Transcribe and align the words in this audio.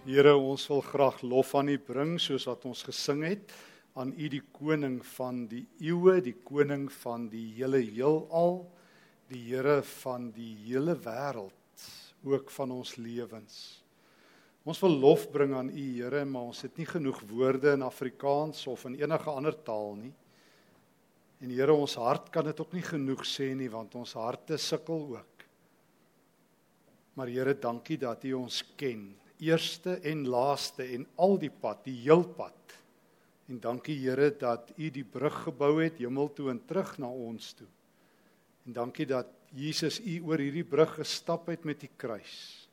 Here, 0.00 0.32
ons 0.32 0.62
wil 0.70 0.80
graag 0.80 1.18
lof 1.28 1.50
aan 1.58 1.68
U 1.68 1.74
bring 1.84 2.14
soos 2.16 2.46
wat 2.48 2.62
ons 2.64 2.80
gesing 2.88 3.20
het 3.26 3.50
aan 4.00 4.14
U 4.16 4.30
die 4.32 4.40
koning 4.56 4.94
van 5.04 5.42
die 5.50 5.66
eeue, 5.76 6.22
die 6.24 6.38
koning 6.40 6.86
van 7.02 7.26
die 7.28 7.50
hele 7.58 7.82
heelal, 7.84 8.62
die 9.28 9.42
Here 9.50 9.82
van 10.00 10.30
die 10.32 10.54
hele 10.62 10.94
wêreld, 11.04 11.84
ook 12.24 12.48
van 12.56 12.72
ons 12.78 12.94
lewens. 12.96 13.60
Ons 14.64 14.80
wil 14.80 14.96
lof 15.04 15.28
bring 15.36 15.52
aan 15.58 15.68
U, 15.68 15.86
Here, 15.98 16.24
maar 16.24 16.48
ons 16.48 16.64
het 16.64 16.80
nie 16.80 16.88
genoeg 16.88 17.20
woorde 17.28 17.76
in 17.76 17.84
Afrikaans 17.84 18.64
of 18.72 18.88
in 18.88 18.96
enige 19.02 19.28
ander 19.36 19.62
taal 19.68 19.98
nie. 20.00 20.16
En 21.44 21.52
Here, 21.52 21.76
ons 21.76 22.00
hart 22.00 22.32
kan 22.32 22.48
dit 22.48 22.64
ook 22.64 22.72
nie 22.72 22.88
genoeg 22.88 23.28
sê 23.28 23.52
nie 23.52 23.68
want 23.68 24.00
ons 24.00 24.16
harte 24.16 24.56
sukkel 24.56 25.10
ook. 25.20 25.48
Maar 27.20 27.36
Here, 27.36 27.58
dankie 27.60 28.00
dat 28.00 28.24
U 28.24 28.38
ons 28.46 28.64
ken 28.80 29.10
eerste 29.40 29.96
en 30.06 30.26
laaste 30.28 30.84
en 30.84 31.06
al 31.16 31.38
die 31.40 31.52
pad, 31.52 31.84
die 31.84 31.96
heel 32.02 32.24
pad. 32.36 32.56
En 33.50 33.58
dankie 33.60 33.96
Here 33.98 34.30
dat 34.38 34.70
U 34.76 34.90
die 34.94 35.04
brug 35.04 35.42
gebou 35.48 35.80
het 35.82 35.98
hemel 35.98 36.30
toe 36.36 36.50
en 36.52 36.60
terug 36.66 36.94
na 37.02 37.08
ons 37.10 37.52
toe. 37.58 37.66
En 38.66 38.76
dankie 38.76 39.06
dat 39.10 39.32
Jesus 39.50 39.98
U 40.00 40.20
oor 40.28 40.38
hierdie 40.38 40.66
brug 40.66 40.94
gestap 41.00 41.48
het 41.50 41.64
met 41.66 41.80
die 41.82 41.90
kruis. 41.96 42.68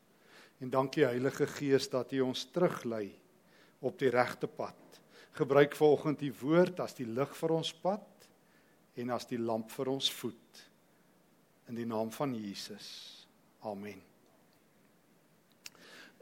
En 0.62 0.70
dankie 0.74 1.06
Heilige 1.06 1.48
Gees 1.50 1.90
dat 1.90 2.14
U 2.14 2.22
ons 2.28 2.46
teruglei 2.54 3.10
op 3.80 3.98
die 3.98 4.12
regte 4.14 4.50
pad. 4.50 4.78
Gebruik 5.38 5.76
vanoggend 5.78 6.22
U 6.22 6.34
woord 6.42 6.82
as 6.86 6.98
die 6.98 7.10
lig 7.10 7.34
vir 7.42 7.56
ons 7.58 7.74
pad 7.74 8.30
en 8.98 9.14
as 9.14 9.30
die 9.30 9.42
lamp 9.42 9.74
vir 9.74 9.94
ons 9.94 10.12
voet. 10.22 10.62
In 11.70 11.78
die 11.78 11.90
naam 11.90 12.14
van 12.14 12.38
Jesus. 12.38 13.26
Amen. 13.66 14.17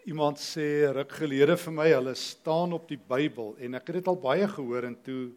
Iemand 0.06 0.38
sê 0.38 0.86
ruk 0.94 1.16
gelede 1.18 1.56
vir 1.58 1.74
my, 1.74 1.86
hulle 1.90 2.12
staan 2.14 2.76
op 2.78 2.84
die 2.86 3.00
Bybel 3.00 3.56
en 3.58 3.74
ek 3.74 3.88
het 3.90 3.96
dit 3.98 4.10
al 4.12 4.20
baie 4.22 4.46
gehoor 4.46 4.86
en 4.86 4.94
toe 5.02 5.32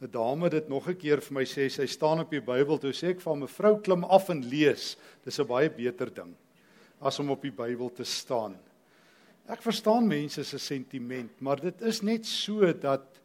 'n 0.00 0.08
dame 0.08 0.48
dit 0.48 0.68
nog 0.68 0.88
'n 0.88 0.96
keer 0.96 1.20
vir 1.20 1.34
my 1.34 1.44
sê, 1.44 1.68
sy 1.68 1.86
staan 1.86 2.20
op 2.20 2.30
die 2.30 2.40
Bybel, 2.40 2.78
toe 2.78 2.92
sê 2.92 3.10
ek 3.10 3.20
vir 3.20 3.36
mevrou 3.36 3.76
klim 3.82 4.04
af 4.04 4.30
en 4.30 4.40
lees. 4.40 4.96
Dis 5.22 5.38
'n 5.38 5.46
baie 5.46 5.68
beter 5.68 6.08
ding 6.08 6.34
as 7.00 7.20
om 7.20 7.30
op 7.30 7.42
die 7.42 7.50
Bybel 7.50 7.90
te 7.90 8.04
staan. 8.04 8.56
Ek 9.48 9.60
verstaan 9.60 10.08
mense 10.08 10.44
se 10.44 10.58
sentiment, 10.58 11.30
maar 11.40 11.60
dit 11.60 11.82
is 11.82 12.02
net 12.02 12.24
so 12.24 12.72
dat 12.72 13.20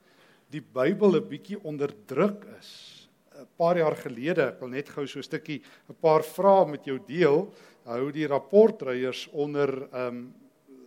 die 0.49 0.61
Bybel 0.61 1.15
'n 1.15 1.29
bietjie 1.29 1.63
onderdruk 1.63 2.45
is. 2.59 3.07
'n 3.39 3.47
Paar 3.57 3.77
jaar 3.77 3.95
gelede, 3.95 4.47
ek 4.47 4.59
wil 4.59 4.69
net 4.69 4.89
gou 4.89 5.07
so 5.07 5.19
'n 5.19 5.23
stukkie 5.23 5.61
'n 5.89 5.95
paar 6.01 6.21
vrae 6.21 6.65
met 6.65 6.83
jou 6.83 6.99
deel. 6.99 7.53
Hou 7.85 8.11
die 8.11 8.27
rapportryers 8.27 9.29
onder 9.31 9.87
ehm 9.93 10.07
um, 10.07 10.33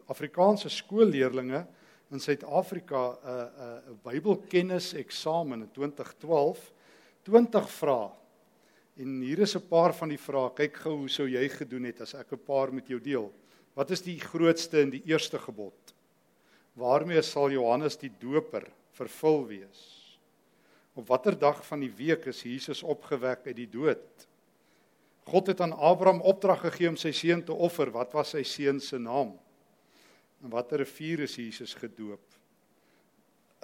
Afrikaanse 0.07 0.69
skoolleerdlinge 0.69 1.67
in 2.11 2.21
Suid-Afrika 2.21 3.03
'n 3.11 3.29
uh, 3.29 3.45
'n 3.89 3.93
uh, 3.93 3.97
Bybelkennis 4.03 4.93
eksamen 4.95 5.61
in 5.63 5.71
2012 5.71 6.73
20 7.23 7.71
vrae. 7.71 8.11
En 8.97 9.21
hier 9.21 9.39
is 9.39 9.57
'n 9.57 9.69
paar 9.69 9.95
van 9.95 10.09
die 10.09 10.19
vrae. 10.19 10.55
Kyk 10.55 10.77
gou 10.77 10.97
hoe 10.97 11.09
sou 11.09 11.29
jy 11.29 11.49
gedoen 11.49 11.85
het 11.85 12.01
as 12.01 12.15
ek 12.15 12.33
'n 12.33 12.45
paar 12.45 12.73
met 12.73 12.89
jou 12.89 13.01
deel. 13.01 13.33
Wat 13.75 13.91
is 13.91 14.03
die 14.03 14.21
grootste 14.21 14.81
en 14.81 14.91
die 14.91 15.03
eerste 15.05 15.39
gebod? 15.39 15.95
Waarmee 16.75 17.23
sal 17.23 17.51
Johannes 17.51 17.97
die 17.97 18.13
Doper 18.19 18.67
vervul 18.93 19.47
wees? 19.47 20.19
Op 20.95 21.09
watter 21.09 21.39
dag 21.39 21.67
van 21.67 21.81
die 21.81 21.91
week 21.91 22.27
is 22.27 22.43
Jesus 22.43 22.83
opgewek 22.83 23.47
uit 23.47 23.57
die 23.57 23.71
dood? 23.71 24.29
God 25.27 25.47
het 25.47 25.61
aan 25.61 25.73
Abraham 25.73 26.21
opdrag 26.21 26.61
gegee 26.61 26.89
om 26.89 26.97
sy 26.97 27.11
seun 27.11 27.43
te 27.45 27.53
offer. 27.53 27.91
Wat 27.91 28.13
was 28.13 28.35
sy 28.37 28.43
seun 28.43 28.81
se 28.81 28.99
naam? 28.99 29.33
In 30.45 30.53
watter 30.53 30.83
rivier 30.83 31.23
is 31.25 31.39
Jesus 31.41 31.73
gedoop? 31.81 32.21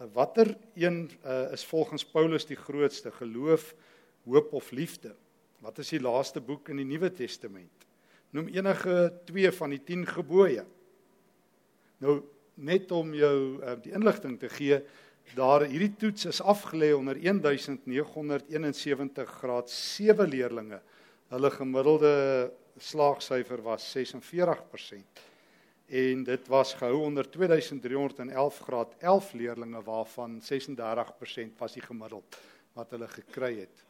Eh, 0.01 0.07
watter 0.15 0.57
een 0.75 1.11
uh, 1.27 1.53
is 1.53 1.65
volgens 1.65 2.05
Paulus 2.09 2.47
die 2.49 2.57
grootste 2.57 3.11
geloof, 3.13 3.75
hoop 4.25 4.53
of 4.57 4.71
liefde? 4.71 5.15
Wat 5.61 5.79
is 5.79 5.89
die 5.93 6.01
laaste 6.01 6.41
boek 6.41 6.69
in 6.73 6.77
die 6.81 6.89
Nuwe 6.89 7.13
Testament? 7.13 7.85
Noem 8.33 8.49
enige 8.49 9.13
twee 9.29 9.53
van 9.53 9.71
die 9.77 9.83
10 9.85 10.07
gebooie. 10.09 10.65
Nou 12.01 12.25
net 12.55 12.93
om 12.97 13.15
jou 13.15 13.61
uh, 13.61 13.77
die 13.85 13.93
inligting 13.93 14.41
te 14.41 14.49
gee, 14.49 14.81
daar 15.37 15.69
hierdie 15.69 15.97
toets 16.01 16.25
is 16.33 16.41
afgelê 16.41 16.97
onder 16.97 17.21
1971 17.21 19.29
graad 19.43 19.69
7 19.71 20.29
leerdlinge. 20.33 20.81
Hulle 21.29 21.51
gemiddelde 21.53 22.49
slaagsyfer 22.81 23.61
was 23.69 23.85
46% 23.93 25.29
en 25.91 26.23
dit 26.23 26.49
was 26.49 26.75
gehou 26.75 27.03
onder 27.03 27.31
2311 27.31 28.59
graad 28.59 28.95
11 28.99 29.33
leerdlinge 29.33 29.83
waarvan 29.83 30.41
36% 30.41 31.57
was 31.59 31.73
die 31.73 31.83
gemiddeld 31.83 32.37
wat 32.73 32.91
hulle 32.95 33.09
gekry 33.09 33.57
het. 33.59 33.83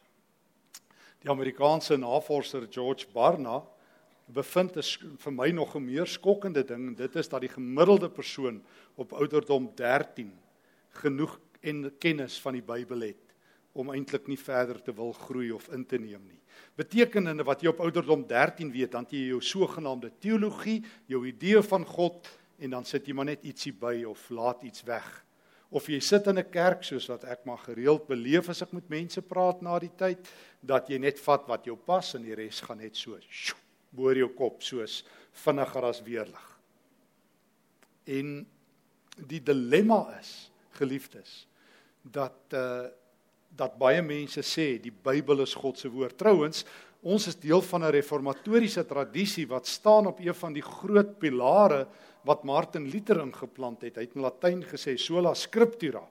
Die 1.21 1.29
Amerikaanse 1.29 1.97
navorser 2.01 2.65
George 2.69 3.05
Barna 3.13 3.61
bevind 4.25 4.79
is 4.81 4.95
vir 5.21 5.33
my 5.33 5.51
nog 5.51 5.75
'n 5.75 5.85
meer 5.85 6.07
skokkende 6.07 6.63
ding 6.63 6.87
en 6.87 6.95
dit 6.95 7.15
is 7.15 7.29
dat 7.29 7.41
die 7.41 7.53
gemiddelde 7.53 8.09
persoon 8.09 8.63
op 8.95 9.13
ouderdom 9.13 9.71
13 9.75 10.33
genoeg 10.89 11.39
en 11.61 11.97
kennis 11.97 12.41
van 12.41 12.53
die 12.53 12.65
Bybel 12.65 12.99
het 12.99 13.35
om 13.73 13.91
eintlik 13.93 14.27
nie 14.27 14.39
verder 14.39 14.81
te 14.81 14.93
wil 14.93 15.13
groei 15.13 15.51
of 15.51 15.69
in 15.69 15.85
te 15.85 15.97
neem 15.97 16.25
nie. 16.27 16.40
Beteken 16.75 17.27
in 17.27 17.43
wat 17.43 17.61
jy 17.61 17.71
op 17.71 17.81
ouderdom 17.83 18.23
13 18.27 18.71
weet, 18.71 18.91
dan 18.91 19.07
jy 19.09 19.27
jou 19.31 19.41
sogenaamde 19.43 20.11
teologie, 20.19 20.81
jou 21.05 21.25
idee 21.27 21.61
van 21.61 21.85
God 21.85 22.29
en 22.61 22.77
dan 22.77 22.85
sit 22.85 23.07
jy 23.07 23.15
maar 23.17 23.29
net 23.31 23.43
ietsie 23.43 23.73
by 23.73 24.03
of 24.07 24.29
laat 24.29 24.63
iets 24.63 24.85
weg. 24.87 25.07
Of 25.71 25.87
jy 25.87 25.99
sit 26.03 26.27
in 26.27 26.37
'n 26.37 26.51
kerk 26.51 26.83
soos 26.83 27.07
wat 27.07 27.23
ek 27.23 27.45
maar 27.45 27.57
gereeld 27.57 28.07
beleef 28.07 28.49
as 28.49 28.61
ek 28.61 28.73
met 28.73 28.89
mense 28.89 29.21
praat 29.21 29.61
na 29.61 29.79
die 29.79 29.91
tyd, 29.97 30.19
dat 30.61 30.89
jy 30.89 30.97
net 30.97 31.19
vat 31.19 31.47
wat 31.47 31.65
jou 31.65 31.75
pas 31.75 32.15
en 32.15 32.23
die 32.23 32.35
res 32.35 32.61
gaan 32.61 32.77
net 32.77 32.95
so 32.95 33.17
boor 33.91 34.15
jou 34.15 34.29
kop 34.29 34.61
soos 34.63 35.03
vinniger 35.43 35.83
as 35.83 36.01
weerlig. 36.01 36.59
En 38.05 38.45
die 39.15 39.39
dilemma 39.39 40.17
is, 40.19 40.51
geliefdes, 40.71 41.47
dat 42.03 42.53
uh 42.53 42.89
dat 43.55 43.77
baie 43.79 44.01
mense 44.01 44.43
sê 44.45 44.75
die 44.81 44.93
Bybel 44.93 45.43
is 45.43 45.55
God 45.57 45.79
se 45.79 45.89
woord. 45.91 46.17
Trouwens, 46.19 46.63
ons 47.01 47.27
is 47.27 47.35
deel 47.35 47.61
van 47.61 47.83
'n 47.83 47.91
reformatoriese 47.91 48.85
tradisie 48.85 49.47
wat 49.47 49.67
staan 49.67 50.07
op 50.07 50.19
een 50.19 50.35
van 50.35 50.53
die 50.53 50.61
groot 50.61 51.19
pilare 51.19 51.87
wat 52.23 52.43
Martin 52.43 52.87
Luther 52.89 53.19
ingeplant 53.19 53.81
het. 53.81 53.95
Hy 53.95 54.01
het 54.01 54.15
in 54.15 54.21
Latyn 54.21 54.63
gesê 54.63 54.97
sola 54.97 55.33
scriptura. 55.33 56.01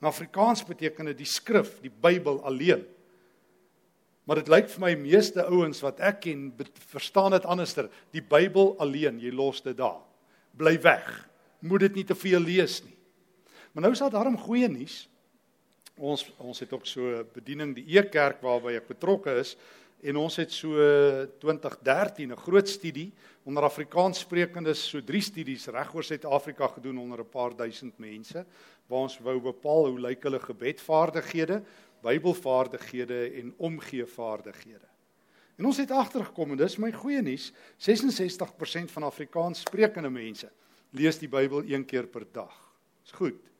In 0.00 0.06
Afrikaans 0.06 0.64
beteken 0.64 1.06
dit 1.06 1.18
die 1.18 1.26
skrif, 1.26 1.80
die 1.80 1.90
Bybel 1.90 2.42
alleen. 2.44 2.84
Maar 4.24 4.36
dit 4.36 4.48
lyk 4.48 4.68
vir 4.68 4.80
my 4.80 4.94
meeste 4.94 5.44
ouens 5.44 5.80
wat 5.80 6.00
ek 6.00 6.20
ken, 6.20 6.52
verstaan 6.92 7.30
dit 7.30 7.44
anderster. 7.44 7.90
Die 8.12 8.22
Bybel 8.22 8.76
alleen, 8.78 9.20
jy 9.20 9.32
los 9.32 9.62
dit 9.62 9.76
daar. 9.76 10.00
Bly 10.56 10.80
weg. 10.80 11.28
Moet 11.60 11.80
dit 11.80 11.94
nie 11.94 12.04
te 12.04 12.14
veel 12.14 12.40
lees 12.40 12.82
nie. 12.84 12.96
Maar 13.72 13.82
nou 13.82 13.92
is 13.92 13.98
daar 13.98 14.10
darm 14.10 14.38
goeie 14.38 14.68
nuus 14.68 15.08
ons 15.98 16.26
ons 16.38 16.60
het 16.60 16.72
ook 16.72 16.86
so 16.86 17.24
bediening 17.34 17.74
die 17.74 17.86
E-kerk 17.98 18.42
waarby 18.42 18.74
ek 18.78 18.88
betrokke 18.88 19.38
is 19.40 19.54
en 20.04 20.18
ons 20.20 20.36
het 20.36 20.52
so 20.52 20.74
2013 21.40 22.32
'n 22.32 22.36
groot 22.36 22.68
studie 22.68 23.12
onder 23.44 23.64
Afrikaans 23.64 24.20
sprekendes 24.20 24.88
so 24.88 25.00
drie 25.00 25.22
studies 25.22 25.66
reg 25.66 25.94
oor 25.94 26.04
Suid-Afrika 26.04 26.68
gedoen 26.68 26.98
onder 26.98 27.20
'n 27.20 27.30
paar 27.30 27.56
duisend 27.56 27.98
mense 27.98 28.44
waar 28.86 29.00
ons 29.00 29.18
wou 29.18 29.40
bepaal 29.40 29.86
hoe 29.86 30.00
lyk 30.00 30.22
hulle 30.22 30.40
gebedvaardighede, 30.40 31.62
Bybelvaardighede 32.02 33.30
en 33.40 33.54
omgeevaardighede. 33.56 34.88
En 35.56 35.64
ons 35.64 35.76
het 35.76 35.90
agtergekom 35.90 36.50
en 36.50 36.56
dis 36.56 36.76
my 36.76 36.92
goeie 36.92 37.22
nuus, 37.22 37.52
66% 37.78 38.90
van 38.90 39.02
Afrikaans 39.02 39.60
sprekende 39.60 40.10
mense 40.10 40.50
lees 40.90 41.18
die 41.18 41.28
Bybel 41.28 41.64
een 41.64 41.84
keer 41.84 42.06
per 42.06 42.26
dag. 42.32 42.52
Dis 43.02 43.12
goed 43.12 43.53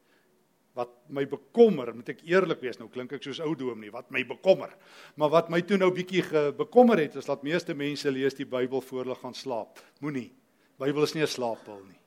wat 0.74 0.90
my 1.08 1.22
bekommer, 1.30 1.92
moet 1.94 2.08
ek 2.08 2.24
eerlik 2.26 2.60
wees, 2.64 2.78
nou 2.80 2.88
klink 2.90 3.12
ek 3.12 3.22
soos 3.22 3.40
ou 3.44 3.52
dominee, 3.54 3.92
wat 3.94 4.10
my 4.10 4.24
bekommer. 4.26 4.72
Maar 5.16 5.30
wat 5.30 5.50
my 5.50 5.60
toe 5.62 5.78
nou 5.78 5.90
bietjie 5.94 6.24
bekommer 6.58 6.98
het, 6.98 7.14
is 7.20 7.30
dat 7.30 7.46
meeste 7.46 7.76
mense 7.78 8.10
lees 8.10 8.34
die 8.34 8.48
Bybel 8.48 8.82
voor 8.82 9.04
hulle 9.04 9.18
gaan 9.20 9.34
slaap. 9.38 9.78
Moenie. 10.02 10.32
Bybel 10.82 11.06
is 11.06 11.14
nie 11.14 11.22
'n 11.22 11.30
slaappil 11.30 11.78
nie. 11.86 12.00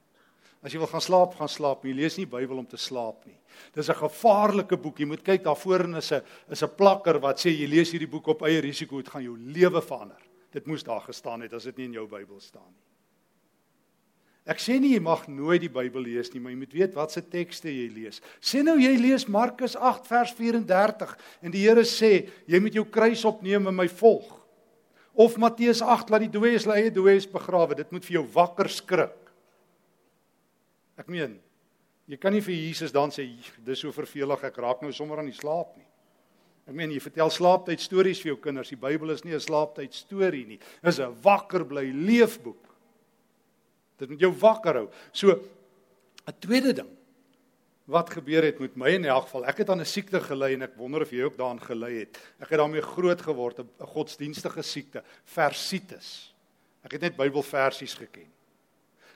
As 0.61 0.73
jy 0.73 0.79
wil 0.79 0.87
gaan 0.87 1.01
slaap, 1.01 1.35
gaan 1.35 1.47
slaap, 1.47 1.85
jy 1.85 1.93
lees 1.93 2.17
nie 2.17 2.25
Bybel 2.25 2.57
om 2.57 2.65
te 2.65 2.77
slaap 2.77 3.25
nie. 3.25 3.37
Dis 3.73 3.89
'n 3.89 3.95
gevaarlike 3.95 4.77
boek. 4.77 4.99
Jy 4.99 5.05
moet 5.05 5.23
kyk 5.23 5.43
daarvoor 5.43 5.83
en 5.85 5.95
is 5.95 6.11
'n 6.11 6.21
is 6.49 6.63
'n 6.63 6.75
plakker 6.75 7.19
wat 7.19 7.37
sê 7.37 7.49
jy 7.49 7.67
lees 7.67 7.91
hierdie 7.91 8.09
boek 8.09 8.27
op 8.27 8.41
eie 8.41 8.59
risiko, 8.59 8.97
dit 8.97 9.09
gaan 9.09 9.23
jou 9.23 9.37
lewe 9.37 9.81
verander. 9.81 10.21
Dit 10.51 10.65
moes 10.65 10.83
daar 10.83 11.01
gestaan 11.01 11.41
het 11.41 11.53
as 11.53 11.63
dit 11.63 11.77
nie 11.77 11.85
in 11.85 11.93
jou 11.93 12.07
Bybel 12.07 12.39
staan 12.39 12.73
nie. 12.73 12.86
Ek 14.47 14.61
sê 14.63 14.77
nie 14.79 14.93
jy 14.93 15.01
mag 15.03 15.25
nooit 15.27 15.59
die 15.59 15.71
Bybel 15.71 16.05
lees 16.07 16.29
nie, 16.31 16.39
maar 16.39 16.53
jy 16.53 16.59
moet 16.61 16.75
weet 16.77 16.93
watse 16.95 17.19
tekste 17.19 17.67
jy 17.67 17.89
lees. 17.91 18.21
Sê 18.39 18.61
nou 18.63 18.77
jy 18.79 18.93
lees 18.95 19.27
Markus 19.27 19.75
8 19.75 20.07
vers 20.07 20.31
34 20.37 21.15
en 21.43 21.51
die 21.51 21.65
Here 21.65 21.83
sê 21.83 22.29
jy 22.47 22.61
moet 22.63 22.77
jou 22.79 22.85
kruis 22.87 23.25
opneem 23.27 23.67
en 23.67 23.75
my 23.75 23.89
volg. 23.99 24.29
Of 25.17 25.35
Matteus 25.41 25.81
8 25.83 26.13
laat 26.13 26.23
die 26.23 26.31
dooies 26.31 26.63
hulle 26.63 26.77
eie 26.79 26.93
dooies 26.93 27.27
begrawe. 27.27 27.75
Dit 27.75 27.91
moet 27.91 28.05
vir 28.05 28.19
jou 28.19 28.23
wakker 28.37 28.69
skrik. 28.71 29.17
Ek 30.97 31.09
meen, 31.11 31.35
jy 32.07 32.19
kan 32.21 32.31
nie 32.31 32.41
vir 32.45 32.55
Jesus 32.55 32.93
dan 32.95 33.11
sê 33.11 33.25
dis 33.65 33.83
so 33.83 33.91
vervelig 33.91 34.45
ek 34.47 34.61
raak 34.63 34.79
nou 34.85 34.93
sommer 34.95 35.19
aan 35.19 35.27
die 35.27 35.35
slaap 35.35 35.75
nie. 35.75 35.87
Ek 36.67 36.75
meen 36.75 36.91
jy 36.91 37.01
vertel 37.03 37.31
slaaptyd 37.31 37.83
stories 37.83 38.19
vir 38.23 38.33
jou 38.33 38.39
kinders. 38.43 38.71
Die 38.71 38.79
Bybel 38.79 39.11
is 39.11 39.23
nie 39.23 39.35
'n 39.35 39.43
slaaptyd 39.43 39.93
storie 39.93 40.45
nie. 40.45 40.59
Dit 40.59 40.93
is 40.93 40.99
'n 40.99 41.15
wakker 41.23 41.65
bly 41.65 41.91
leefboek. 41.91 42.66
Dit 43.97 44.09
moet 44.09 44.19
jou 44.19 44.31
wakker 44.31 44.83
hou. 44.83 44.87
So 45.11 45.39
'n 46.27 46.39
tweede 46.39 46.73
ding 46.73 46.89
wat 47.87 48.09
gebeur 48.11 48.43
het 48.43 48.59
met 48.59 48.75
my 48.75 48.89
in 48.97 49.05
elk 49.05 49.29
geval. 49.29 49.45
Ek 49.47 49.57
het 49.57 49.69
aan 49.69 49.79
'n 49.79 49.85
siekte 49.85 50.19
gely 50.19 50.53
en 50.53 50.61
ek 50.61 50.75
wonder 50.75 51.01
of 51.01 51.11
jy 51.11 51.23
ook 51.23 51.37
daaraan 51.37 51.61
gely 51.61 51.99
het. 51.99 52.17
Ek 52.39 52.49
het 52.49 52.59
daarmee 52.59 52.81
groot 52.81 53.21
geword, 53.21 53.59
'n 53.59 53.69
godsdienstige 53.79 54.61
siekte, 54.61 55.03
versitis. 55.23 56.33
Ek 56.83 56.91
het 56.91 57.01
net 57.01 57.17
Bybelversies 57.17 57.93
geken. 57.93 58.27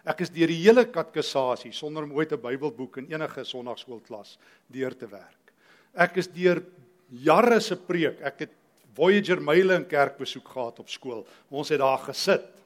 Ek 0.05 0.21
is 0.21 0.29
deur 0.29 0.47
die 0.47 0.63
hele 0.63 0.85
katkesasie 0.85 1.71
sonder 1.71 2.03
om 2.03 2.13
ooit 2.13 2.31
'n 2.31 2.41
Bybelboek 2.41 2.97
in 2.97 3.11
enige 3.11 3.43
sonnaarskoolklas 3.43 4.37
deur 4.67 4.97
te 4.97 5.07
werk. 5.07 5.53
Ek 5.93 6.17
is 6.17 6.27
deur 6.27 6.63
jare 7.09 7.59
se 7.59 7.75
preek. 7.75 8.21
Ek 8.21 8.39
het 8.39 8.49
Voyager 8.93 9.41
myle 9.41 9.75
in 9.75 9.85
kerkbesoek 9.87 10.47
gehad 10.47 10.79
op 10.79 10.89
skool. 10.89 11.27
Ons 11.49 11.69
het 11.69 11.79
daar 11.79 11.99
gesit. 11.99 12.60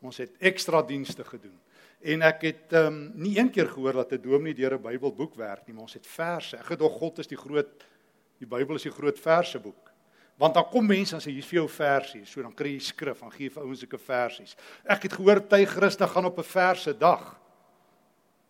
Ons 0.00 0.16
het 0.16 0.36
ekstra 0.38 0.82
dienste 0.82 1.24
gedoen. 1.24 1.58
En 2.00 2.22
ek 2.22 2.42
het 2.42 2.72
ehm 2.72 2.86
um, 2.86 3.00
nie 3.14 3.38
een 3.38 3.50
keer 3.52 3.68
gehoor 3.68 3.92
dat 3.92 4.12
'n 4.12 4.22
dominee 4.22 4.54
deur 4.54 4.74
'n 4.74 4.82
Bybelboek 4.82 5.34
werk 5.34 5.66
nie, 5.66 5.74
maar 5.74 5.82
ons 5.82 5.94
het 5.94 6.06
verse. 6.06 6.56
Ek 6.56 6.64
gedog 6.64 6.92
God 6.92 7.18
is 7.18 7.26
die 7.26 7.36
groot 7.36 7.84
die 8.38 8.46
Bybel 8.46 8.74
is 8.74 8.82
die 8.82 8.92
groot 8.92 9.18
verseboek. 9.20 9.90
Want 10.40 10.54
dan 10.54 10.68
kom 10.70 10.86
mense 10.86 11.14
en 11.14 11.20
sê 11.20 11.30
hier's 11.30 11.48
vir 11.50 11.60
jou 11.60 11.68
versie, 11.68 12.24
so 12.24 12.42
dan 12.42 12.54
kry 12.54 12.72
jy 12.72 12.78
skrif, 12.78 13.20
dan 13.20 13.32
gee 13.34 13.48
jy 13.48 13.52
vir 13.52 13.62
ouens 13.62 13.82
sulke 13.82 13.98
versies. 13.98 14.56
Ek 14.84 15.02
het 15.02 15.12
gehoor 15.12 15.42
party 15.44 15.66
Christene 15.68 16.08
gaan 16.08 16.24
op 16.24 16.38
'n 16.38 16.42
verse 16.42 16.94
dag. 16.98 17.40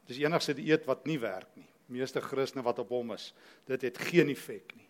Dis 0.06 0.16
die 0.16 0.26
enigste 0.26 0.54
dieet 0.54 0.86
wat 0.86 1.06
nie 1.06 1.18
werk 1.18 1.56
nie. 1.56 1.66
Meeste 1.86 2.20
Christene 2.20 2.62
wat 2.62 2.78
op 2.78 2.88
hom 2.88 3.12
is, 3.12 3.34
dit 3.66 3.82
het 3.82 3.98
geen 3.98 4.28
effek 4.28 4.76
nie. 4.76 4.89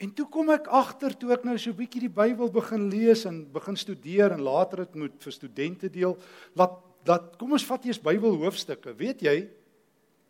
En 0.00 0.12
toe 0.16 0.24
kom 0.32 0.48
ek 0.54 0.68
agter 0.72 1.12
toe 1.20 1.34
ek 1.34 1.44
nou 1.44 1.58
so 1.58 1.70
'n 1.70 1.76
bietjie 1.76 2.00
die 2.00 2.08
Bybel 2.08 2.48
begin 2.50 2.88
lees 2.88 3.26
en 3.28 3.44
begin 3.52 3.76
studeer 3.76 4.32
en 4.32 4.40
later 4.40 4.86
dit 4.86 4.94
moet 4.94 5.22
vir 5.22 5.32
studente 5.32 5.90
deel, 5.90 6.16
laat 6.56 6.78
dat 7.04 7.36
kom 7.36 7.52
ons 7.52 7.64
vat 7.64 7.84
eers 7.84 8.00
Bybelhoofstukke. 8.00 8.96
Weet 8.96 9.20
jy 9.22 9.50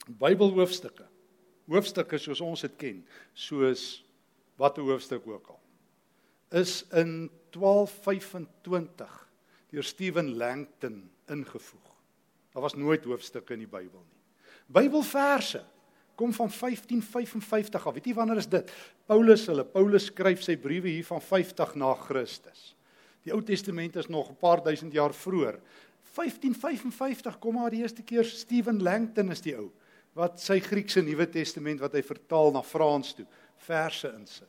Bybelhoofstukke. 0.07 1.07
Hoofstukke 1.71 2.19
soos 2.19 2.41
ons 2.41 2.61
dit 2.61 2.77
ken, 2.77 3.07
soos 3.35 4.05
watter 4.59 4.83
hoofstuk 4.83 5.27
ook 5.27 5.49
al. 5.49 5.61
Is 6.51 6.83
in 6.93 7.31
1225 7.55 9.29
deur 9.71 9.87
Stephen 9.87 10.37
Langton 10.37 11.11
ingevoeg. 11.31 11.91
Daar 12.53 12.63
was 12.63 12.75
nooit 12.75 13.05
hoofstukke 13.05 13.55
in 13.55 13.61
die 13.61 13.71
Bybel 13.71 14.03
nie. 14.03 14.19
Bybelverse 14.67 15.63
kom 16.21 16.35
van 16.37 16.51
1555 16.53 17.87
af. 17.87 17.97
Weet 17.97 18.11
jy 18.11 18.15
wanneer 18.19 18.43
is 18.43 18.51
dit? 18.51 18.73
Paulus, 19.09 19.47
hulle 19.49 19.65
Paulus 19.65 20.11
skryf 20.11 20.45
sy 20.45 20.59
briewe 20.61 20.93
hier 20.93 21.07
van 21.09 21.23
50 21.25 21.75
na 21.81 21.95
Christus. 22.05 22.75
Die 23.25 23.33
Ou 23.33 23.41
Testament 23.45 23.97
is 24.01 24.09
nog 24.09 24.31
'n 24.31 24.37
paar 24.37 24.63
duisend 24.63 24.93
jaar 24.93 25.15
vroeër. 25.15 25.61
1555 26.15 27.39
kom 27.39 27.55
maar 27.55 27.71
die 27.71 27.83
eerste 27.83 28.03
keer 28.03 28.25
Stephen 28.25 28.83
Langton 28.83 29.31
is 29.31 29.41
die 29.41 29.57
ou 29.57 29.71
wat 30.15 30.41
sy 30.41 30.59
Griekse 30.61 31.03
Nuwe 31.03 31.29
Testament 31.31 31.81
wat 31.81 31.93
hy 31.93 32.03
vertaal 32.03 32.51
na 32.53 32.63
Frans 32.63 33.15
toe 33.15 33.27
verse 33.57 34.09
insit. 34.19 34.49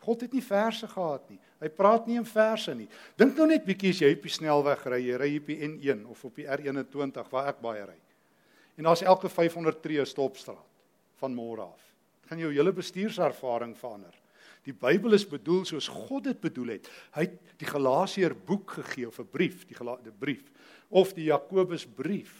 God 0.00 0.20
het 0.20 0.32
nie 0.32 0.42
verse 0.42 0.88
gehad 0.88 1.30
nie. 1.30 1.38
Hy 1.60 1.68
praat 1.68 2.06
nie 2.06 2.16
in 2.16 2.24
verse 2.24 2.74
nie. 2.74 2.88
Dink 3.16 3.36
nou 3.36 3.46
net 3.46 3.64
bietjie 3.64 3.90
as 3.90 4.00
jy 4.00 4.12
op 4.16 4.22
die 4.22 4.32
snelweg 4.32 4.86
ry, 4.86 5.00
jy 5.04 5.16
ry 5.20 5.36
op 5.36 5.46
die 5.46 5.58
N1 5.68 6.06
of 6.08 6.24
op 6.24 6.36
die 6.40 6.46
R21 6.48 7.28
waar 7.30 7.48
ek 7.52 7.60
baie 7.60 7.84
ry. 7.84 7.98
En 8.80 8.86
daar's 8.88 9.02
elke 9.04 9.28
500 9.28 9.82
tree 9.84 10.04
stopstraat 10.08 10.68
van 11.20 11.34
môre 11.36 11.66
af. 11.68 11.82
Dit 12.22 12.30
gaan 12.30 12.40
jou 12.40 12.52
hele 12.54 12.72
bestuurservaring 12.72 13.74
verander. 13.76 14.14
Die 14.64 14.72
Bybel 14.72 15.12
is 15.18 15.26
bedoel 15.28 15.66
soos 15.68 15.88
God 15.92 16.24
dit 16.24 16.40
bedoel 16.40 16.78
het. 16.78 16.88
Hy 17.12 17.26
het 17.26 17.34
die 17.60 17.68
Galasiër 17.68 18.32
boek 18.48 18.78
gegee 18.78 19.04
of 19.08 19.18
'n 19.20 19.28
brief, 19.28 19.66
die 19.68 19.76
Galasiër 19.76 20.16
brief 20.18 20.48
of 20.88 21.12
die 21.12 21.28
Jakobus 21.28 21.84
brief 21.84 22.32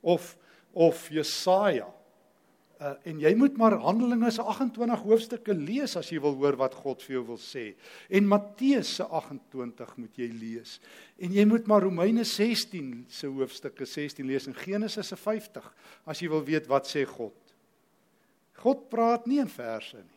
of 0.00 0.36
of 0.72 1.08
Jesaja. 1.10 1.90
Uh, 2.78 2.92
en 3.10 3.18
jy 3.18 3.32
moet 3.34 3.56
maar 3.58 3.74
Handelinge 3.82 4.28
se 4.30 4.42
28 4.46 5.00
hoofstukke 5.02 5.54
lees 5.56 5.96
as 5.98 6.12
jy 6.12 6.20
wil 6.22 6.36
hoor 6.38 6.54
wat 6.60 6.76
God 6.78 7.00
vir 7.02 7.16
jou 7.16 7.22
wil 7.32 7.38
sê. 7.42 7.72
En 8.06 8.28
Matteus 8.30 8.92
se 9.00 9.06
28 9.18 9.96
moet 9.98 10.20
jy 10.20 10.28
lees. 10.30 10.76
En 11.18 11.32
jy 11.34 11.42
moet 11.50 11.66
maar 11.66 11.82
Romeine 11.82 12.22
16 12.22 12.92
se 13.10 13.26
hoofstukke 13.26 13.82
16 13.82 14.28
lees 14.30 14.46
en 14.46 14.54
Genesis 14.54 15.10
se 15.10 15.18
50 15.18 15.66
as 16.06 16.22
jy 16.22 16.30
wil 16.30 16.44
weet 16.46 16.68
wat 16.70 16.86
sê 16.86 17.02
God. 17.08 17.34
God 18.62 18.84
praat 18.92 19.26
nie 19.26 19.40
in 19.42 19.50
verse 19.50 19.98
nie. 19.98 20.14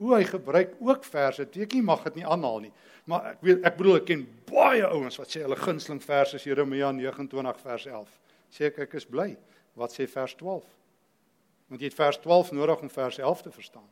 Hoe 0.00 0.14
hy 0.16 0.22
gebruik 0.26 0.72
ook 0.80 1.04
verse. 1.04 1.44
Ek 1.44 1.76
nie 1.76 1.84
mag 1.84 2.06
dit 2.08 2.16
nie 2.22 2.24
aanhaal 2.24 2.64
nie. 2.64 2.72
Maar 3.12 3.34
ek 3.34 3.44
weet 3.44 3.68
ek 3.68 3.76
bedoel 3.76 3.98
ek 3.98 4.08
ken 4.08 4.24
baie 4.48 4.88
ouens 4.88 5.20
wat 5.20 5.28
sê 5.28 5.44
hulle 5.44 5.60
gunsteling 5.60 6.00
verse 6.00 6.40
is 6.40 6.48
Jeremia 6.48 6.88
29 6.96 7.60
vers 7.60 7.86
11. 7.92 8.16
Sê 8.56 8.70
ek 8.72 8.80
ek 8.88 8.96
is 9.02 9.04
bly. 9.04 9.34
Wat 9.76 9.92
sê 9.92 10.08
vers 10.08 10.32
12? 10.40 10.64
Want 11.68 11.80
jy 11.80 11.88
het 11.90 11.96
vers 11.98 12.18
12 12.20 12.52
nodig 12.52 12.80
om 12.80 12.90
vers 12.90 13.18
11 13.18 13.42
te 13.42 13.52
verstaan. 13.54 13.86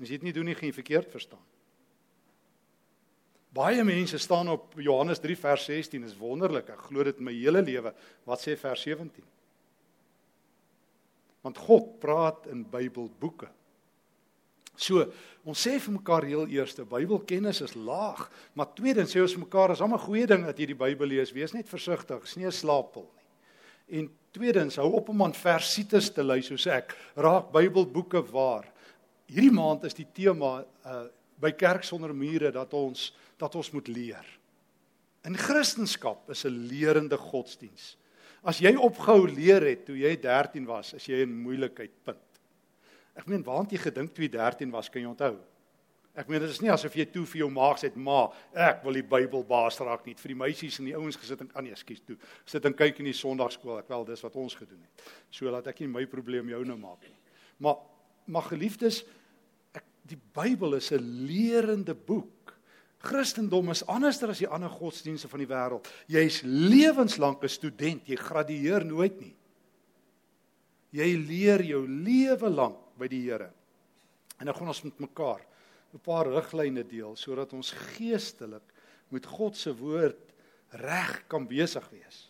As 0.00 0.08
jy 0.08 0.18
dit 0.18 0.28
nie 0.30 0.34
doen 0.34 0.48
nie, 0.48 0.56
gaan 0.58 0.70
jy 0.70 0.76
verkeerd 0.76 1.10
verstaan. 1.12 1.42
Baie 3.52 3.84
mense 3.84 4.18
staan 4.18 4.48
op 4.48 4.72
Johannes 4.80 5.20
3 5.20 5.36
vers 5.36 5.64
16 5.68 6.06
is 6.08 6.16
wonderlik. 6.16 6.70
Ek 6.72 6.86
glo 6.88 7.04
dit 7.04 7.18
my 7.20 7.34
hele 7.36 7.60
lewe. 7.62 7.92
Wat 8.24 8.40
sê 8.40 8.56
vers 8.56 8.80
17? 8.88 9.26
Want 11.44 11.58
God 11.60 11.98
praat 12.00 12.46
in 12.48 12.64
Bybelboeke. 12.64 13.50
So, 14.72 15.04
ons 15.44 15.60
sê 15.60 15.76
vir 15.82 15.94
mekaar 15.98 16.24
heel 16.24 16.46
eerste, 16.48 16.86
Bybelkennis 16.88 17.60
is 17.66 17.74
laag, 17.76 18.24
maar 18.56 18.70
tweedens 18.72 19.12
sê 19.12 19.20
ons 19.20 19.34
vir 19.36 19.44
mekaar 19.44 19.74
is 19.74 19.82
almal 19.84 20.00
goeie 20.00 20.24
ding 20.26 20.46
dat 20.46 20.58
jy 20.58 20.70
die 20.70 20.78
Bybel 20.78 21.12
lees, 21.12 21.34
wees 21.36 21.52
net 21.52 21.68
versigtig, 21.68 22.24
'n 22.24 22.50
slaappil 22.50 23.04
nie. 23.04 23.98
En 23.98 24.08
tweedens, 24.32 24.78
hou 24.80 24.90
op 24.98 25.08
om 25.12 25.22
aan 25.26 25.34
versites 25.36 26.10
te 26.12 26.24
lui 26.24 26.40
soos 26.44 26.66
ek, 26.66 26.94
raak 27.16 27.52
Bybelboeke 27.54 28.22
waar. 28.32 28.68
Hierdie 29.28 29.52
maand 29.54 29.84
is 29.88 29.98
die 29.98 30.08
tema 30.08 30.60
uh 30.84 31.08
by 31.42 31.50
kerk 31.58 31.82
sonder 31.82 32.12
mure 32.14 32.52
dat 32.54 32.70
ons 32.78 33.08
dat 33.40 33.54
ons 33.58 33.72
moet 33.74 33.88
leer. 33.90 34.26
In 35.26 35.34
Christendom 35.34 36.30
is 36.30 36.44
'n 36.44 36.68
lerende 36.70 37.18
godsdiens. 37.18 37.96
As 38.42 38.58
jy 38.58 38.76
opgehou 38.76 39.26
leer 39.26 39.62
het 39.62 39.84
toe 39.86 39.96
jy 39.96 40.16
13 40.16 40.64
was, 40.66 40.94
is 40.94 41.06
jy 41.06 41.22
in 41.22 41.42
moeilikheid 41.42 41.92
punt. 42.04 42.40
Ek 43.14 43.26
meen 43.26 43.42
waant 43.42 43.72
jy 43.72 43.78
gedink 43.78 44.14
toe 44.14 44.24
jy 44.24 44.30
13 44.30 44.70
was, 44.70 44.88
kan 44.88 45.02
jy 45.02 45.08
onthou? 45.08 45.36
Ek 46.12 46.28
meen 46.28 46.42
dit 46.44 46.50
is 46.52 46.60
nie 46.60 46.68
asof 46.68 46.92
jy 46.96 47.06
toe 47.08 47.22
vir 47.24 47.38
jou 47.40 47.48
ma 47.50 47.70
gesê 47.72 47.88
het, 47.88 47.96
"Ma, 47.96 48.30
ek 48.52 48.82
wil 48.84 48.92
die 48.92 49.02
Bybel 49.02 49.44
baas 49.44 49.78
raak 49.80 50.04
nie." 50.04 50.14
Vir 50.14 50.28
die 50.28 50.34
meisies 50.34 50.78
en 50.78 50.84
die 50.84 50.96
ouens 50.96 51.16
gesit 51.16 51.40
en 51.40 51.50
aan 51.54 51.64
nee, 51.64 51.72
ekskuus 51.72 52.04
toe. 52.04 52.16
Sit 52.44 52.64
en 52.66 52.74
kyk 52.74 52.98
in 52.98 53.06
die 53.06 53.12
Sondagskool. 53.12 53.78
Ek 53.78 53.88
wel, 53.88 54.04
dis 54.04 54.20
wat 54.20 54.36
ons 54.36 54.54
gedoen 54.54 54.80
het. 54.80 55.12
So 55.30 55.50
laat 55.50 55.66
ek 55.66 55.80
nie 55.80 55.88
my 55.88 56.04
probleem 56.06 56.48
jou 56.48 56.64
nou 56.64 56.76
maak 56.76 57.00
nie. 57.02 57.16
Maar 57.58 57.76
maar 58.26 58.42
geliefdes, 58.42 59.04
ek 59.74 59.84
die 60.06 60.18
Bybel 60.34 60.74
is 60.74 60.92
'n 60.92 61.26
lerende 61.26 61.94
boek. 61.94 62.54
Christendom 62.98 63.70
is 63.70 63.86
anders 63.86 64.22
as 64.22 64.38
die 64.38 64.48
ander 64.48 64.70
godsdienste 64.70 65.28
van 65.28 65.38
die 65.38 65.48
wêreld. 65.48 65.88
Jy's 66.06 66.42
lewenslank 66.42 67.42
'n 67.42 67.48
student, 67.48 68.06
jy 68.06 68.16
gradueer 68.16 68.84
nooit 68.84 69.20
nie. 69.20 69.34
Jy 70.92 71.16
leer 71.16 71.62
jou 71.62 71.88
lewe 71.88 72.50
lank 72.50 72.76
by 72.98 73.08
die 73.08 73.22
Here. 73.22 73.50
En 74.38 74.46
nou 74.46 74.54
gaan 74.54 74.68
ons 74.68 74.82
met 74.82 75.00
mekaar 75.00 75.40
'n 75.92 76.00
paar 76.00 76.26
riglyne 76.26 76.84
deel 76.86 77.16
sodat 77.16 77.52
ons 77.52 77.70
geestelik 77.96 78.72
met 79.08 79.26
God 79.26 79.56
se 79.56 79.74
woord 79.76 80.32
reg 80.70 81.24
kan 81.28 81.46
besig 81.46 81.88
wees. 81.90 82.28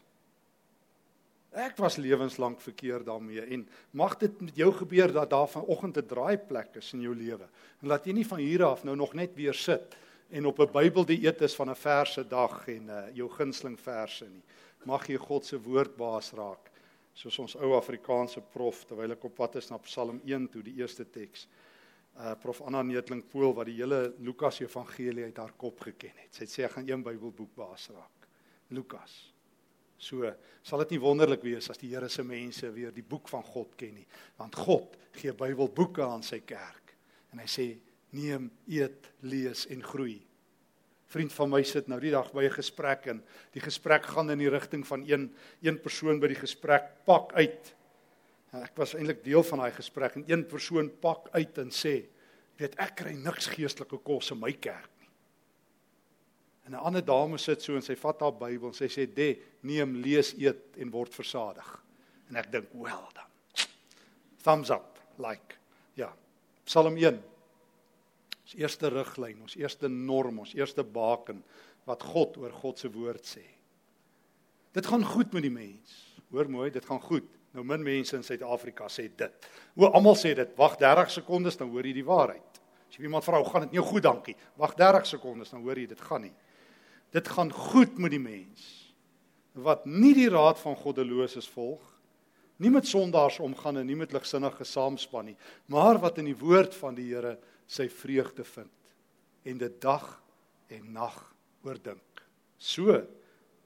Ek 1.53 1.77
was 1.77 1.99
lewenslank 2.01 2.61
verkeer 2.65 3.05
daarmee 3.05 3.45
en 3.55 3.67
mag 3.93 4.17
dit 4.19 4.41
met 4.41 4.57
jou 4.57 4.71
gebeur 4.73 5.13
dat 5.13 5.31
daar 5.31 5.49
vanoggend 5.49 5.99
'n 5.99 6.07
draaiplek 6.07 6.77
is 6.77 6.93
in 6.93 7.01
jou 7.01 7.15
lewe 7.15 7.49
en 7.83 7.89
laat 7.89 8.07
jy 8.07 8.13
nie 8.13 8.27
van 8.27 8.39
hier 8.39 8.65
af 8.65 8.85
nou 8.85 8.97
nog 8.97 9.15
net 9.15 9.35
weer 9.35 9.55
sit 9.55 9.97
en 10.31 10.47
op 10.47 10.59
'n 10.59 10.73
Bybel 10.73 11.05
dieet 11.05 11.41
is 11.41 11.55
van 11.55 11.71
'n 11.71 11.75
verse 11.75 12.29
dag 12.29 12.69
en 12.69 12.89
uh, 12.89 13.05
jou 13.15 13.29
gunsteling 13.29 13.81
verse 13.81 14.25
nie. 14.25 14.43
Mag 14.85 15.07
jy 15.07 15.17
God 15.17 15.45
se 15.45 15.61
woord 15.61 15.97
baas 15.97 16.33
raak 16.33 16.73
soos 17.15 17.39
ons 17.39 17.57
ou 17.57 17.75
Afrikaanse 17.77 18.41
prof 18.41 18.85
terwyl 18.89 19.13
ek 19.13 19.25
op 19.25 19.35
pad 19.35 19.57
is 19.57 19.71
na 19.71 19.79
Psalm 19.79 20.21
1 20.25 20.49
toe 20.49 20.63
die 20.63 20.79
eerste 20.81 21.05
teks. 21.05 21.47
Uh 22.13 22.35
prof 22.41 22.61
Anna 22.61 22.83
Neetling 22.83 23.23
Pool 23.29 23.55
wat 23.57 23.67
die 23.71 23.79
hele 23.79 24.15
Lukas 24.21 24.61
Evangelie 24.61 25.25
uit 25.25 25.39
haar 25.41 25.55
kop 25.57 25.81
geken 25.81 26.13
het. 26.17 26.35
Sy 26.35 26.45
het 26.45 26.53
sê 26.53 26.65
ek 26.67 26.77
gaan 26.77 26.89
een 26.89 27.05
Bybelboek 27.05 27.55
baas 27.57 27.89
raak. 27.95 28.27
Lukas. 28.69 29.33
So 30.03 30.29
sal 30.67 30.83
dit 30.83 30.97
nie 30.97 31.01
wonderlik 31.03 31.45
wees 31.47 31.71
as 31.71 31.81
die 31.81 31.93
Here 31.95 32.09
se 32.11 32.25
mense 32.27 32.69
weer 32.75 32.93
die 32.93 33.07
boek 33.07 33.31
van 33.31 33.45
God 33.47 33.77
ken 33.79 33.95
nie, 33.95 34.07
want 34.37 34.59
God 34.59 34.99
gee 35.17 35.33
Bybelboeke 35.33 36.05
aan 36.05 36.25
sy 36.27 36.43
kerk. 36.45 36.93
En 37.33 37.41
hy 37.41 37.49
sê 37.49 37.67
neem, 38.13 38.51
eet, 38.69 39.09
lees 39.23 39.67
en 39.73 39.83
groei. 39.83 40.21
vriend 41.13 41.33
van 41.37 41.51
my 41.53 41.61
sit 41.69 41.89
nou 41.93 41.99
die 42.01 42.13
dag 42.13 42.31
by 42.33 42.45
'n 42.45 42.57
gesprek 42.57 43.07
en 43.13 43.23
die 43.53 43.61
gesprek 43.61 44.07
gaan 44.07 44.31
in 44.31 44.39
die 44.39 44.49
rigting 44.49 44.87
van 44.87 45.05
een 45.05 45.31
een 45.61 45.79
persoon 45.81 46.21
by 46.21 46.29
die 46.29 46.41
gesprek 46.41 47.05
pak 47.05 47.33
uit. 47.35 47.75
Ek 48.53 48.77
was 48.77 48.93
eintlik 48.95 49.23
deel 49.25 49.43
van 49.49 49.63
daai 49.63 49.73
gesprek 49.73 50.19
en 50.19 50.25
een 50.29 50.45
persoon 50.49 50.91
pak 51.01 51.31
uit 51.33 51.59
en 51.59 51.71
sê, 51.71 52.09
"Weet 52.59 52.75
ek 52.79 52.97
kry 52.97 53.13
niks 53.13 53.47
geestelike 53.47 53.99
kos 54.05 54.31
in 54.31 54.41
my 54.41 54.53
kerk 54.53 54.91
nie." 55.01 55.09
En 56.67 56.73
'n 56.73 56.85
ander 56.85 57.05
dame 57.05 57.39
sit 57.39 57.63
so 57.63 57.75
en 57.75 57.83
sy 57.83 57.95
vat 57.95 58.21
haar 58.21 58.33
Bybel 58.33 58.69
en 58.69 58.75
sy 58.75 58.89
sê, 58.89 59.15
"De, 59.15 59.41
neem, 59.63 59.97
lees, 59.97 60.35
eet 60.35 60.77
en 60.77 60.91
word 60.91 61.15
versadig." 61.15 61.83
En 62.29 62.37
ek 62.37 62.53
dink, 62.53 62.69
"Well 62.73 63.09
dan." 63.15 63.67
Thumbs 64.43 64.71
up, 64.71 64.99
like. 65.19 65.57
Ja. 65.95 66.13
Psalm 66.65 66.97
1 66.97 67.23
Ons 68.53 68.61
eerste 68.61 68.89
riglyn, 68.93 69.39
ons 69.41 69.55
eerste 69.57 69.89
norm, 69.89 70.43
ons 70.43 70.51
eerste 70.53 70.85
baken 70.85 71.39
wat 71.89 72.03
God 72.05 72.37
oor 72.37 72.53
God 72.53 72.79
se 72.79 72.91
woord 72.93 73.25
sê. 73.25 73.45
Dit 74.77 74.87
gaan 74.87 75.05
goed 75.05 75.33
met 75.33 75.47
die 75.47 75.53
mens. 75.53 75.95
Hoor 76.29 76.51
mooi, 76.53 76.71
dit 76.71 76.85
gaan 76.85 77.01
goed. 77.01 77.31
Nou 77.53 77.65
min 77.65 77.83
mense 77.85 78.17
in 78.17 78.25
Suid-Afrika 78.25 78.89
sê 78.89 79.09
dit. 79.09 79.49
O, 79.77 79.87
almal 79.87 80.17
sê 80.17 80.33
dit. 80.37 80.53
Wag 80.57 80.79
30 80.81 81.11
sekondes 81.19 81.59
dan 81.61 81.71
hoor 81.73 81.87
jy 81.87 81.95
die 81.99 82.07
waarheid. 82.07 82.61
As 82.89 82.97
jy 82.97 83.05
iemand 83.09 83.25
vra, 83.25 83.41
"Hoe 83.41 83.51
gaan 83.51 83.69
dit 83.69 83.73
nie 83.73 83.81
goed, 83.81 84.03
dankie." 84.03 84.37
Wag 84.57 84.75
30 84.75 85.07
sekondes 85.07 85.51
dan 85.51 85.63
hoor 85.63 85.77
jy 85.77 85.87
dit 85.87 86.01
gaan 86.01 86.23
nie. 86.23 86.35
Dit 87.11 87.29
gaan 87.29 87.53
goed 87.53 87.99
met 87.99 88.11
die 88.11 88.21
mens 88.21 88.83
wat 89.53 89.85
nie 89.87 90.15
die 90.15 90.29
raad 90.29 90.59
van 90.59 90.77
goddeloses 90.77 91.49
volg, 91.49 91.81
nie 92.57 92.71
met 92.71 92.87
sondaars 92.87 93.39
omgaan 93.39 93.77
en 93.77 93.87
nie 93.87 93.97
met 93.97 94.13
ligsinnige 94.13 94.65
saamspan 94.65 95.25
nie, 95.25 95.37
maar 95.67 95.99
wat 95.99 96.19
in 96.19 96.25
die 96.25 96.37
woord 96.39 96.75
van 96.75 96.95
die 96.95 97.09
Here 97.11 97.39
sy 97.67 97.89
vreugde 97.89 98.45
vind 98.45 98.71
en 99.45 99.59
dit 99.59 99.81
dag 99.83 100.23
en 100.69 100.93
nag 100.93 101.35
oordink. 101.67 102.23
So 102.59 102.95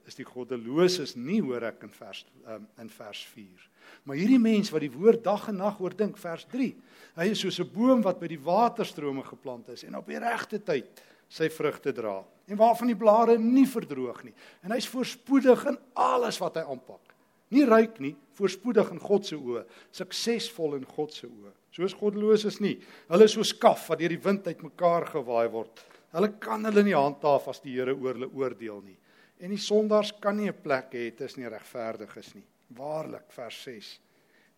is 0.06 0.16
die 0.18 0.26
goddeloses 0.26 1.16
nie 1.18 1.40
hoor 1.42 1.66
ek 1.68 1.82
in 1.86 1.92
vers 1.92 2.24
um, 2.46 2.66
in 2.80 2.90
vers 2.92 3.22
4. 3.34 3.66
Maar 4.04 4.16
hierdie 4.16 4.38
mens 4.38 4.70
wat 4.70 4.80
die 4.80 4.92
woord 4.92 5.24
dag 5.24 5.48
en 5.48 5.56
nag 5.56 5.80
oordink 5.80 6.18
vers 6.18 6.46
3. 6.52 6.70
Hy 7.16 7.26
is 7.30 7.40
soos 7.40 7.60
'n 7.60 7.70
boom 7.72 8.02
wat 8.02 8.20
by 8.20 8.28
die 8.28 8.40
waterstrome 8.40 9.22
geplant 9.22 9.68
is 9.68 9.84
en 9.84 9.96
op 9.96 10.06
die 10.06 10.18
regte 10.18 10.58
tyd 10.58 11.02
sy 11.28 11.48
vrugte 11.48 11.92
dra 11.92 12.24
en 12.46 12.56
waarvan 12.56 12.86
die 12.86 12.98
blare 12.98 13.38
nie 13.38 13.66
verdroog 13.66 14.22
nie. 14.24 14.34
En 14.62 14.70
hy's 14.70 14.86
voorspoedig 14.86 15.66
in 15.66 15.78
alles 15.94 16.38
wat 16.38 16.56
hy 16.56 16.62
aanpak. 16.62 17.14
Nie 17.54 17.64
ryk 17.64 18.00
nie, 18.02 18.16
voorspoedig 18.38 18.90
in 18.90 19.02
God 19.02 19.26
se 19.26 19.36
oë, 19.38 19.64
suksesvol 19.94 20.76
in 20.80 20.86
God 20.96 21.14
se 21.14 21.26
oë. 21.26 21.52
Soos 21.76 21.94
goddeloses 21.94 22.58
nie. 22.60 22.76
Hulle 23.10 23.28
is 23.28 23.36
soos 23.36 23.52
kaf 23.60 23.88
wat 23.90 24.00
deur 24.00 24.14
die 24.14 24.22
wind 24.22 24.46
uitmekaar 24.46 25.06
gewaai 25.12 25.48
word. 25.52 25.82
Hulle 26.16 26.32
kan 26.42 26.64
hulle 26.66 26.82
nie 26.86 26.96
handhaaf 26.96 27.48
as 27.52 27.60
die 27.62 27.74
Here 27.76 27.94
oor 27.94 28.16
hulle 28.16 28.30
oordeel 28.32 28.80
nie. 28.82 28.96
En 29.42 29.52
die 29.52 29.60
sondaars 29.60 30.14
kan 30.20 30.36
nie 30.36 30.48
'n 30.48 30.62
plek 30.62 30.92
hê 30.94 31.10
tussen 31.16 31.42
die 31.42 31.50
regverdiges 31.50 32.34
nie. 32.34 32.44
Waarlik 32.74 33.30
vers 33.34 33.62
6. 33.62 34.00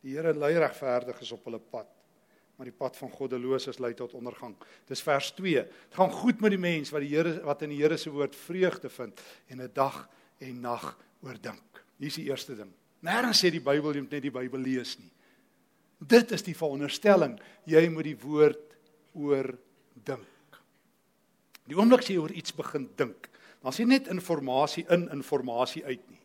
Die 0.01 0.15
Here 0.15 0.33
lei 0.35 0.55
regverdiges 0.59 1.33
op 1.35 1.45
hulle 1.49 1.61
pad, 1.61 1.89
maar 2.57 2.69
die 2.69 2.75
pad 2.75 2.97
van 2.97 3.11
goddeloses 3.11 3.81
lei 3.83 3.93
tot 3.99 4.15
ondergang. 4.15 4.55
Dis 4.87 5.03
vers 5.03 5.33
2. 5.37 5.65
Dit 5.67 5.99
gaan 5.99 6.13
goed 6.15 6.41
met 6.41 6.55
die 6.55 6.61
mens 6.63 6.93
wat 6.95 7.05
die 7.05 7.13
Here 7.13 7.39
wat 7.47 7.63
in 7.67 7.75
die 7.75 7.83
Here 7.83 7.99
se 7.99 8.11
woord 8.15 8.37
vreugde 8.37 8.89
vind 8.89 9.21
en 9.49 9.63
'n 9.63 9.71
dag 9.75 10.09
en 10.39 10.61
nag 10.61 10.97
oordink. 11.23 11.85
Hier 11.99 12.07
is 12.07 12.15
die 12.15 12.31
eerste 12.31 12.55
ding. 12.55 12.73
Nêrens 13.03 13.43
sê 13.43 13.51
die 13.51 13.63
Bybel 13.63 13.95
jy 13.95 14.01
moet 14.01 14.11
net 14.11 14.23
die 14.23 14.31
Bybel 14.31 14.61
lees 14.61 14.99
nie. 14.99 15.11
Dit 15.99 16.33
is 16.33 16.43
die 16.43 16.55
veronderstelling. 16.55 17.39
Jy 17.65 17.89
moet 17.89 18.05
die 18.05 18.19
woord 18.19 18.77
oordink. 19.15 20.61
Die 21.69 21.77
oomblik 21.77 22.01
as 22.01 22.09
jy 22.09 22.17
oor 22.17 22.33
iets 22.33 22.55
begin 22.57 22.89
dink, 22.97 23.29
dan 23.63 23.75
sien 23.77 23.91
net 23.91 24.09
inligting 24.09 24.87
in 24.89 25.09
inligting 25.11 25.85
uit 25.85 26.11
nie. 26.11 26.18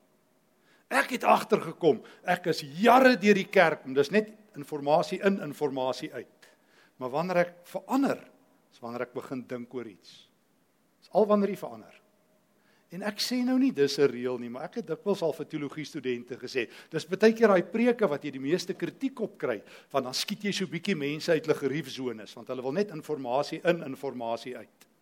Ek 0.93 1.15
het 1.15 1.25
agtergekom, 1.25 2.03
ek 2.29 2.51
is 2.53 2.61
jare 2.77 3.15
deur 3.17 3.39
die 3.39 3.49
kerk, 3.49 3.87
en 3.87 3.97
dis 3.97 4.11
net 4.13 4.29
inligting 4.53 5.23
in 5.25 5.39
inligting 5.41 6.13
uit. 6.13 6.51
Maar 7.01 7.09
wanneer 7.09 7.41
ek 7.47 7.55
verander, 7.65 8.21
is 8.71 8.81
wanneer 8.81 9.07
ek 9.07 9.15
begin 9.15 9.41
dink 9.49 9.73
oor 9.73 9.89
iets. 9.89 10.29
Dis 11.01 11.09
al 11.17 11.25
wanneer 11.27 11.49
jy 11.49 11.57
verander. 11.57 11.99
En 12.93 13.01
ek 13.09 13.17
sê 13.25 13.39
nou 13.41 13.57
nie 13.57 13.71
dis 13.73 13.97
'n 13.97 14.05
reël 14.05 14.37
nie, 14.37 14.49
maar 14.49 14.65
ek 14.65 14.75
het 14.75 14.87
dikwels 14.87 15.23
al 15.23 15.33
vir 15.33 15.45
teologie 15.45 15.85
studente 15.85 16.37
gesê, 16.37 16.69
dis 16.91 17.05
baie 17.05 17.33
keer 17.33 17.47
daai 17.47 17.63
preke 17.63 18.07
wat 18.07 18.23
jy 18.23 18.31
die 18.31 18.39
meeste 18.39 18.73
kritiek 18.73 19.19
op 19.19 19.37
kry, 19.37 19.63
want 19.91 20.05
dan 20.05 20.13
skiet 20.13 20.43
jy 20.43 20.51
so 20.51 20.67
bietjie 20.67 20.95
mense 20.95 21.31
uit 21.31 21.45
hulle 21.45 21.57
geriefsones, 21.57 22.35
want 22.35 22.47
hulle 22.47 22.61
wil 22.61 22.71
net 22.71 22.91
inligting 22.91 23.65
in 23.65 23.81
inligting 23.81 24.57
uit. 24.57 24.92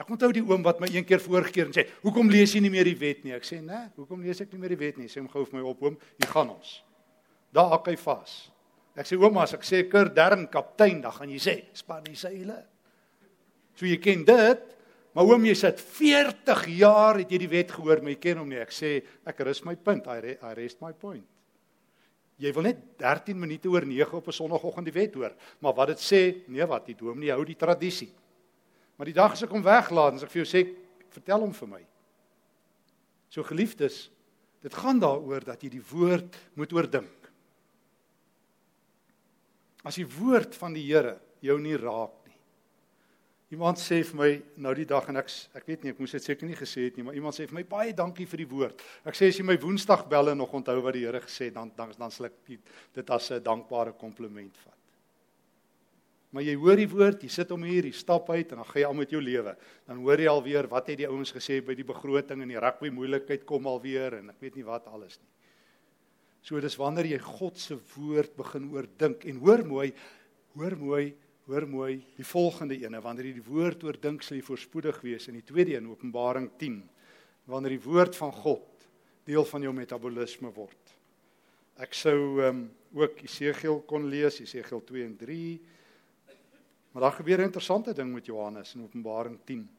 Ek 0.00 0.08
onthou 0.08 0.30
die 0.32 0.44
oom 0.44 0.64
wat 0.64 0.80
my 0.80 0.88
een 0.88 1.04
keer 1.04 1.20
voorgekeer 1.20 1.68
en 1.68 1.76
sê, 1.76 1.86
"Hoekom 2.02 2.30
lees 2.30 2.54
jy 2.54 2.60
nie 2.60 2.70
meer 2.70 2.84
die 2.84 2.96
wet 2.96 3.24
nie?" 3.24 3.34
Ek 3.34 3.44
sê, 3.44 3.60
"Nee, 3.60 3.90
hoekom 3.96 4.22
lees 4.22 4.40
ek 4.40 4.52
nie 4.52 4.58
meer 4.58 4.70
die 4.70 4.80
wet 4.86 4.96
nie?" 4.96 5.08
Sê 5.08 5.20
hom 5.20 5.28
gou 5.28 5.44
vir 5.44 5.60
my 5.60 5.68
op, 5.68 5.82
oom, 5.82 5.98
hier 6.18 6.28
gaan 6.28 6.50
ons. 6.50 6.82
Daar 7.52 7.68
hak 7.68 7.86
hy 7.86 7.96
vas. 7.96 8.50
Ek 8.96 9.06
sê, 9.06 9.16
"Ouma, 9.16 9.42
as 9.42 9.54
ek 9.54 9.62
sê 9.62 9.90
kur 9.90 10.08
dern 10.08 10.48
kaptein, 10.48 11.00
dan 11.02 11.12
gaan 11.12 11.28
jy 11.28 11.38
sê, 11.38 11.64
span 11.74 12.02
die 12.04 12.14
seile." 12.14 12.64
So 13.74 13.86
jy 13.86 13.96
ken 13.96 14.24
dit, 14.24 14.76
Maar 15.16 15.26
oom, 15.26 15.44
jy 15.48 15.56
sit 15.58 15.80
40 15.82 16.64
jaar 16.78 17.18
het 17.18 17.32
jy 17.32 17.40
die 17.42 17.50
wet 17.50 17.72
gehoor, 17.74 17.98
maar 18.02 18.14
jy 18.14 18.20
ken 18.22 18.40
hom 18.42 18.50
nie. 18.50 18.60
Ek 18.62 18.70
sê 18.74 19.00
ek 19.26 19.42
rus 19.46 19.64
my 19.66 19.74
punt. 19.74 20.06
I, 20.06 20.18
re, 20.22 20.36
I 20.46 20.54
rest 20.58 20.82
my 20.84 20.92
point. 20.94 21.26
Jy 22.40 22.52
wil 22.56 22.68
net 22.70 22.84
13 23.02 23.36
minute 23.36 23.68
oor 23.68 23.84
9 23.84 24.16
op 24.16 24.28
'n 24.28 24.32
sonoggend 24.32 24.86
die 24.86 24.94
wet 24.94 25.14
hoor. 25.14 25.34
Maar 25.60 25.74
wat 25.74 25.88
dit 25.88 25.98
sê, 25.98 26.48
nee 26.48 26.64
wat, 26.64 26.86
die 26.86 26.94
dom 26.94 27.18
nie 27.18 27.30
hou 27.30 27.44
die 27.44 27.58
tradisie. 27.58 28.08
Maar 29.00 29.08
die 29.08 29.16
dag 29.16 29.32
as 29.32 29.46
ek 29.46 29.54
hom 29.56 29.64
weglaat, 29.64 30.18
as 30.18 30.26
ek 30.26 30.32
vir 30.34 30.42
jou 30.42 30.48
sê, 30.50 30.60
vertel 31.14 31.40
hom 31.40 31.54
vir 31.56 31.70
my. 31.70 31.80
So 33.32 33.46
geliefdes, 33.48 34.10
dit 34.60 34.76
gaan 34.76 35.00
daaroor 35.00 35.46
dat 35.48 35.64
jy 35.64 35.72
die 35.72 35.86
woord 35.88 36.36
moet 36.60 36.74
oordink. 36.76 37.30
As 39.88 39.96
die 39.96 40.04
woord 40.04 40.52
van 40.60 40.76
die 40.76 40.84
Here 40.84 41.16
jou 41.40 41.56
nie 41.56 41.78
raak 41.80 42.20
Iemand 43.50 43.80
sê 43.82 43.96
vir 44.06 44.14
my 44.18 44.28
nou 44.62 44.70
die 44.78 44.86
dag 44.86 45.08
en 45.10 45.18
ek 45.18 45.30
ek 45.58 45.64
weet 45.66 45.82
nie 45.82 45.90
ek 45.90 45.98
moes 45.98 46.12
dit 46.14 46.22
seker 46.22 46.46
nie 46.46 46.58
gesê 46.58 46.84
het 46.84 46.98
nie 46.98 47.02
maar 47.02 47.16
iemand 47.18 47.34
sê 47.34 47.48
vir 47.50 47.56
my 47.56 47.64
baie 47.66 47.94
dankie 47.98 48.26
vir 48.30 48.44
die 48.44 48.50
woord. 48.52 48.84
Ek 49.02 49.18
sê 49.18 49.26
as 49.32 49.40
jy 49.40 49.46
my 49.46 49.56
Woensdag 49.58 50.04
belle 50.10 50.36
nog 50.38 50.54
onthou 50.54 50.76
wat 50.84 50.94
die 50.94 51.02
Here 51.02 51.18
gesê 51.24 51.48
het 51.48 51.56
dan 51.56 51.72
dan 51.74 51.90
dan 51.98 52.14
sal 52.14 52.28
ek 52.28 52.36
dit 52.46 53.10
as 53.10 53.30
'n 53.32 53.42
dankbare 53.42 53.92
kompliment 53.98 54.54
vat. 54.62 54.79
Maar 56.30 56.44
jy 56.46 56.54
hoor 56.62 56.78
die 56.78 56.88
woord, 56.90 57.24
jy 57.26 57.30
sit 57.32 57.50
om 57.50 57.64
hier, 57.66 57.88
jy 57.88 57.94
stap 57.96 58.28
uit 58.30 58.52
en 58.52 58.60
dan 58.60 58.68
gaan 58.68 58.80
jy 58.82 58.86
al 58.86 58.98
met 59.00 59.14
jou 59.14 59.22
lewe. 59.22 59.56
Dan 59.88 60.02
hoor 60.04 60.22
jy 60.22 60.28
alweer 60.30 60.68
wat 60.70 60.92
het 60.92 61.00
die 61.02 61.08
ouens 61.08 61.32
gesê 61.34 61.58
by 61.66 61.74
die 61.74 61.86
begroting 61.86 62.44
en 62.44 62.52
die 62.52 62.60
rugby 62.62 62.92
moeilikheid 62.94 63.46
kom 63.48 63.66
alweer 63.66 64.20
en 64.20 64.30
ek 64.30 64.44
weet 64.44 64.60
nie 64.60 64.66
wat 64.68 64.86
alles 64.92 65.18
nie. 65.18 65.32
So 66.46 66.60
dis 66.62 66.78
wanneer 66.80 67.10
jy 67.10 67.18
God 67.24 67.58
se 67.60 67.76
woord 67.96 68.36
begin 68.38 68.70
oordink 68.72 69.26
en 69.28 69.42
hoor 69.42 69.66
mooi, 69.66 69.90
hoor 70.54 70.78
mooi 70.78 71.10
Hoor 71.50 71.64
mooi, 71.66 71.96
die 72.14 72.24
volgende 72.26 72.76
ene, 72.78 73.00
wanneer 73.02 73.26
jy 73.26 73.38
die 73.40 73.48
woord 73.48 73.80
oordink, 73.82 74.22
sal 74.22 74.36
jy 74.36 74.42
voorspoedig 74.46 75.00
wees 75.02 75.24
in 75.26 75.34
die 75.34 75.42
tweede 75.42 75.72
een, 75.74 75.88
Openbaring 75.90 76.46
10. 76.60 76.76
Wanneer 77.50 77.74
die 77.74 77.82
woord 77.82 78.14
van 78.14 78.30
God 78.30 78.84
deel 79.26 79.42
van 79.48 79.64
jou 79.66 79.72
metabolisme 79.74 80.52
word. 80.54 80.92
Ek 81.82 81.96
sou 81.98 82.38
um, 82.46 82.60
ook 82.94 83.18
Esegiel 83.26 83.80
kon 83.90 84.06
lees, 84.12 84.38
Esegiel 84.44 84.84
2 84.86 85.08
en 85.08 85.16
3. 85.18 85.40
Maar 86.90 87.02
daar 87.02 87.12
gebeur 87.12 87.38
'n 87.38 87.42
interessante 87.50 87.94
ding 87.94 88.12
met 88.12 88.26
Johannes 88.26 88.74
in 88.74 88.82
Openbaring 88.82 89.38
10. 89.44 89.58
'n 89.58 89.70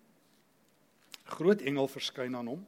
Groot 1.23 1.61
engel 1.61 1.87
verskyn 1.87 2.35
aan 2.35 2.47
hom 2.47 2.67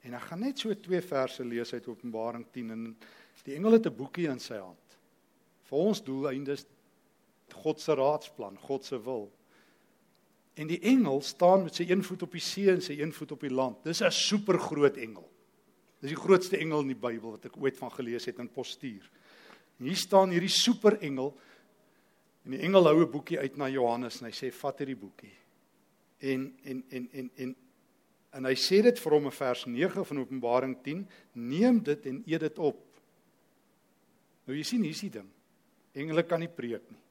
en 0.00 0.14
ek 0.14 0.22
gaan 0.22 0.40
net 0.40 0.58
so 0.58 0.80
twee 0.80 1.02
verse 1.02 1.44
lees 1.44 1.72
uit 1.72 1.86
Openbaring 1.86 2.46
10 2.50 2.70
en 2.70 2.98
die 3.42 3.54
engel 3.54 3.72
het 3.72 3.86
'n 3.86 3.96
boekie 3.96 4.28
in 4.28 4.40
sy 4.40 4.56
hand. 4.56 4.98
Vir 5.62 5.78
ons 5.78 6.02
doeleindes 6.02 6.66
God 7.54 7.80
se 7.80 7.94
raadsplan, 7.94 8.58
God 8.58 8.84
se 8.84 9.02
wil. 9.02 9.30
En 10.54 10.66
die 10.66 10.80
engel 10.80 11.20
staan 11.22 11.62
met 11.62 11.74
sy 11.74 11.84
een 11.90 12.04
voet 12.04 12.22
op 12.22 12.32
die 12.32 12.40
see 12.40 12.70
en 12.72 12.82
sy 12.82 12.96
een 13.00 13.12
voet 13.12 13.32
op 13.32 13.40
die 13.40 13.52
land. 13.52 13.84
Dis 13.84 14.02
'n 14.02 14.10
supergroot 14.10 14.96
engel. 14.96 15.30
Dis 16.00 16.10
die 16.10 16.22
grootste 16.22 16.56
engel 16.56 16.80
in 16.80 16.92
die 16.92 17.00
Bybel 17.00 17.30
wat 17.30 17.44
ek 17.44 17.56
ooit 17.56 17.76
van 17.76 17.90
gelees 17.90 18.24
het 18.24 18.38
in 18.38 18.48
postuur. 18.48 19.10
En 19.78 19.84
hier 19.84 19.96
staan 19.96 20.30
hierdie 20.30 20.52
superengel 20.52 21.34
en 22.46 22.54
die 22.54 22.62
engel 22.62 22.86
hou 22.86 23.02
'n 23.02 23.10
boekie 23.10 23.38
uit 23.38 23.56
na 23.56 23.68
Johannes 23.68 24.20
en 24.20 24.26
hy 24.30 24.32
sê 24.32 24.52
vat 24.52 24.78
hierdie 24.78 24.96
boekie. 24.96 25.34
En 26.18 26.52
en 26.64 26.84
en 26.90 27.08
en 27.12 27.30
en 27.36 27.56
en 28.32 28.44
hy 28.44 28.54
sê 28.54 28.82
dit 28.82 28.98
vir 28.98 29.12
hom 29.12 29.24
in 29.24 29.32
vers 29.32 29.64
9 29.66 30.04
van 30.04 30.18
Openbaring 30.18 30.76
10, 30.82 31.08
neem 31.32 31.82
dit 31.82 32.06
en 32.06 32.22
eet 32.26 32.40
dit 32.40 32.58
op. 32.58 32.84
Nou 34.46 34.56
jy 34.56 34.62
sien 34.62 34.82
hier's 34.82 35.00
die 35.00 35.10
ding. 35.10 35.28
Engele 35.94 36.22
kan 36.22 36.40
nie 36.40 36.48
preek 36.48 36.90
nie. 36.90 37.02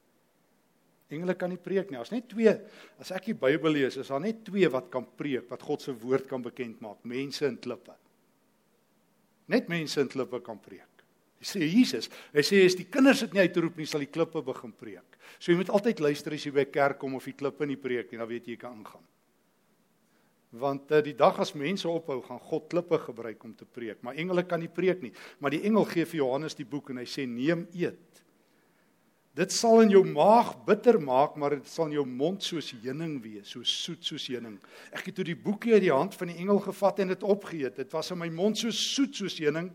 Engele 1.10 1.36
kan 1.36 1.50
nie 1.50 1.62
preek 1.62 1.90
nie. 1.90 1.98
Daar's 1.98 2.14
net 2.14 2.30
twee. 2.30 2.54
As 3.02 3.12
ek 3.12 3.26
die 3.26 3.38
Bybel 3.38 3.72
lees, 3.72 3.98
is 3.98 4.08
daar 4.08 4.22
net 4.22 4.44
twee 4.46 4.70
wat 4.70 4.90
kan 4.94 5.06
preek, 5.18 5.50
wat 5.50 5.62
God 5.62 5.82
se 5.82 5.94
woord 5.94 6.28
kan 6.28 6.42
bekend 6.42 6.82
maak, 6.82 7.04
mense 7.04 7.46
en 7.46 7.58
klippe. 7.62 7.94
Net 9.54 9.68
mense 9.70 10.02
en 10.02 10.08
klippe 10.10 10.42
kan 10.42 10.60
preek. 10.60 10.95
Sê 11.46 11.62
Jesus, 11.62 12.08
hy 12.34 12.42
sê 12.46 12.64
as 12.66 12.78
die 12.78 12.88
kinders 12.90 13.22
dit 13.22 13.36
nie 13.36 13.44
uitroep 13.46 13.76
nie, 13.78 13.86
sal 13.86 14.02
die 14.02 14.10
klippe 14.10 14.42
begin 14.46 14.72
preek. 14.74 15.20
So 15.38 15.52
jy 15.52 15.60
moet 15.60 15.70
altyd 15.70 16.02
luister 16.02 16.34
as 16.34 16.46
jy 16.48 16.54
by 16.56 16.66
kerk 16.74 16.98
kom 17.02 17.18
of 17.20 17.28
die 17.30 17.36
klippe 17.38 17.68
nie 17.70 17.78
preek 17.78 18.10
nie, 18.10 18.18
dan 18.22 18.30
weet 18.32 18.50
jy 18.50 18.56
jy 18.56 18.62
kan 18.64 18.80
ingaan. 18.80 19.04
Want 20.56 20.90
uh, 20.96 21.04
die 21.04 21.14
dag 21.18 21.38
as 21.44 21.52
mense 21.58 21.86
ophou, 21.90 22.22
gaan 22.26 22.42
God 22.48 22.70
klippe 22.72 22.98
gebruik 23.04 23.44
om 23.46 23.54
te 23.54 23.68
preek, 23.68 24.00
maar 24.02 24.18
engele 24.18 24.46
kan 24.48 24.64
nie 24.64 24.72
preek 24.72 25.04
nie. 25.04 25.12
Maar 25.44 25.54
die 25.54 25.66
engel 25.68 25.86
gee 25.92 26.08
vir 26.08 26.22
Johannes 26.24 26.58
die 26.58 26.68
boek 26.68 26.94
en 26.94 27.02
hy 27.04 27.08
sê 27.12 27.28
neem 27.30 27.68
eet. 27.76 28.22
Dit 29.36 29.52
sal 29.52 29.82
in 29.84 29.92
jou 29.92 30.02
maag 30.08 30.54
bitter 30.66 30.96
maak, 31.04 31.36
maar 31.36 31.58
dit 31.58 31.68
sal 31.68 31.90
in 31.90 31.98
jou 31.98 32.06
mond 32.08 32.40
soos 32.42 32.72
heuning 32.72 33.18
wees, 33.20 33.50
so 33.52 33.68
soet 33.68 34.06
soos 34.08 34.30
heuning. 34.32 34.56
Ek 34.96 35.10
het 35.10 35.18
toe 35.18 35.26
die 35.28 35.36
boekie 35.36 35.76
uit 35.76 35.84
die 35.84 35.92
hand 35.92 36.16
van 36.16 36.32
die 36.32 36.38
engel 36.40 36.62
gevat 36.64 37.04
en 37.04 37.12
dit 37.12 37.26
opgeëet. 37.36 37.84
Dit 37.84 37.92
was 37.94 38.14
in 38.16 38.22
my 38.22 38.32
mond 38.32 38.64
so 38.64 38.72
soet 38.72 39.20
soos 39.20 39.36
heuning, 39.44 39.74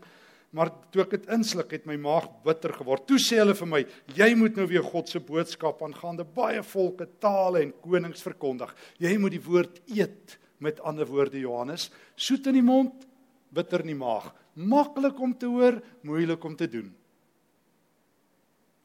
maar 0.51 0.71
toe 0.91 1.05
ek 1.05 1.15
dit 1.15 1.29
insluk, 1.31 1.71
het 1.71 1.87
my 1.87 1.95
maag 2.01 2.27
bitter 2.45 2.73
geword. 2.75 3.05
Toe 3.07 3.19
sê 3.21 3.39
hulle 3.39 3.55
vir 3.55 3.69
my, 3.71 3.81
jy 4.17 4.27
moet 4.35 4.57
nou 4.59 4.67
weer 4.67 4.83
God 4.83 5.11
se 5.11 5.21
boodskap 5.23 5.79
aangaande 5.85 6.25
baie 6.27 6.63
volke, 6.73 7.07
tale 7.23 7.63
en 7.63 7.71
konings 7.83 8.23
verkondig. 8.25 8.73
Jy 8.99 9.15
moet 9.21 9.37
die 9.37 9.43
woord 9.45 9.79
eet, 9.91 10.37
met 10.61 10.81
ander 10.85 11.07
woorde 11.09 11.39
Johannes, 11.41 11.87
soet 12.19 12.51
in 12.51 12.59
die 12.59 12.65
mond, 12.65 13.07
bitter 13.55 13.81
in 13.81 13.93
die 13.93 13.97
maag. 13.97 14.29
Maklik 14.59 15.19
om 15.23 15.33
te 15.33 15.49
hoor, 15.49 15.79
moeilik 16.05 16.43
om 16.45 16.57
te 16.59 16.67
doen. 16.69 16.91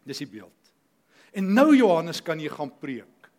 Dis 0.07 0.23
die 0.23 0.31
beeld. 0.31 0.53
En 1.37 1.51
nou 1.53 1.73
Johannes 1.75 2.23
kan 2.25 2.41
jy 2.41 2.49
gaan 2.53 2.71
preek. 2.81 3.31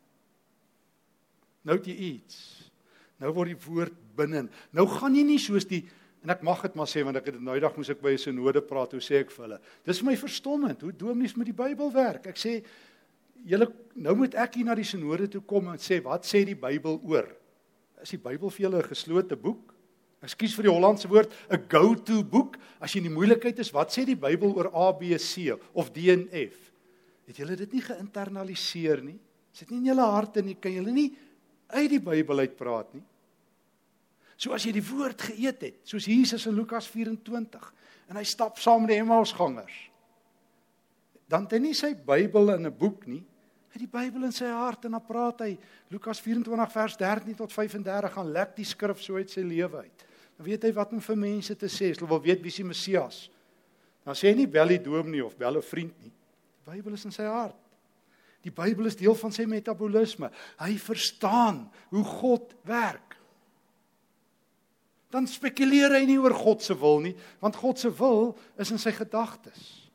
Nou 1.65 1.79
het 1.79 1.87
jy 1.89 1.95
iets. 2.13 2.41
Nou 3.23 3.31
word 3.33 3.55
die 3.55 3.61
woord 3.65 3.95
binne. 4.17 4.45
Nou 4.75 4.85
gaan 4.91 5.15
jy 5.17 5.23
nie 5.25 5.39
soos 5.41 5.65
die 5.67 5.85
en 6.27 6.33
ek 6.35 6.41
mag 6.43 6.59
dit 6.65 6.73
maar 6.75 6.89
sê 6.91 7.05
want 7.07 7.15
ek 7.15 7.29
het 7.29 7.37
dit 7.37 7.43
nou 7.47 7.55
dag 7.63 7.75
moes 7.79 7.89
ek 7.89 8.01
by 8.03 8.11
'n 8.11 8.19
sinode 8.19 8.59
praat, 8.59 8.91
hoe 8.91 8.99
sê 8.99 9.23
ek 9.23 9.31
vir 9.31 9.45
hulle? 9.45 9.59
Dis 9.85 9.99
vir 9.99 10.07
my 10.11 10.15
verstommend 10.19 10.81
hoe 10.81 10.91
dominees 10.91 11.37
met 11.37 11.47
die 11.47 11.55
Bybel 11.55 11.91
werk. 11.93 12.27
Ek 12.27 12.35
sê 12.35 12.63
julle 13.45 13.71
nou 13.95 14.15
moet 14.15 14.35
ek 14.35 14.55
hier 14.55 14.65
na 14.65 14.75
die 14.75 14.83
sinode 14.83 15.29
toe 15.31 15.41
kom 15.41 15.69
en 15.69 15.79
sê 15.79 16.03
wat 16.03 16.25
sê 16.25 16.43
die 16.43 16.55
Bybel 16.55 16.99
oor? 17.01 17.31
Is 18.01 18.11
die 18.11 18.17
Bybel 18.17 18.49
vir 18.49 18.63
julle 18.67 18.83
'n 18.83 18.89
geslote 18.89 19.37
boek? 19.37 19.73
Ekskuus 20.21 20.55
vir 20.55 20.63
die 20.63 20.73
Hollandse 20.73 21.07
woord, 21.07 21.31
'n 21.49 21.63
go-to 21.69 22.23
boek. 22.23 22.57
As 22.81 22.91
jy 22.91 22.97
in 22.97 23.07
die 23.07 23.15
moeilikheid 23.15 23.59
is, 23.59 23.71
wat 23.71 23.89
sê 23.89 24.03
die 24.05 24.15
Bybel 24.15 24.51
oor 24.51 24.67
A, 24.75 24.91
B, 24.91 25.15
C 25.17 25.55
of 25.73 25.93
D 25.93 26.09
en 26.09 26.27
F? 26.27 26.73
Het 27.27 27.37
julle 27.37 27.55
dit 27.55 27.71
nie 27.71 27.81
geïnternaliseer 27.81 29.01
nie? 29.01 29.19
Sit 29.53 29.71
nie 29.71 29.77
in 29.77 29.85
julle 29.85 30.11
harte 30.11 30.41
nie, 30.41 30.55
kan 30.55 30.71
julle 30.73 30.91
nie 30.91 31.15
uit 31.69 31.89
die 31.89 31.99
Bybel 31.99 32.39
uit 32.39 32.57
praat 32.57 32.93
nie. 32.93 33.03
So 34.37 34.53
as 34.53 34.67
jy 34.67 34.75
die 34.77 34.85
woord 34.85 35.23
geëet 35.31 35.63
het, 35.65 35.79
soos 35.87 36.05
Jesus 36.05 36.45
in 36.45 36.55
Lukas 36.55 36.87
24 36.93 37.73
en 38.07 38.19
hy 38.19 38.23
stap 38.23 38.59
saam 38.61 38.85
met 38.85 38.93
die 38.93 39.01
Emmausgangers. 39.01 39.77
Dan 41.27 41.47
het 41.47 41.57
hy 41.57 41.59
nie 41.65 41.75
sy 41.75 41.91
Bybel 41.93 42.53
in 42.53 42.67
'n 42.67 42.77
boek 42.77 43.07
nie. 43.07 43.23
Hy 43.67 43.73
het 43.73 43.83
die 43.83 43.97
Bybel 43.99 44.23
in 44.23 44.31
sy 44.31 44.45
hart 44.45 44.85
en 44.85 44.91
dan 44.91 45.05
praat 45.05 45.41
hy 45.41 45.57
Lukas 45.89 46.21
24 46.21 46.71
vers 46.71 46.97
13 46.97 47.35
tot 47.35 47.51
35 47.51 48.13
gaan 48.13 48.31
lek 48.31 48.55
die 48.55 48.65
skrif 48.65 49.01
so 49.01 49.15
uit 49.15 49.29
sy 49.29 49.41
lewe 49.41 49.77
uit. 49.77 50.05
Dan 50.37 50.45
weet 50.45 50.63
hy 50.63 50.71
wat 50.71 50.93
om 50.93 51.01
vir 51.01 51.17
mense 51.17 51.55
te 51.55 51.67
sê. 51.67 51.93
Hulle 51.93 52.07
wil 52.07 52.21
weet 52.21 52.41
wie 52.41 52.51
die 52.51 52.63
Messias. 52.63 53.29
Dan 54.05 54.15
sê 54.15 54.29
hy 54.29 54.35
nie 54.35 54.47
bel 54.47 54.67
die 54.67 54.83
dominee 54.83 55.25
of 55.25 55.35
bel 55.37 55.57
'n 55.57 55.61
vriend 55.61 56.03
nie. 56.03 56.13
Bybel 56.65 56.93
is 56.93 57.05
in 57.05 57.11
sy 57.11 57.23
hart. 57.23 57.55
Die 58.43 58.51
Bybel 58.51 58.85
is 58.85 58.95
deel 58.95 59.15
van 59.15 59.31
sy 59.31 59.45
metabolisme. 59.45 60.29
Hy 60.59 60.77
verstaan 60.77 61.71
hoe 61.89 62.03
God 62.03 62.55
werk. 62.67 63.06
Dan 65.13 65.27
spekuleer 65.27 65.93
hy 65.95 66.05
nie 66.05 66.19
oor 66.19 66.35
God 66.35 66.63
se 66.63 66.75
wil 66.75 66.99
nie, 66.99 67.15
want 67.39 67.55
God 67.55 67.79
se 67.79 67.91
wil 67.99 68.33
is 68.59 68.71
in 68.71 68.81
sy 68.81 68.91
gedagtes. 68.91 69.87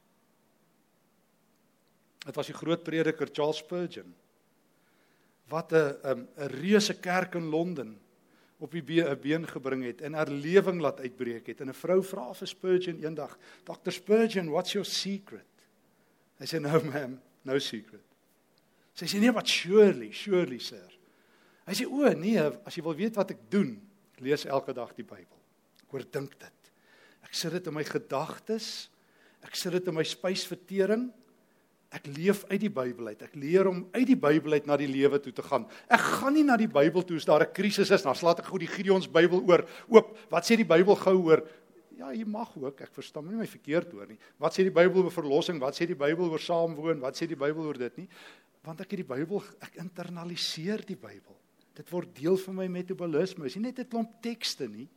Dit 2.22 2.38
was 2.38 2.48
die 2.48 2.56
groot 2.56 2.84
prediker 2.86 3.30
Charles 3.32 3.60
Spurgeon 3.62 4.14
wat 5.52 5.72
'n 5.72 6.28
'n 6.38 6.48
reuse 6.48 6.94
kerk 6.94 7.34
in 7.34 7.50
Londen 7.52 8.00
op 8.58 8.70
die 8.70 8.82
been, 8.82 9.20
been 9.20 9.46
gebring 9.46 9.84
het 9.84 10.00
en 10.00 10.14
herlewing 10.14 10.80
laat 10.80 11.00
uitbreek 11.00 11.46
het 11.46 11.60
en 11.60 11.68
'n 11.68 11.74
vrou 11.74 12.02
vra 12.02 12.32
vir 12.32 12.48
Spurgeon 12.48 13.02
eendag, 13.04 13.38
"Dr 13.64 13.90
Spurgeon, 13.90 14.50
what's 14.50 14.72
your 14.72 14.86
secret?" 14.86 15.44
Hy 16.38 16.46
sê 16.46 16.60
no 16.60 16.80
ma'am, 16.80 17.20
no 17.42 17.58
secret. 17.58 18.04
Sy 18.94 19.06
sê 19.06 19.20
nee, 19.20 19.32
but 19.32 19.48
surely, 19.48 20.10
surely 20.12 20.58
sir. 20.58 20.88
Hy 21.66 21.72
sê 21.72 21.86
o 21.86 22.12
nee, 22.18 22.38
as 22.38 22.74
jy 22.74 22.82
wil 22.82 22.94
weet 22.94 23.16
wat 23.16 23.30
ek 23.30 23.50
doen, 23.50 23.76
lees 24.22 24.46
elke 24.46 24.74
dag 24.76 24.92
die 24.96 25.06
Bybel. 25.06 25.38
Ek 25.82 25.94
oordink 25.94 26.38
dit. 26.38 26.72
Ek 27.22 27.34
sit 27.34 27.52
dit 27.52 27.66
in 27.66 27.74
my 27.74 27.84
gedagtes. 27.86 28.88
Ek 29.42 29.56
sit 29.58 29.74
dit 29.74 29.90
in 29.90 29.96
my 29.96 30.04
spysvertering. 30.06 31.10
Ek 31.92 32.06
leef 32.08 32.46
uit 32.48 32.60
die 32.62 32.72
Bybel 32.72 33.12
uit. 33.12 33.22
Ek 33.26 33.34
leer 33.36 33.68
om 33.68 33.82
uit 33.92 34.06
die 34.08 34.16
Bybel 34.16 34.56
uit 34.56 34.68
na 34.68 34.78
die 34.80 34.88
lewe 34.88 35.18
toe 35.20 35.32
te 35.36 35.44
gaan. 35.44 35.66
Ek 35.92 36.00
gaan 36.00 36.32
nie 36.32 36.44
na 36.46 36.56
die 36.56 36.70
Bybel 36.70 37.04
toe 37.04 37.18
as 37.20 37.28
daar 37.28 37.44
'n 37.44 37.52
krisis 37.52 37.90
is, 37.90 38.02
dan 38.02 38.14
slaat 38.14 38.38
ek 38.40 38.48
gou 38.48 38.58
die 38.58 38.70
Gideons 38.70 39.08
Bybel 39.08 39.44
oor. 39.44 39.68
Oop, 39.88 40.16
wat 40.30 40.44
sê 40.44 40.56
die 40.56 40.64
Bybel 40.64 40.96
gou 40.96 41.28
oor? 41.28 41.44
Ja, 41.98 42.10
jy 42.10 42.24
mag 42.24 42.56
ook. 42.56 42.80
Ek 42.80 42.94
verstaan 42.94 43.28
nie 43.28 43.36
my 43.36 43.46
verkeerd 43.46 43.92
hoor 43.92 44.06
nie. 44.06 44.18
Wat 44.38 44.52
sê 44.52 44.64
die 44.64 44.70
Bybel 44.70 45.04
oor 45.04 45.10
verlossing? 45.10 45.60
Wat 45.60 45.74
sê 45.74 45.86
die 45.86 45.94
Bybel 45.94 46.30
oor 46.30 46.38
saamwoon? 46.38 47.00
Wat 47.00 47.14
sê 47.14 47.26
die 47.26 47.36
Bybel 47.36 47.62
oor 47.62 47.78
dit 47.78 47.96
nie? 47.98 48.08
Want 48.64 48.80
ek 48.80 48.90
het 48.90 49.02
die 49.06 49.14
Bybel 49.14 49.42
ek 49.60 49.76
internaliseer 49.76 50.86
die 50.86 50.96
Bybel. 50.96 51.36
Dit 51.74 51.90
word 51.90 52.10
deel 52.16 52.36
van 52.36 52.54
my 52.54 52.66
metabolisme. 52.68 53.46
Is 53.46 53.56
nie 53.56 53.70
net 53.70 53.78
'n 53.78 53.88
klomp 53.88 54.20
tekste 54.22 54.68
nie. 54.68 54.88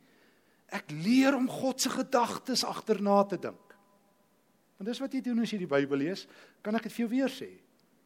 Ek 0.68 0.90
leer 0.90 1.34
om 1.34 1.48
God 1.48 1.80
se 1.80 1.90
gedagtes 1.90 2.64
agterna 2.64 3.24
te 3.24 3.38
dink. 3.38 3.76
Want 4.76 4.88
dis 4.90 4.98
wat 5.00 5.12
jy 5.12 5.20
doen 5.20 5.40
as 5.40 5.50
jy 5.50 5.58
die 5.58 5.66
Bybel 5.70 5.98
lees, 5.98 6.26
kan 6.62 6.74
ek 6.74 6.82
dit 6.82 6.92
vir 6.92 7.06
jou 7.06 7.08
weer 7.08 7.28
sê. 7.28 7.48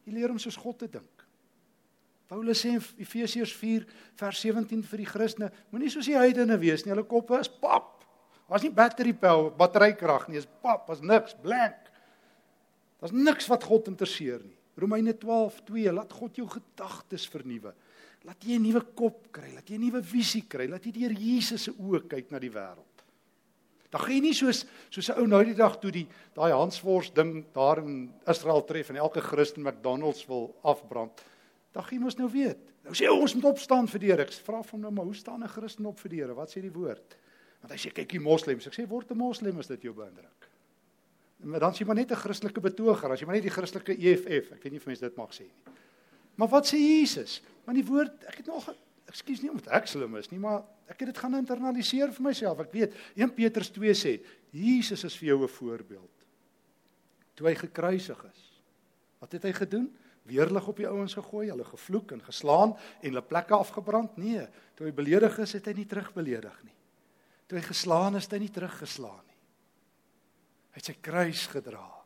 Jy 0.05 0.13
leer 0.13 0.29
om 0.29 0.39
soos 0.39 0.55
God 0.55 0.79
te 0.79 0.87
dink. 0.87 1.25
Paulus 2.31 2.61
sê 2.63 2.69
in 2.77 2.83
Efesiërs 3.03 3.51
4 3.59 3.85
vers 4.15 4.39
17 4.39 4.83
vir 4.87 4.97
die 4.97 5.05
Christene, 5.09 5.51
moenie 5.69 5.89
soos 5.89 6.07
die 6.07 6.15
heidene 6.15 6.55
wees 6.57 6.85
nie. 6.85 6.93
Hulle 6.93 7.03
koppe 7.03 7.39
is 7.39 7.49
pap. 7.49 8.05
Was 8.47 8.63
nie 8.63 8.71
battery 8.71 9.11
power, 9.13 9.51
batterykrag 9.51 10.29
nie, 10.29 10.39
is 10.39 10.47
pap, 10.63 10.87
was 10.87 11.01
niks, 11.03 11.35
blank. 11.43 11.91
Daar's 13.01 13.11
niks 13.11 13.49
wat 13.51 13.63
God 13.67 13.89
interesseer 13.91 14.39
nie. 14.45 14.55
Romeine 14.79 15.13
12:2 15.13 15.91
laat 15.91 16.13
God 16.13 16.35
jou 16.39 16.47
gedagtes 16.47 17.27
vernuwe. 17.27 17.73
Laat 18.23 18.43
jy 18.45 18.57
'n 18.59 18.63
nuwe 18.63 18.81
kop 18.93 19.31
kry, 19.31 19.51
laat 19.53 19.69
jy 19.69 19.75
'n 19.77 19.81
nuwe 19.81 20.01
visie 20.01 20.45
kry, 20.47 20.67
laat 20.67 20.85
jy 20.85 20.91
deur 20.91 21.11
Jesus 21.11 21.63
se 21.63 21.71
oë 21.71 22.07
kyk 22.07 22.31
na 22.31 22.39
die 22.39 22.51
wêreld. 22.51 22.91
Dan 23.91 24.01
gaan 24.01 24.13
jy 24.13 24.21
nie 24.21 24.33
soos 24.33 24.65
soos 24.89 25.09
'n 25.09 25.19
ou 25.19 25.27
nou 25.27 25.43
die 25.43 25.55
dag 25.55 25.79
toe 25.79 25.91
die 25.91 26.07
daai 26.33 26.51
Hanswors 26.51 27.11
ding 27.13 27.45
daar 27.53 27.79
in 27.79 28.13
Israel 28.27 28.63
tref 28.63 28.89
en 28.89 28.95
elke 28.95 29.21
Christen 29.21 29.63
McDonald's 29.63 30.25
wil 30.27 30.55
afbrand. 30.63 31.11
Dan 31.73 31.83
gaan 31.83 31.97
jy 31.97 32.03
mos 32.03 32.17
nou 32.17 32.29
weet. 32.29 32.59
Nou 32.83 32.93
sê 32.93 33.09
ons 33.09 33.33
moet 33.35 33.45
opstaan 33.45 33.87
vir 33.87 33.99
die 33.99 34.07
Here. 34.07 34.21
Ek 34.21 34.31
vra 34.31 34.63
van 34.63 34.79
nou 34.79 34.91
maar 34.91 35.05
hoe 35.05 35.15
staan 35.15 35.43
'n 35.43 35.47
Christen 35.47 35.85
op 35.85 35.99
vir 35.99 36.09
die 36.09 36.19
Here? 36.21 36.33
Wat 36.33 36.49
sê 36.49 36.61
die 36.61 36.71
woord? 36.71 37.17
Want 37.61 37.73
hy 37.73 37.77
sê 37.77 37.93
kyk 37.93 38.09
die 38.09 38.19
moslems. 38.19 38.67
Ek 38.67 38.73
sê 38.73 38.87
word 38.87 39.11
'n 39.11 39.17
moslem 39.17 39.59
as 39.59 39.67
dit 39.67 39.81
jou 39.81 39.93
beïndruk. 39.93 40.47
Maar 41.43 41.59
dan 41.59 41.73
sê 41.73 41.85
maar 41.85 41.95
net 41.95 42.11
'n 42.11 42.15
Christelike 42.15 42.61
betoger, 42.61 43.11
as 43.11 43.19
jy 43.19 43.25
maar 43.25 43.35
net 43.35 43.43
die 43.43 43.49
Christelike 43.49 43.97
EFF, 43.97 44.51
ek 44.53 44.63
weet 44.63 44.71
nie 44.71 44.79
of 44.79 44.85
mense 44.85 45.01
dit 45.01 45.17
mag 45.17 45.31
sê 45.31 45.41
nie. 45.43 45.73
Maar 46.35 46.47
wat 46.47 46.65
sê 46.65 46.77
Jesus? 46.77 47.41
Want 47.65 47.77
die 47.77 47.85
woord, 47.85 48.23
ek 48.29 48.41
het 48.41 48.49
nog 48.49 48.69
ekskuus 49.11 49.41
nie 49.43 49.51
omdat 49.51 49.71
ek 49.75 49.89
slim 49.91 50.15
is 50.19 50.29
nie, 50.31 50.39
maar 50.41 50.63
ek 50.91 51.03
het 51.03 51.11
dit 51.11 51.19
gaan 51.23 51.37
internaliseer 51.39 52.13
vir 52.15 52.25
myself. 52.25 52.59
Ek 52.63 52.73
weet 52.75 52.95
1 53.19 53.33
Petrus 53.35 53.71
2 53.75 53.95
sê, 53.97 54.13
Jesus 54.51 55.03
is 55.07 55.17
vir 55.19 55.33
jou 55.33 55.43
'n 55.43 55.47
voorbeeld. 55.47 56.15
Toe 57.35 57.47
hy 57.47 57.55
gekruisig 57.55 58.25
is. 58.25 58.41
Wat 59.19 59.31
het 59.31 59.43
hy 59.43 59.53
gedoen? 59.53 59.89
Weerlig 60.23 60.67
op 60.67 60.77
die 60.77 60.87
ouens 60.87 61.13
gegooi, 61.13 61.49
hulle 61.49 61.63
gevloek 61.63 62.11
en 62.11 62.21
geslaan 62.21 62.75
en 63.01 63.09
hulle 63.09 63.21
plekke 63.21 63.53
afgebrand? 63.53 64.17
Nee, 64.17 64.47
toe 64.75 64.85
hy 64.85 64.91
beledig 64.91 65.39
is, 65.39 65.53
het 65.53 65.65
hy 65.65 65.73
nie 65.73 65.85
terugbeledig 65.85 66.63
nie. 66.63 66.75
Toe 67.47 67.57
hy 67.57 67.63
geslaan 67.65 68.15
is, 68.15 68.23
het 68.23 68.31
hy 68.31 68.39
nie 68.39 68.51
teruggeslaan 68.51 69.25
nie. 69.25 69.39
Hy 70.71 70.75
het 70.75 70.85
sy 70.85 70.95
kruis 71.01 71.47
gedra. 71.47 72.00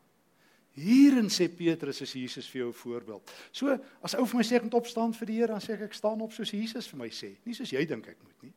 Hierin 0.75 1.29
sê 1.31 1.47
Petrus 1.47 2.01
is 2.03 2.13
Jesus 2.13 2.47
vir 2.51 2.65
jou 2.65 2.69
'n 2.69 2.73
voorbeeld. 2.73 3.31
So 3.51 3.79
as 4.03 4.15
ou 4.15 4.25
vir 4.25 4.38
my 4.38 4.43
sê 4.43 4.55
ek 4.55 4.63
moet 4.63 4.73
opstaan 4.73 5.13
vir 5.13 5.25
die 5.27 5.39
Here, 5.39 5.47
dan 5.47 5.61
sê 5.61 5.73
ek 5.73 5.81
ek 5.81 5.93
staan 5.93 6.21
op 6.21 6.33
soos 6.33 6.51
Jesus 6.51 6.88
vir 6.88 6.99
my 6.99 7.09
sê, 7.09 7.38
nie 7.45 7.53
soos 7.53 7.71
jy 7.71 7.85
dink 7.85 8.07
ek 8.07 8.23
moet 8.23 8.43
nie. 8.43 8.53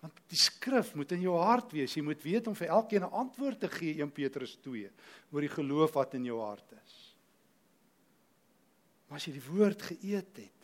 Want 0.00 0.14
die 0.28 0.38
skrif 0.38 0.94
moet 0.94 1.12
in 1.12 1.22
jou 1.22 1.36
hart 1.36 1.72
wees. 1.72 1.96
Jy 1.96 2.02
moet 2.02 2.22
weet 2.22 2.46
om 2.46 2.54
vir 2.54 2.68
elkeen 2.68 3.02
'n 3.02 3.12
antwoord 3.12 3.60
te 3.60 3.68
gee 3.68 4.00
1 4.00 4.10
Petrus 4.10 4.56
2 4.62 4.90
oor 5.32 5.40
die 5.40 5.48
geloof 5.48 5.94
wat 5.94 6.14
in 6.14 6.24
jou 6.24 6.40
hart 6.40 6.72
is. 6.84 7.16
Maar 9.08 9.16
as 9.16 9.26
jy 9.26 9.32
die 9.32 9.48
woord 9.50 9.82
geëet 9.82 10.36
het, 10.36 10.55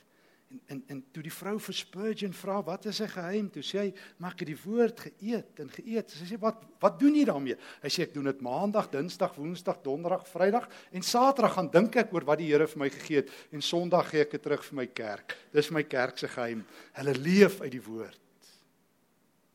En 0.52 0.60
en 0.66 0.82
en 0.86 1.00
toe 1.12 1.22
die 1.24 1.32
vrou 1.32 1.54
vir 1.64 1.74
Spurgeon 1.74 2.32
vra 2.36 2.58
wat 2.64 2.84
is 2.90 2.98
sy 3.00 3.06
geheim? 3.08 3.48
Toe 3.50 3.62
sê 3.64 3.78
hy, 3.78 3.94
"Maar 4.18 4.32
ek 4.32 4.40
het 4.40 4.48
die 4.48 4.62
woord 4.64 5.00
geëet 5.00 5.60
en 5.60 5.70
geëet." 5.70 6.10
Sy 6.10 6.24
sê, 6.24 6.38
"Wat 6.38 6.62
wat 6.80 6.98
doen 6.98 7.14
jy 7.14 7.24
daarmee?" 7.24 7.56
Hy 7.82 7.88
sê, 7.88 8.02
"Ek 8.02 8.14
doen 8.14 8.24
dit 8.24 8.40
Maandag, 8.40 8.90
Dinsdag, 8.90 9.34
Woensdag, 9.34 9.82
Donderdag, 9.82 10.28
Vrydag 10.28 10.68
en 10.92 11.02
Saterdag 11.02 11.54
gaan 11.54 11.70
dink 11.70 11.96
ek 11.96 12.12
oor 12.12 12.24
wat 12.24 12.38
die 12.38 12.52
Here 12.52 12.66
vir 12.66 12.78
my 12.78 12.90
gegee 12.90 13.16
het 13.16 13.30
en 13.52 13.62
Sondag 13.62 14.10
gee 14.10 14.20
ek 14.20 14.30
dit 14.30 14.42
terug 14.42 14.64
vir 14.64 14.76
my 14.76 14.86
kerk." 14.86 15.36
Dis 15.52 15.70
my 15.70 15.82
kerk 15.82 16.18
se 16.18 16.28
geheim. 16.28 16.66
Hulle 16.92 17.14
leef 17.14 17.60
uit 17.60 17.72
die 17.72 17.82
woord. 17.82 18.18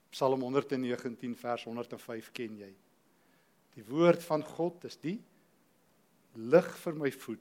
Psalm 0.10 0.42
119 0.42 1.36
vers 1.36 1.64
105 1.64 2.32
ken 2.32 2.58
jy. 2.58 2.74
Die 3.76 3.84
woord 3.84 4.24
van 4.24 4.44
God 4.44 4.84
is 4.84 4.98
die 4.98 5.22
lig 6.34 6.78
vir 6.78 6.94
my 6.94 7.12
voet 7.12 7.40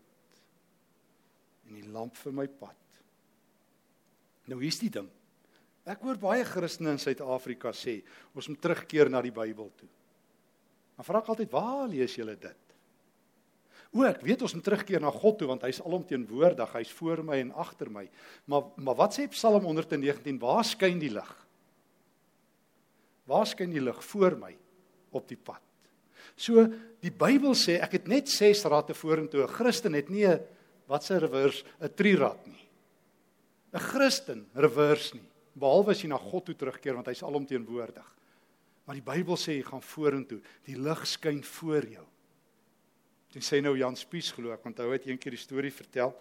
en 1.69 1.75
die 1.75 1.88
lamp 1.88 2.16
vir 2.16 2.33
my 2.33 2.47
pad. 2.47 2.86
Nou 4.47 4.61
hier's 4.63 4.79
die 4.81 4.91
ding. 4.93 5.09
Ek 5.87 6.03
hoor 6.03 6.19
baie 6.19 6.45
Christene 6.47 6.97
in 6.97 7.03
Suid-Afrika 7.03 7.71
sê 7.75 8.01
ons 8.35 8.49
moet 8.51 8.61
terugkeer 8.63 9.11
na 9.11 9.23
die 9.23 9.35
Bybel 9.35 9.71
toe. 9.79 9.89
Maar 10.97 11.07
vra 11.07 11.21
ek 11.21 11.29
altyd, 11.31 11.53
waar 11.53 11.87
lees 11.91 12.17
julle 12.17 12.35
dit? 12.41 12.63
O, 13.95 14.03
ek 14.05 14.25
weet 14.27 14.43
ons 14.43 14.55
moet 14.57 14.65
terugkeer 14.67 15.01
na 15.01 15.13
God 15.15 15.39
toe 15.39 15.49
want 15.49 15.63
hy's 15.65 15.79
alomteenwoordig, 15.85 16.73
hy's 16.75 16.91
voor 16.99 17.23
my 17.25 17.39
en 17.45 17.53
agter 17.55 17.91
my. 17.93 18.05
Maar 18.51 18.73
maar 18.83 18.99
wat 18.99 19.17
sê 19.17 19.29
Psalm 19.33 19.65
119? 19.69 20.41
Waar 20.43 20.67
skyn 20.67 20.99
die 21.01 21.13
lig? 21.15 21.31
Waar 23.31 23.47
skyn 23.49 23.73
die 23.73 23.83
lig 23.83 24.03
voor 24.11 24.37
my 24.41 24.53
op 25.17 25.31
die 25.31 25.39
pad? 25.39 25.63
So 26.37 26.67
die 27.05 27.15
Bybel 27.15 27.55
sê 27.57 27.79
ek 27.81 28.01
het 28.01 28.11
net 28.11 28.29
6 28.29 28.67
ratte 28.69 28.95
vorentoe. 28.95 29.47
'n 29.47 29.55
Christen 29.55 29.95
het 29.95 30.11
nie 30.11 30.27
'n 30.27 30.43
wat 30.87 31.05
se 31.05 31.19
reverse 31.19 31.65
'n 31.81 31.95
3 31.95 32.17
rat 32.17 32.47
nie. 32.47 32.65
'n 33.77 33.83
Christen 33.83 34.47
reverse 34.55 35.15
nie, 35.15 35.27
behalwe 35.55 35.93
as 35.93 36.03
jy 36.03 36.09
na 36.09 36.19
God 36.19 36.47
toe 36.49 36.55
terugkeer 36.57 36.95
want 36.97 37.09
hy's 37.11 37.23
alomteenwoordig. 37.23 38.07
Maar 38.87 39.01
die 39.01 39.05
Bybel 39.05 39.37
sê 39.37 39.59
jy 39.59 39.65
gaan 39.67 39.83
vorentoe. 39.83 40.39
Die 40.65 40.79
lig 40.79 41.07
skyn 41.11 41.43
voor 41.43 41.87
jou. 41.91 42.05
Dit 43.35 43.45
sê 43.45 43.61
nou 43.61 43.75
Jan 43.77 43.97
Spies 43.99 44.31
glo 44.33 44.55
ek, 44.55 44.65
hy 44.65 44.93
het 44.93 45.09
eendag 45.11 45.35
die 45.35 45.41
storie 45.41 45.73
vertel. 45.75 46.15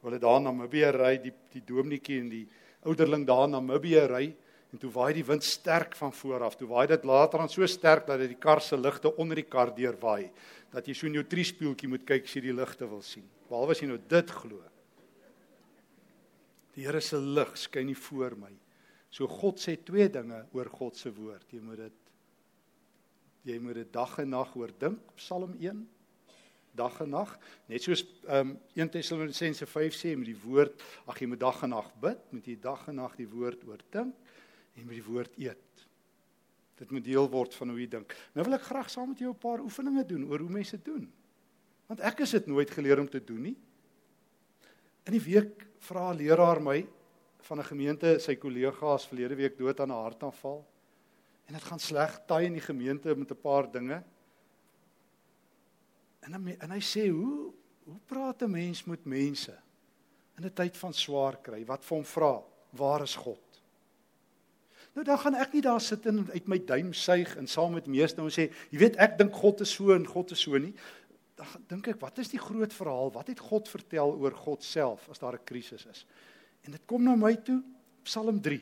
Hulle 0.00 0.20
daar 0.22 0.38
na 0.40 0.52
Namibië 0.52 0.92
ry, 0.94 1.16
die 1.18 1.34
die 1.52 1.64
dominetjie 1.66 2.20
en 2.22 2.28
die 2.30 2.44
ouderling 2.86 3.26
daar 3.26 3.48
na 3.48 3.58
Namibië 3.58 4.06
ry 4.06 4.28
en 4.72 4.78
toe 4.78 4.90
waai 4.92 5.12
die 5.16 5.24
wind 5.26 5.42
sterk 5.44 5.96
van 5.96 6.12
voor 6.12 6.44
af. 6.46 6.56
Toe 6.56 6.68
waai 6.70 6.86
dit 6.86 7.04
later 7.04 7.42
aan 7.42 7.50
so 7.50 7.66
sterk 7.66 8.06
dat 8.06 8.20
dit 8.22 8.36
die 8.36 8.40
kar 8.40 8.62
se 8.62 8.76
ligte 8.78 9.10
onder 9.16 9.40
die 9.40 9.48
kar 9.48 9.74
deur 9.74 9.96
waai. 10.00 10.30
Dat 10.70 10.86
jy 10.86 10.94
so 10.94 11.08
in 11.08 11.18
jou 11.18 11.24
triespieeltjie 11.24 11.88
moet 11.88 12.06
kyk 12.06 12.28
as 12.28 12.36
jy 12.36 12.44
die 12.46 12.54
ligte 12.54 12.86
wil 12.86 13.02
sien. 13.02 13.26
Behalwe 13.48 13.74
as 13.74 13.82
jy 13.82 13.88
nou 13.90 13.98
dit 14.08 14.30
glo. 14.30 14.62
Die 16.78 16.86
Here 16.86 17.00
se 17.02 17.18
lig 17.18 17.56
skyn 17.58 17.88
nie 17.90 17.98
voor 17.98 18.36
my. 18.38 18.52
So 19.10 19.26
God 19.26 19.58
sê 19.58 19.74
twee 19.82 20.06
dinge 20.12 20.44
oor 20.54 20.68
God 20.70 20.96
se 20.96 21.10
woord. 21.10 21.48
Jy 21.50 21.62
moet 21.64 21.88
dit 21.88 22.04
jy 23.48 23.56
moet 23.64 23.78
dit 23.80 23.88
dag 23.94 24.12
en 24.20 24.28
nag 24.34 24.50
oordink, 24.58 24.98
Psalm 25.16 25.54
1 25.56 25.86
dag 26.78 26.98
en 27.02 27.10
nag. 27.10 27.30
Net 27.70 27.82
soos 27.82 28.04
um, 28.30 28.54
1 28.76 28.90
Tessalonisense 28.94 29.66
5 29.66 29.96
sê 29.96 30.14
met 30.18 30.28
die 30.28 30.38
woord, 30.38 30.78
ag 31.08 31.18
jy 31.18 31.30
moet 31.32 31.40
dag 31.42 31.62
en 31.66 31.72
nag 31.74 31.88
bid, 32.02 32.20
moet 32.34 32.50
jy 32.50 32.58
dag 32.62 32.84
en 32.92 33.00
nag 33.00 33.16
die 33.18 33.28
woord 33.30 33.64
oordink 33.66 34.34
en 34.78 34.84
met 34.84 34.94
die 34.94 35.06
woord 35.06 35.38
eet. 35.40 35.86
Dit 36.78 36.92
moet 36.94 37.06
deel 37.06 37.26
word 37.32 37.56
van 37.58 37.72
hoe 37.72 37.80
jy 37.80 37.88
dink. 37.90 38.14
Nou 38.36 38.46
wil 38.46 38.58
ek 38.58 38.68
graag 38.68 38.90
saam 38.92 39.10
met 39.10 39.24
jou 39.24 39.32
'n 39.32 39.42
paar 39.42 39.64
oefeninge 39.64 40.04
doen 40.06 40.28
oor 40.30 40.44
hoe 40.44 40.52
mense 40.60 40.76
dit 40.76 40.84
doen. 40.84 41.08
Want 41.88 42.00
ek 42.00 42.20
is 42.20 42.30
dit 42.30 42.46
nooit 42.46 42.70
geleer 42.70 43.00
om 43.00 43.08
te 43.08 43.24
doen 43.24 43.42
nie. 43.42 43.56
In 45.08 45.16
die 45.16 45.24
week 45.24 45.67
vra 45.78 46.12
'n 46.12 46.16
leraar 46.16 46.60
my 46.62 46.86
van 47.40 47.58
'n 47.58 47.64
gemeente 47.64 48.18
sy 48.18 48.34
kollega's 48.36 49.06
verlede 49.06 49.34
week 49.34 49.58
dood 49.58 49.80
aan 49.80 49.90
'n 49.90 50.02
hartaanval. 50.02 50.66
En 51.46 51.54
dit 51.54 51.62
gaan 51.62 51.80
sleg 51.80 52.20
taai 52.26 52.46
in 52.46 52.52
die 52.52 52.60
gemeente 52.60 53.14
met 53.16 53.30
'n 53.30 53.40
paar 53.40 53.70
dinge. 53.70 54.02
En 56.20 56.30
dan, 56.32 56.48
en 56.48 56.70
hy 56.70 56.80
sê 56.80 57.08
hoe 57.08 57.52
hoe 57.84 58.00
praat 58.06 58.42
'n 58.42 58.50
mens 58.50 58.84
met 58.84 59.04
mense 59.04 59.56
in 60.36 60.44
'n 60.44 60.52
tyd 60.52 60.76
van 60.76 60.92
swaar 60.92 61.36
kry? 61.40 61.64
Wat 61.64 61.84
vir 61.84 61.96
hom 61.96 62.04
vra? 62.04 62.42
Waar 62.70 63.02
is 63.02 63.14
God? 63.14 63.40
Nou 64.92 65.04
dan 65.06 65.18
gaan 65.18 65.34
ek 65.34 65.52
nie 65.52 65.62
daar 65.62 65.80
sit 65.80 66.06
en 66.06 66.30
uit 66.32 66.48
my 66.48 66.58
duim 66.64 66.92
suig 66.92 67.36
en 67.36 67.46
saam 67.46 67.72
met 67.72 67.86
meeste 67.86 68.20
nou 68.20 68.30
sê, 68.30 68.48
jy 68.70 68.78
weet 68.78 68.96
ek 68.96 69.18
dink 69.18 69.32
God 69.32 69.60
is 69.60 69.70
so 69.70 69.92
en 69.94 70.06
God 70.06 70.30
is 70.30 70.40
so 70.40 70.58
nie. 70.58 70.74
Dan 71.38 71.66
dink 71.70 71.92
ek, 71.92 72.00
wat 72.02 72.18
is 72.18 72.32
die 72.32 72.40
groot 72.42 72.72
verhaal? 72.74 73.12
Wat 73.14 73.28
het 73.30 73.38
God 73.38 73.68
vertel 73.70 74.16
oor 74.18 74.34
God 74.34 74.64
self 74.66 75.08
as 75.12 75.22
daar 75.22 75.38
'n 75.38 75.44
krisis 75.44 75.86
is? 75.86 76.04
En 76.66 76.72
dit 76.72 76.82
kom 76.86 77.04
na 77.04 77.14
my 77.14 77.36
toe, 77.36 77.62
Psalm 78.02 78.40
3. 78.40 78.60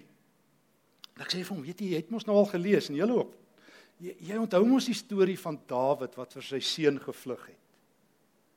En 1.16 1.22
ek 1.22 1.32
sê 1.32 1.42
vir 1.44 1.56
hom, 1.56 1.62
weet 1.62 1.80
jy, 1.80 1.88
jy 1.88 1.96
het 2.02 2.10
mos 2.10 2.26
nou 2.26 2.36
al 2.36 2.50
gelees 2.50 2.90
en 2.90 2.96
jy 2.96 3.06
loop. 3.08 3.34
Jy, 3.98 4.16
jy 4.20 4.36
onthou 4.36 4.64
mos 4.64 4.86
die 4.86 4.94
storie 4.94 5.38
van 5.38 5.58
Dawid 5.66 6.14
wat 6.14 6.32
vir 6.32 6.42
sy 6.42 6.60
seun 6.60 7.00
gevlug 7.00 7.46
het. 7.46 7.62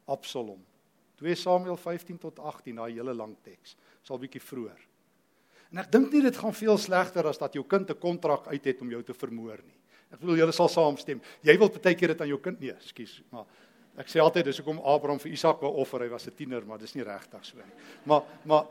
Absalom. 0.06 0.60
2 1.20 1.36
Samuel 1.36 1.78
15 1.78 2.18
tot 2.18 2.40
18, 2.40 2.76
daai 2.76 2.94
hele 2.94 3.14
lang 3.14 3.36
teks. 3.44 3.76
Sal 4.04 4.20
bietjie 4.20 4.42
vroeër. 4.42 4.80
En 5.72 5.78
ek 5.84 5.92
dink 5.92 6.12
nie 6.12 6.22
dit 6.26 6.38
gaan 6.38 6.56
veel 6.56 6.78
slegter 6.82 7.28
as 7.30 7.38
dat 7.38 7.54
jou 7.54 7.64
kind 7.64 7.90
'n 7.90 8.00
kontrak 8.00 8.48
uit 8.48 8.66
het 8.66 8.82
om 8.82 8.90
jou 8.90 9.04
te 9.04 9.14
vermoor 9.14 9.60
nie. 9.64 9.78
Ek 10.12 10.20
bedoel 10.20 10.38
julle 10.38 10.52
sal 10.52 10.70
saamstem. 10.70 11.22
Jy 11.44 11.58
wil 11.58 11.70
baie 11.70 11.96
keer 11.96 12.08
dit 12.08 12.22
aan 12.22 12.28
jou 12.28 12.40
kind 12.40 12.60
nee, 12.60 12.76
skus, 12.80 13.22
maar 13.32 13.46
ek 14.00 14.08
sê 14.08 14.22
altyd 14.24 14.48
dis 14.48 14.58
hoekom 14.62 14.80
Abraham 14.80 15.20
vir 15.20 15.34
Isak 15.36 15.62
wou 15.62 15.74
offer, 15.84 16.06
hy 16.06 16.10
was 16.10 16.28
'n 16.28 16.36
tiener, 16.36 16.66
maar 16.66 16.80
dis 16.80 16.96
nie 16.96 17.04
regtig 17.04 17.46
so 17.46 17.58
nie. 17.58 17.76
Maar 18.06 18.24
maar 18.46 18.66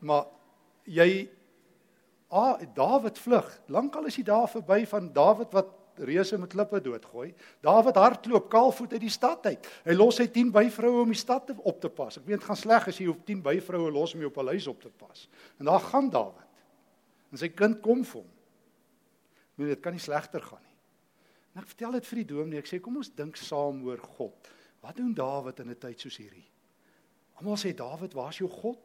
maar 0.00 0.26
jy 0.86 1.28
Ah, 2.32 2.56
Dawid 2.74 3.18
vlug. 3.18 3.48
Lankal 3.68 4.06
is 4.08 4.16
hy 4.16 4.22
daar 4.24 4.48
verby 4.48 4.86
van 4.88 5.10
Dawid 5.12 5.52
wat 5.52 5.68
reuse 6.00 6.38
met 6.40 6.54
klippe 6.54 6.80
doodgooi. 6.80 7.34
Dawid 7.60 7.98
hardloop 8.00 8.46
kaalvoet 8.48 8.94
uit 8.96 9.02
die 9.04 9.12
stad 9.12 9.44
uit. 9.50 9.68
Hy 9.84 9.96
los 9.98 10.16
sy 10.16 10.30
10 10.32 10.48
byvroue 10.54 11.02
om 11.02 11.12
die 11.12 11.20
stad 11.20 11.50
te, 11.50 11.56
op 11.60 11.82
te 11.82 11.90
pas. 11.92 12.16
Ek 12.16 12.24
weet 12.24 12.40
dit 12.40 12.48
gaan 12.48 12.56
sleg 12.56 12.88
as 12.88 13.00
jy 13.02 13.10
op 13.12 13.20
10 13.28 13.42
byvroue 13.44 13.92
los 13.92 14.14
om 14.16 14.24
jou 14.24 14.32
paleis 14.32 14.70
op 14.70 14.80
te 14.80 14.88
pas. 14.88 15.26
En 15.60 15.68
daar 15.68 15.84
gaan 15.90 16.08
Dawid. 16.08 16.48
En 17.32 17.42
sy 17.44 17.52
kind 17.52 17.82
kom 17.84 18.00
vir 18.00 18.22
hom. 18.22 18.30
Nee, 19.60 19.74
dit 19.74 19.84
kan 19.84 19.92
nie 19.92 20.00
slegter 20.00 20.40
gaan 20.40 20.64
nie. 20.64 20.71
En 21.52 21.60
ek 21.60 21.68
vertel 21.74 21.98
dit 21.98 22.08
vir 22.08 22.20
die 22.22 22.30
dominee. 22.32 22.62
Ek 22.62 22.70
sê 22.70 22.80
kom 22.80 22.96
ons 22.96 23.12
dink 23.12 23.36
saam 23.36 23.82
oor 23.84 24.00
God. 24.16 24.48
Wat 24.82 24.96
doen 24.96 25.12
Dawid 25.14 25.60
in 25.60 25.70
'n 25.70 25.78
tyd 25.78 26.00
soos 26.00 26.16
hierdie? 26.16 26.48
Almal 27.38 27.56
sê 27.56 27.74
Dawid, 27.76 28.14
waar's 28.14 28.38
jou 28.38 28.48
God? 28.48 28.80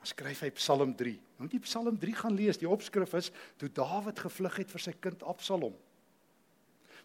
Dan 0.00 0.06
skryf 0.06 0.40
hy 0.40 0.50
Psalm 0.56 0.94
3. 0.96 1.12
Nou 1.36 1.44
moet 1.44 1.52
jy 1.52 1.60
Psalm 1.60 1.98
3 1.98 2.14
gaan 2.14 2.34
lees. 2.34 2.56
Die 2.56 2.68
opskrif 2.68 3.14
is 3.14 3.30
toe 3.58 3.68
Dawid 3.68 4.18
gevlug 4.18 4.56
het 4.56 4.70
vir 4.70 4.80
sy 4.80 4.92
kind 4.92 5.22
Absalom. 5.22 5.74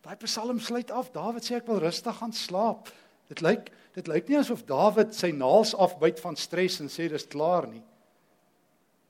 Daai 0.01 0.15
Psalm 0.15 0.59
sluit 0.59 0.91
af. 0.91 1.11
Dawid 1.11 1.43
sê 1.43 1.57
ek 1.57 1.67
wil 1.67 1.81
rustig 1.83 2.15
gaan 2.15 2.31
slaap. 2.31 2.91
Dit 3.27 3.41
lyk 3.41 3.71
dit 3.95 4.07
lyk 4.07 4.29
nie 4.29 4.37
asof 4.37 4.65
Dawid 4.67 5.13
sy 5.15 5.31
naels 5.31 5.73
afbyt 5.73 6.19
van 6.19 6.35
stres 6.35 6.79
en 6.83 6.87
sê 6.91 7.09
dis 7.09 7.27
klaar 7.27 7.67
nie. 7.67 7.83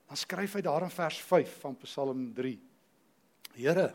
Dan 0.05 0.17
skryf 0.17 0.55
hy 0.55 0.61
daar 0.61 0.85
in 0.85 0.93
vers 0.93 1.17
5 1.21 1.55
van 1.63 1.77
Psalm 1.81 2.27
3. 2.37 2.59
Here, 3.55 3.87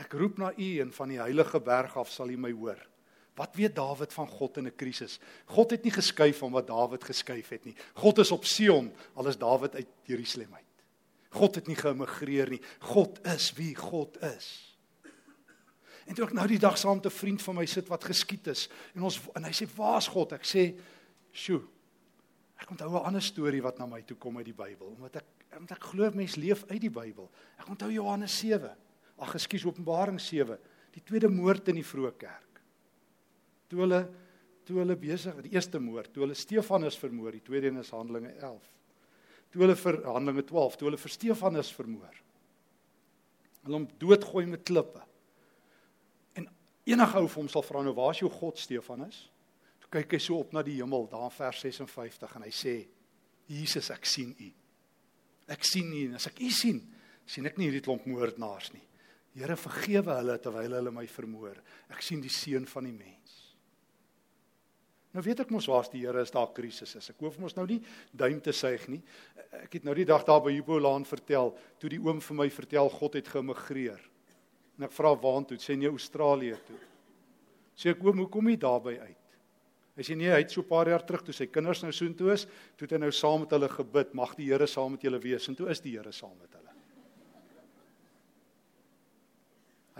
ek 0.00 0.16
roep 0.16 0.38
na 0.40 0.52
U 0.56 0.70
en 0.80 0.92
van 0.96 1.12
die 1.12 1.20
heilige 1.20 1.60
berg 1.60 1.96
af 2.00 2.10
sal 2.12 2.32
U 2.32 2.38
my 2.40 2.52
hoor. 2.56 2.80
Wat 3.38 3.54
weet 3.56 3.76
Dawid 3.76 4.12
van 4.12 4.28
God 4.28 4.56
in 4.56 4.66
'n 4.66 4.76
krisis? 4.76 5.20
God 5.46 5.70
het 5.70 5.84
nie 5.84 5.92
geskuif 5.92 6.38
van 6.38 6.50
wat 6.50 6.66
Dawid 6.66 7.04
geskuif 7.04 7.48
het 7.48 7.64
nie. 7.64 7.76
God 7.94 8.18
is 8.18 8.30
op 8.30 8.44
Sion, 8.44 8.92
al 9.14 9.28
is 9.28 9.38
Dawid 9.38 9.74
uit 9.74 9.88
Jerusalem 10.04 10.54
uit. 10.54 10.64
God 11.30 11.54
het 11.54 11.66
nie 11.66 11.76
geëmigreer 11.76 12.50
nie. 12.50 12.60
God 12.78 13.26
is 13.26 13.52
wie 13.52 13.74
God 13.74 14.22
is. 14.22 14.76
En 16.06 16.14
toe 16.14 16.24
ek 16.26 16.32
nou 16.34 16.46
die 16.46 16.58
dag 16.58 16.78
saam 16.78 16.96
met 16.96 17.06
'n 17.06 17.10
vriend 17.10 17.42
van 17.42 17.54
my 17.54 17.66
sit 17.66 17.88
wat 17.88 18.04
geskiet 18.04 18.46
is 18.46 18.68
en 18.94 19.02
ons 19.02 19.20
en 19.34 19.44
hy 19.44 19.52
sê 19.52 19.66
waar's 19.76 20.08
God? 20.08 20.32
Ek 20.32 20.44
sê, 20.44 20.74
"Sjoe. 21.32 21.62
Ek 22.58 22.70
onthou 22.70 22.90
'n 22.90 23.04
ander 23.04 23.22
storie 23.22 23.62
wat 23.62 23.78
na 23.78 23.86
my 23.86 24.02
toe 24.02 24.16
kom 24.16 24.36
uit 24.36 24.44
die 24.44 24.54
Bybel, 24.54 24.86
omdat 24.86 25.16
ek 25.16 25.24
omdat 25.58 25.76
ek 25.76 25.84
glo 25.84 26.10
mense 26.14 26.40
leef 26.40 26.64
uit 26.68 26.80
die 26.80 26.90
Bybel. 26.90 27.30
Ek 27.58 27.68
onthou 27.68 27.90
Johannes 27.90 28.38
7. 28.38 28.76
Ag, 29.20 29.34
ekskuus, 29.36 29.66
Openbaring 29.68 30.20
7, 30.22 30.56
die 30.94 31.02
tweede 31.04 31.28
moord 31.32 31.68
in 31.72 31.78
die 31.80 31.86
vroeë 31.86 32.12
kerk. 32.18 32.60
Toe 33.70 33.84
hulle 33.84 34.02
toe 34.70 34.78
hulle 34.78 34.94
besig, 34.98 35.34
die 35.42 35.54
eerste 35.56 35.80
moord, 35.82 36.12
toe 36.14 36.22
hulle 36.22 36.36
Stefanus 36.38 36.98
vermoor, 37.00 37.34
die 37.34 37.42
tweede 37.42 37.70
een 37.70 37.80
is 37.80 37.90
Handelinge 37.90 38.30
11. 38.38 38.66
Toe 39.50 39.64
hulle 39.64 39.74
vir 39.74 39.98
Handelinge 40.06 40.44
12, 40.46 40.76
toe 40.78 40.86
hulle 40.86 41.00
vir 41.00 41.14
Stefanus 41.14 41.72
vermoor. 41.74 42.20
Hulle 43.64 43.80
hom 43.80 43.88
doodgooi 43.98 44.44
met 44.52 44.62
klippe. 44.68 45.02
Enige 46.88 47.20
ou 47.20 47.28
hom 47.34 47.50
sal 47.50 47.64
vra 47.66 47.82
nou 47.84 47.92
waar 47.98 48.14
is 48.14 48.22
jou 48.22 48.30
God 48.32 48.58
Stefanus? 48.58 49.24
Toe 49.82 49.90
kyk 49.98 50.16
hy 50.16 50.22
so 50.22 50.38
op 50.40 50.54
na 50.54 50.62
die 50.66 50.78
hemel 50.78 51.08
daar 51.10 51.28
in 51.28 51.34
vers 51.34 51.60
56 51.66 52.38
en 52.38 52.46
hy 52.46 52.52
sê 52.54 52.76
Jesus 53.50 53.90
ek 53.92 54.06
sien 54.08 54.32
u. 54.32 54.48
Ek 55.50 55.66
sien 55.66 55.90
u 55.90 56.06
en 56.06 56.16
as 56.18 56.28
ek 56.30 56.40
u 56.46 56.50
sien, 56.54 56.80
sien 57.26 57.46
ek 57.46 57.58
nie 57.58 57.68
hierdie 57.68 57.84
klomp 57.84 58.06
moordenaars 58.08 58.72
nie. 58.74 58.82
Here 59.34 59.56
vergewe 59.56 60.16
hulle 60.18 60.36
terwyl 60.42 60.74
hulle 60.78 60.92
my 60.94 61.06
vermoor. 61.06 61.60
Ek 61.92 62.02
sien 62.02 62.22
die 62.22 62.32
seun 62.32 62.66
van 62.66 62.88
die 62.88 62.96
mens. 62.96 63.36
Nou 65.10 65.22
weet 65.26 65.42
ek 65.42 65.50
mos 65.50 65.66
waar's 65.70 65.90
die 65.90 66.04
Here 66.04 66.22
as 66.22 66.30
daar 66.34 66.52
krisis 66.54 66.94
is. 66.98 67.10
Ek 67.10 67.22
hoef 67.22 67.38
mos 67.42 67.56
nou 67.56 67.66
nie 67.66 67.80
duim 68.14 68.38
te 68.42 68.54
suig 68.54 68.86
nie. 68.90 69.00
Ek 69.62 69.78
het 69.78 69.86
nou 69.86 69.94
die 69.98 70.06
dag 70.06 70.22
daar 70.26 70.42
by 70.44 70.52
Hipolaan 70.54 71.06
vertel, 71.06 71.54
toe 71.82 71.90
die 71.90 71.98
oom 72.02 72.22
vir 72.22 72.38
my 72.38 72.46
vertel 72.54 72.90
God 72.94 73.18
het 73.18 73.30
geëmigreer. 73.30 74.02
En 74.78 74.86
ek 74.86 74.94
vra 74.94 75.14
waartoe? 75.18 75.58
Sê 75.58 75.74
nee 75.78 75.90
Australië 75.90 76.58
toe. 76.66 76.78
Sê 77.74 77.94
ek 77.94 78.04
oom, 78.04 78.22
hoe 78.22 78.30
kom 78.30 78.50
jy 78.50 78.58
daarby 78.60 78.98
uit? 79.00 79.16
Hy 79.98 80.04
sê 80.06 80.14
nee, 80.16 80.30
hy 80.30 80.38
het 80.44 80.52
so 80.52 80.62
'n 80.62 80.68
paar 80.68 80.88
jaar 80.88 81.04
terug 81.04 81.22
toe 81.24 81.34
sy 81.34 81.46
kinders 81.46 81.82
nou 81.82 81.92
soontoe 81.92 82.32
is, 82.32 82.46
toe 82.76 82.86
het 82.86 82.92
hy 82.92 82.98
nou 82.98 83.10
saam 83.10 83.40
met 83.40 83.50
hulle 83.50 83.68
gebid, 83.68 84.14
mag 84.14 84.34
die 84.36 84.46
Here 84.46 84.66
saam 84.66 84.92
met 84.92 85.02
julle 85.02 85.18
wees 85.18 85.48
en 85.48 85.54
toe 85.56 85.68
is 85.68 85.80
die 85.80 85.96
Here 85.96 86.12
saam 86.12 86.38
met 86.38 86.52
hulle. 86.52 86.59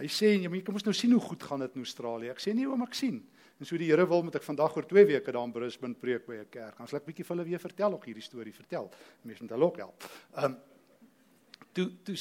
Hy 0.00 0.08
sê 0.08 0.32
jy 0.32 0.48
moet 0.48 0.64
kom 0.64 0.78
ons 0.78 0.86
nou 0.86 0.94
sien 0.96 1.12
hoe 1.12 1.20
goed 1.20 1.42
gaan 1.44 1.60
dit 1.60 1.76
in 1.76 1.84
Australië. 1.84 2.32
Ek 2.32 2.40
sê 2.40 2.54
nee 2.56 2.68
oom, 2.68 2.82
ek 2.86 2.96
sien. 2.96 3.20
En 3.60 3.68
so 3.68 3.76
die 3.76 3.90
Here 3.90 4.06
wil 4.08 4.22
met 4.24 4.38
ek 4.38 4.46
vandag 4.46 4.76
oor 4.76 4.86
2 4.88 5.04
weke 5.10 5.32
daar 5.36 5.44
in 5.44 5.52
Brisbane 5.52 5.98
preek 6.00 6.24
by 6.26 6.40
'n 6.40 6.48
kerk. 6.50 6.78
Dan 6.78 6.88
sal 6.88 7.00
ek 7.00 7.06
bietjie 7.06 7.24
vir 7.24 7.36
hulle 7.36 7.48
weer 7.48 7.60
vertel 7.60 7.92
ook 7.92 8.06
hierdie 8.08 8.24
storie 8.24 8.54
vertel. 8.56 8.90
Mense 9.22 9.42
moet 9.42 9.52
hulle 9.52 9.64
ook 9.64 9.76
help. 9.76 10.04
Ehm 10.36 10.44
um, 10.44 10.56
toe 11.72 11.90
toe 12.02 12.16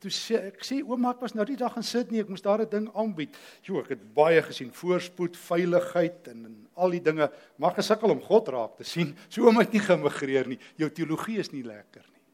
toe 0.00 0.10
sê 0.10 0.38
ek 0.48 0.62
sê 0.64 0.78
ouma 0.80 1.10
ek 1.10 1.20
was 1.20 1.34
nou 1.34 1.44
die 1.44 1.58
dag 1.58 1.76
in 1.76 1.82
Sydney, 1.82 2.20
ek 2.20 2.28
moes 2.28 2.42
daar 2.42 2.62
'n 2.62 2.70
ding 2.70 2.88
aanbied. 2.94 3.36
Jo, 3.66 3.80
ek 3.80 3.88
het 3.88 4.14
baie 4.14 4.40
gesien, 4.42 4.70
voorspoed, 4.72 5.36
veiligheid 5.36 6.28
en, 6.28 6.44
en 6.46 6.68
al 6.74 6.90
die 6.90 7.02
dinge. 7.02 7.30
Maar 7.58 7.74
gesukkel 7.74 8.10
om 8.10 8.22
God 8.22 8.48
raak 8.48 8.76
te 8.76 8.84
sien. 8.84 9.16
So 9.28 9.44
ouma 9.44 9.60
het 9.60 9.72
nie 9.72 9.82
gemigreer 9.82 10.46
nie. 10.46 10.58
Jou 10.76 10.90
teologie 10.90 11.38
is 11.38 11.50
nie 11.50 11.64
lekker 11.64 12.06
nie. 12.06 12.24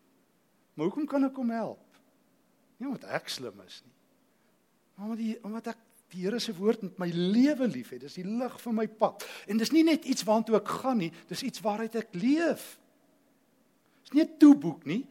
Maar 0.74 0.86
hoekom 0.86 1.06
kan 1.06 1.24
ek 1.24 1.36
hom 1.36 1.50
help? 1.50 1.82
Nie 2.76 2.88
omdat 2.88 3.10
ek 3.10 3.28
slim 3.28 3.60
is 3.66 3.82
nie. 3.82 3.95
Omdat 4.96 5.18
die 5.20 5.36
omdat 5.44 5.74
ek 5.74 5.82
die 6.14 6.22
Here 6.22 6.38
se 6.38 6.54
woord 6.54 6.84
met 6.86 6.98
my 7.02 7.08
lewe 7.10 7.66
liefhet. 7.68 8.04
Dis 8.04 8.18
die 8.20 8.26
lig 8.26 8.60
vir 8.62 8.74
my 8.74 8.86
pad. 8.86 9.24
En 9.50 9.58
dis 9.58 9.72
nie 9.74 9.82
net 9.86 10.06
iets 10.06 10.24
waartoe 10.26 10.56
ek 10.60 10.68
gaan 10.82 11.00
nie, 11.02 11.10
dis 11.28 11.42
iets 11.42 11.62
waaruit 11.64 11.98
ek 11.98 12.14
leef. 12.14 12.76
Dis 14.06 14.14
nie 14.14 14.22
'n 14.22 14.38
toeboek 14.38 14.86
nie. 14.86 15.06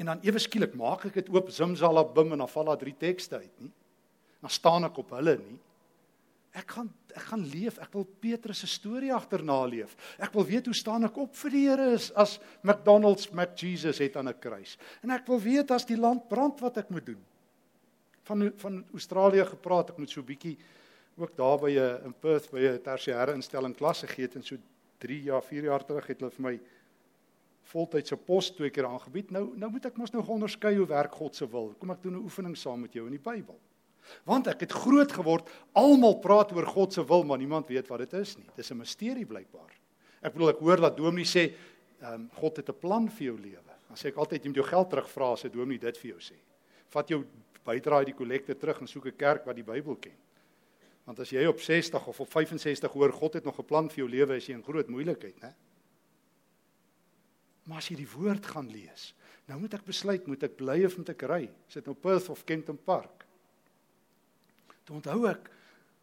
En 0.00 0.06
dan 0.06 0.22
ewe 0.22 0.38
skielik 0.38 0.74
maak 0.74 1.04
ek 1.04 1.14
dit 1.14 1.28
oop 1.28 1.50
Zimzalabim 1.50 2.32
en 2.32 2.38
dan 2.38 2.48
val 2.48 2.64
daar 2.64 2.78
drie 2.78 2.96
tekste 2.96 3.36
uit, 3.36 3.60
nie? 3.60 3.70
Dan 4.40 4.50
staan 4.50 4.84
ek 4.84 4.98
op 4.98 5.10
hulle 5.10 5.36
nie. 5.36 5.58
Ek 6.52 6.70
gaan 6.70 6.90
ek 7.12 7.26
gaan 7.28 7.44
leef. 7.44 7.78
Ek 7.78 7.92
wil 7.92 8.04
Petrus 8.04 8.62
se 8.62 8.66
storie 8.66 9.12
agterna 9.12 9.66
leef. 9.68 9.96
Ek 10.18 10.32
wil 10.32 10.46
weet 10.48 10.66
hoe 10.66 10.74
staan 10.74 11.04
ek 11.04 11.16
op 11.16 11.36
vir 11.36 11.50
die 11.50 11.68
Here 11.68 11.98
as, 12.16 12.38
McDonald's 12.62 13.30
Mac 13.32 13.52
Jesus 13.60 13.98
het 13.98 14.16
aan 14.16 14.28
'n 14.28 14.38
kruis. 14.40 14.78
En 15.02 15.10
ek 15.10 15.26
wil 15.26 15.40
weet 15.40 15.70
as 15.70 15.84
die 15.84 15.96
land 15.96 16.28
brand 16.28 16.60
wat 16.60 16.78
ek 16.78 16.90
moet 16.90 17.06
doen. 17.06 17.20
Van 18.22 18.52
van 18.56 18.84
Australië 18.92 19.44
gepraat, 19.44 19.90
ek 19.90 19.98
moet 19.98 20.10
so 20.10 20.20
'n 20.20 20.26
bietjie 20.26 20.56
ook 21.16 21.36
daar 21.36 21.58
by 21.58 21.70
'n 21.70 22.04
in 22.04 22.14
Perth 22.14 22.50
by 22.50 22.60
'n 22.60 22.82
tersiêre 22.82 23.34
instelling 23.34 23.76
klasse 23.76 24.06
gee 24.06 24.28
en 24.34 24.42
so 24.42 24.56
3 24.98 25.22
jaar, 25.22 25.42
4 25.42 25.64
jaar 25.64 25.84
terug 25.84 26.06
het 26.06 26.20
hulle 26.20 26.30
vir 26.30 26.42
my 26.42 26.60
voltydse 27.62 28.16
pos 28.16 28.50
twee 28.50 28.70
keer 28.70 28.86
aangebied. 28.86 29.30
Nou 29.30 29.52
nou 29.56 29.70
moet 29.70 29.86
ek 29.86 29.96
mos 29.96 30.12
nou 30.12 30.22
onderskei 30.26 30.76
hoe 30.76 30.86
werk 30.86 31.14
God 31.14 31.34
se 31.34 31.46
wil. 31.46 31.74
Kom 31.78 31.90
ek 31.90 32.02
doen 32.02 32.14
'n 32.14 32.24
oefening 32.24 32.56
saam 32.56 32.80
met 32.80 32.92
jou 32.92 33.06
in 33.06 33.12
die 33.12 33.30
Bybel. 33.30 33.58
Want 34.24 34.46
ek 34.46 34.60
het 34.60 34.72
groot 34.72 35.12
geword, 35.12 35.48
almal 35.72 36.18
praat 36.18 36.52
oor 36.52 36.66
God 36.66 36.92
se 36.92 37.04
wil, 37.06 37.24
maar 37.24 37.38
niemand 37.38 37.68
weet 37.68 37.88
wat 37.88 37.98
dit 37.98 38.12
is 38.12 38.36
nie. 38.36 38.48
Dis 38.56 38.70
'n 38.70 38.76
misterie 38.76 39.26
blykbaar. 39.26 39.72
Ek 40.22 40.32
bedoel 40.32 40.50
ek 40.50 40.58
hoor 40.58 40.76
dat 40.76 40.96
Dominee 40.96 41.24
sê, 41.24 41.54
ehm 42.00 42.14
um, 42.14 42.30
God 42.34 42.56
het 42.56 42.68
'n 42.68 42.78
plan 42.78 43.08
vir 43.08 43.24
jou 43.24 43.38
lewe. 43.38 43.72
Dan 43.88 43.96
sê 43.96 44.08
ek 44.08 44.16
altyd 44.16 44.42
jy 44.42 44.48
moet 44.48 44.56
jou 44.56 44.66
geld 44.66 44.90
terugvra 44.90 45.32
as 45.32 45.44
'n 45.44 45.50
Dominee 45.50 45.78
dit 45.78 45.98
vir 45.98 46.10
jou 46.10 46.20
sê. 46.20 46.36
Vat 46.88 47.08
jou 47.08 47.24
bydrae 47.64 48.04
die 48.04 48.16
kollekte 48.16 48.56
terug 48.58 48.80
en 48.80 48.88
soek 48.88 49.06
'n 49.06 49.16
kerk 49.16 49.44
wat 49.44 49.56
die 49.56 49.64
Bybel 49.64 49.96
ken. 49.96 50.16
Want 51.04 51.20
as 51.20 51.30
jy 51.30 51.46
op 51.46 51.60
60 51.60 52.06
of 52.06 52.20
op 52.20 52.30
65 52.30 52.92
hoor 52.92 53.12
God 53.12 53.34
het 53.34 53.44
nog 53.44 53.58
'n 53.58 53.64
plan 53.64 53.88
vir 53.88 53.98
jou 53.98 54.08
lewe, 54.08 54.36
is 54.36 54.46
jy 54.46 54.54
in 54.54 54.62
groot 54.62 54.88
moeilikheid, 54.88 55.40
né? 55.40 55.54
Maar 57.64 57.78
as 57.78 57.88
jy 57.88 57.96
die 57.96 58.10
woord 58.10 58.46
gaan 58.46 58.70
lees, 58.70 59.14
nou 59.46 59.60
moet 59.60 59.74
ek 59.74 59.84
besluit, 59.84 60.26
moet 60.26 60.42
ek 60.42 60.56
bly 60.56 60.84
of 60.84 60.96
moet 60.96 61.08
ek 61.08 61.22
ry? 61.22 61.50
Sit 61.68 61.86
nou 61.86 61.94
Perth 61.94 62.28
of 62.28 62.44
Kenton 62.44 62.78
Park. 62.78 63.26
Toe 64.84 64.96
onthou 64.96 65.28
ek 65.30 65.50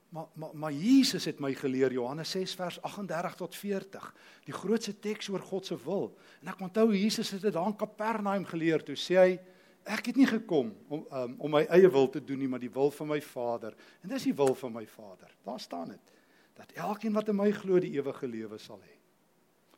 maar 0.10 0.26
maar 0.34 0.50
maar 0.54 0.72
Jesus 0.74 1.26
het 1.26 1.40
my 1.40 1.54
geleer 1.54 1.92
Johannes 1.94 2.32
6 2.32 2.56
vers 2.56 2.82
38 2.82 3.36
tot 3.36 3.56
40, 3.56 4.14
die 4.46 4.54
grootste 4.54 5.00
teks 5.00 5.30
oor 5.30 5.40
God 5.40 5.66
se 5.66 5.78
wil. 5.84 6.18
En 6.42 6.48
ek 6.48 6.60
onthou 6.60 6.96
Jesus 6.96 7.30
het 7.30 7.42
dit 7.42 7.54
daar 7.54 7.68
in 7.68 7.76
Kapernaum 7.76 8.46
geleer. 8.46 8.84
Toe 8.84 8.96
sê 8.98 9.20
hy 9.20 9.40
ek 9.84 10.12
het 10.12 10.20
nie 10.20 10.28
gekom 10.28 10.72
om 10.90 11.06
um, 11.12 11.36
om 11.38 11.52
my 11.52 11.64
eie 11.72 11.90
wil 11.92 12.10
te 12.10 12.22
doen 12.24 12.40
nie, 12.40 12.48
maar 12.48 12.62
die 12.62 12.72
wil 12.74 12.92
van 12.92 13.08
my 13.08 13.20
Vader. 13.22 13.76
En 14.04 14.10
dis 14.10 14.30
die 14.30 14.36
wil 14.36 14.56
van 14.56 14.74
my 14.74 14.86
Vader. 14.88 15.32
Daar 15.46 15.60
staan 15.60 15.94
dit 15.96 16.16
dat 16.60 16.72
elkeen 16.76 17.14
wat 17.16 17.30
in 17.32 17.38
my 17.40 17.52
glo 17.56 17.80
die 17.80 17.94
ewige 17.96 18.28
lewe 18.28 18.58
sal 18.60 18.82
hê. 18.84 18.98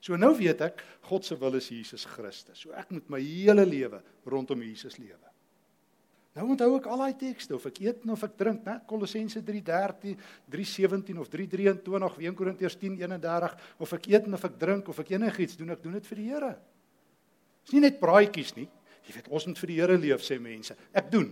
So 0.02 0.18
nou 0.18 0.32
weet 0.34 0.64
ek 0.66 0.80
God 1.06 1.26
se 1.26 1.38
wil 1.38 1.60
is 1.60 1.70
Jesus 1.70 2.08
Christus. 2.10 2.64
So 2.64 2.74
ek 2.74 2.90
moet 2.90 3.10
my 3.14 3.20
hele 3.22 3.66
lewe 3.70 4.02
rondom 4.26 4.64
Jesus 4.66 4.98
lewe. 4.98 5.30
Nou 6.32 6.48
onthou 6.54 6.78
ek 6.78 6.88
al 6.88 7.04
daai 7.04 7.16
tekste 7.20 7.58
of 7.58 7.66
ek 7.68 7.82
eet 7.84 8.06
of 8.10 8.22
ek 8.24 8.38
drink, 8.40 8.64
né? 8.66 8.78
Kolossense 8.88 9.44
3:13, 9.44 10.16
3:17 10.50 11.20
of 11.20 11.30
3:23, 11.30 12.20
1 12.24 12.38
Korintiërs 12.40 12.78
10:31 12.80 13.58
of 13.78 13.94
ek 14.00 14.08
eet 14.08 14.30
of 14.32 14.46
ek 14.48 14.60
drink 14.60 14.88
of 14.88 15.00
ek 15.04 15.12
enigiets 15.12 15.58
doen, 15.60 15.76
ek 15.76 15.84
doen 15.84 16.00
dit 16.00 16.08
vir 16.08 16.22
die 16.22 16.30
Here. 16.32 16.54
Dis 17.66 17.76
nie 17.76 17.84
net 17.84 18.00
praatjies 18.00 18.56
nie. 18.56 18.70
Jy 19.08 19.16
weet 19.18 19.32
ons 19.32 19.48
moet 19.50 19.62
vir 19.64 19.72
die 19.72 19.80
Here 19.80 19.98
leef 19.98 20.26
sê 20.26 20.38
mense. 20.42 20.76
Ek 20.94 21.10
doen. 21.14 21.32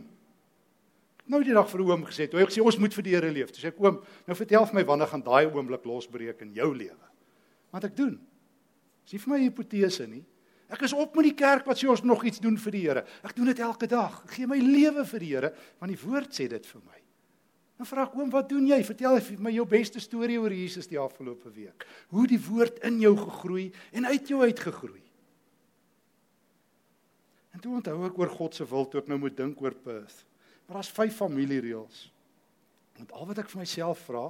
Nou 1.30 1.44
die 1.46 1.54
dag 1.54 1.68
vir 1.70 1.84
oom 1.86 2.08
gesê, 2.08 2.26
toe 2.30 2.40
hy 2.42 2.48
gesê 2.50 2.64
ons 2.66 2.80
moet 2.82 2.96
vir 2.98 3.06
die 3.06 3.14
Here 3.14 3.30
leef. 3.34 3.54
Toe 3.54 3.62
sê 3.62 3.70
ek 3.70 3.82
oom, 3.84 4.00
nou 4.26 4.38
vertel 4.38 4.66
vir 4.70 4.80
my 4.80 4.86
wanneer 4.90 5.12
gaan 5.12 5.26
daai 5.26 5.46
oomblik 5.46 5.86
losbreek 5.86 6.42
in 6.46 6.56
jou 6.58 6.72
lewe? 6.74 7.12
Want 7.70 7.86
ek 7.86 7.96
doen. 7.98 8.16
Dis 9.06 9.18
nie 9.18 9.24
vir 9.26 9.34
my 9.36 9.42
hipotese 9.44 10.08
nie. 10.10 10.24
Ek 10.70 10.84
is 10.86 10.94
op 10.94 11.16
met 11.18 11.32
die 11.32 11.38
kerk 11.38 11.66
wat 11.70 11.80
sê 11.82 11.90
ons 11.90 12.04
nog 12.06 12.24
iets 12.30 12.42
doen 12.42 12.58
vir 12.62 12.76
die 12.76 12.82
Here. 12.88 13.06
Ek 13.26 13.36
doen 13.38 13.50
dit 13.50 13.62
elke 13.66 13.90
dag. 13.90 14.22
Ek 14.26 14.36
gee 14.38 14.50
my 14.50 14.58
lewe 14.62 15.06
vir 15.12 15.26
die 15.26 15.32
Here 15.36 15.54
want 15.82 15.94
die 15.94 16.02
woord 16.02 16.34
sê 16.34 16.50
dit 16.50 16.66
vir 16.74 16.82
my. 16.82 16.98
Dan 17.80 17.88
vra 17.88 18.04
ek 18.04 18.16
oom, 18.20 18.28
wat 18.34 18.50
doen 18.52 18.66
jy? 18.68 18.82
Vertel 18.84 19.22
my 19.40 19.54
jou 19.56 19.64
beste 19.70 20.02
storie 20.04 20.36
oor 20.42 20.52
Jesus 20.52 20.90
die 20.92 21.00
afgelope 21.00 21.48
week. 21.56 21.86
Hoe 22.12 22.26
die 22.28 22.42
woord 22.50 22.82
in 22.84 22.98
jou 23.00 23.14
gegroei 23.18 23.70
en 23.96 24.10
uit 24.10 24.34
jou 24.34 24.42
uitgegroei. 24.44 25.06
En 27.56 27.60
toe 27.60 27.76
onthou 27.80 28.04
ek 28.06 28.20
oor 28.20 28.30
God 28.30 28.56
se 28.56 28.68
wil 28.70 28.88
toe 28.88 29.02
ek 29.02 29.10
nou 29.10 29.20
moet 29.20 29.38
dink 29.38 29.62
oor 29.62 29.74
Perth. 29.74 30.26
Maar 30.68 30.80
daar's 30.80 30.94
vyf 30.94 31.16
familiereëls. 31.18 32.12
Want 33.00 33.12
al 33.16 33.30
wat 33.32 33.42
ek 33.42 33.50
vir 33.50 33.64
myself 33.64 34.04
vra, 34.10 34.28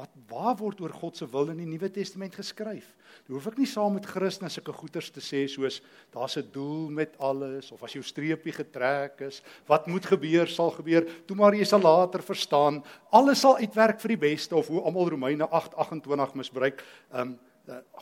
wat 0.00 0.12
waar 0.30 0.56
word 0.56 0.80
oor 0.80 0.92
God 0.96 1.16
se 1.16 1.26
wil 1.30 1.50
in 1.52 1.60
die 1.60 1.68
Nuwe 1.68 1.90
Testament 1.92 2.34
geskryf. 2.34 2.88
Dan 3.26 3.36
hoef 3.36 3.46
ek 3.52 3.58
nie 3.60 3.68
saam 3.68 3.94
met 3.96 4.08
Christus 4.08 4.56
sulke 4.56 4.72
goeters 4.74 5.10
te 5.12 5.22
sê 5.22 5.44
soos 5.50 5.80
daar's 6.14 6.36
'n 6.38 6.48
doel 6.52 6.90
met 6.90 7.14
alles 7.20 7.70
of 7.72 7.82
as 7.84 7.92
jou 7.92 8.02
streepie 8.02 8.52
getrek 8.52 9.20
is, 9.20 9.42
wat 9.68 9.86
moet 9.86 10.04
gebeur 10.04 10.48
sal 10.48 10.70
gebeur. 10.70 11.06
Toe 11.26 11.36
maar 11.36 11.54
jy 11.54 11.64
sal 11.64 11.80
later 11.80 12.22
verstaan, 12.22 12.82
alles 13.12 13.40
sal 13.40 13.56
uitwerk 13.56 14.00
vir 14.00 14.08
die 14.08 14.28
beste 14.28 14.56
of 14.56 14.68
hoe 14.68 14.80
almal 14.80 15.08
Romeine 15.08 15.46
8:28 15.46 16.34
misbruik. 16.34 16.82
Um 17.12 17.38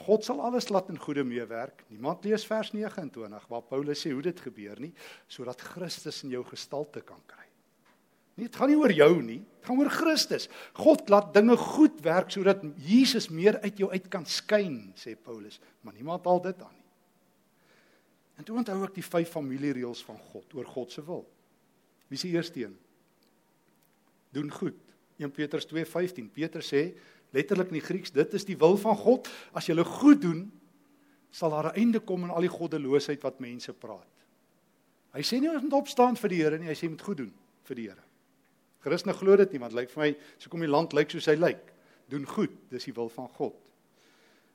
God 0.05 0.25
sal 0.27 0.41
alles 0.45 0.69
laat 0.73 0.89
in 0.93 0.99
goeie 1.01 1.25
meewerk. 1.27 1.85
Niemand 1.93 2.25
lees 2.25 2.47
vers 2.49 2.73
29 2.73 3.47
waar 3.51 3.63
Paulus 3.69 4.03
sê 4.05 4.13
hoe 4.15 4.25
dit 4.25 4.41
gebeur 4.41 4.81
nie, 4.81 4.93
sodat 5.29 5.63
Christus 5.73 6.23
in 6.25 6.35
jou 6.37 6.43
gestalte 6.49 7.03
kan 7.07 7.21
kry. 7.27 7.47
Nie, 8.37 8.47
dit 8.47 8.57
gaan 8.57 8.71
nie 8.73 8.79
oor 8.81 8.93
jou 8.95 9.11
nie, 9.21 9.41
dit 9.43 9.69
gaan 9.69 9.81
oor 9.83 9.93
Christus. 9.93 10.49
God 10.79 11.11
laat 11.13 11.33
dinge 11.35 11.57
goed 11.61 11.99
werk 12.05 12.31
sodat 12.33 12.63
Jesus 12.81 13.29
meer 13.29 13.59
uit 13.65 13.83
jou 13.83 13.91
uit 13.93 14.07
kan 14.13 14.25
skyn, 14.25 14.95
sê 14.97 15.17
Paulus, 15.19 15.61
maar 15.85 15.97
niemand 15.97 16.25
haal 16.29 16.41
dit 16.47 16.63
aan 16.65 16.77
nie. 16.77 16.87
En 18.41 18.47
toe 18.49 18.57
onthou 18.57 18.79
ek 18.87 18.95
die 18.97 19.05
vyf 19.05 19.35
familiereëls 19.35 20.01
van 20.07 20.17
God 20.31 20.55
oor 20.57 20.69
God 20.73 20.95
se 20.95 21.05
wil. 21.05 21.27
Wie 22.09 22.17
is 22.17 22.25
die 22.25 22.33
eerste 22.33 22.63
een? 22.65 22.79
Doen 24.33 24.49
goed. 24.51 24.79
1 25.21 25.31
Petrus 25.37 25.67
2:15. 25.69 26.31
Petrus 26.33 26.73
sê 26.73 26.95
letterlik 27.37 27.71
in 27.73 27.79
die 27.79 27.85
Grieks, 27.85 28.13
dit 28.15 28.35
is 28.35 28.45
die 28.45 28.59
wil 28.59 28.77
van 28.81 28.97
God. 28.97 29.29
As 29.53 29.69
jy 29.69 29.77
goed 29.85 30.23
doen, 30.23 30.51
sal 31.31 31.51
daar 31.51 31.73
'n 31.73 31.79
einde 31.79 32.01
kom 32.01 32.25
aan 32.25 32.31
al 32.31 32.41
die 32.41 32.49
goddeloosheid 32.49 33.23
wat 33.23 33.41
mense 33.41 33.73
praat. 33.73 34.09
Hy 35.15 35.23
sê 35.23 35.41
nie 35.41 35.51
ons 35.51 35.63
moet 35.63 35.73
opstaan 35.73 36.17
vir 36.17 36.29
die 36.29 36.43
Here 36.43 36.59
nie, 36.59 36.67
hy 36.67 36.75
sê 36.75 36.87
jy 36.87 36.91
moet 36.91 37.03
goed 37.03 37.17
doen 37.17 37.33
vir 37.65 37.77
die 37.77 37.89
Here. 37.89 38.03
Christene 38.81 39.15
glo 39.15 39.37
dit 39.37 39.53
nie 39.53 39.61
want 39.61 39.73
lyk 39.77 39.91
vir 39.91 40.03
my 40.03 40.17
so 40.39 40.49
kom 40.49 40.61
die 40.61 40.71
land 40.71 40.93
lyk 40.93 41.11
soos 41.11 41.27
hy 41.27 41.35
lyk. 41.35 41.73
Doen 42.09 42.25
goed, 42.27 42.51
dis 42.71 42.85
die 42.85 42.95
wil 42.95 43.09
van 43.09 43.29
God. 43.29 43.55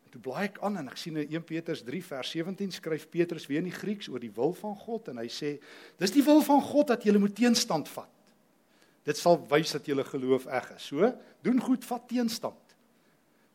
En 0.06 0.12
toe 0.12 0.22
blaai 0.22 0.46
ek 0.46 0.60
aan 0.66 0.78
en 0.78 0.88
ek 0.88 0.98
sien 0.98 1.18
in 1.18 1.28
1 1.28 1.44
Petrus 1.44 1.84
3 1.84 2.02
vers 2.04 2.32
17 2.32 2.72
skryf 2.72 3.08
Petrus 3.10 3.48
weer 3.48 3.60
in 3.60 3.70
die 3.70 3.76
Grieks 3.76 4.10
oor 4.10 4.20
die 4.20 4.34
wil 4.34 4.54
van 4.54 4.76
God 4.76 5.08
en 5.14 5.18
hy 5.18 5.28
sê 5.28 5.60
dis 6.00 6.12
die 6.12 6.24
wil 6.24 6.42
van 6.42 6.62
God 6.62 6.88
dat 6.88 7.06
jy 7.06 7.16
moet 7.18 7.36
teenstand 7.36 7.88
vat. 7.90 8.12
Dit 9.06 9.20
sal 9.22 9.38
wys 9.52 9.76
dat 9.76 9.86
jy 9.86 10.04
geloof 10.04 10.48
eg 10.50 10.72
is. 10.76 10.90
So, 10.90 11.12
doen 11.46 11.62
goed, 11.62 11.86
vat 11.86 12.08
teenstand. 12.10 12.65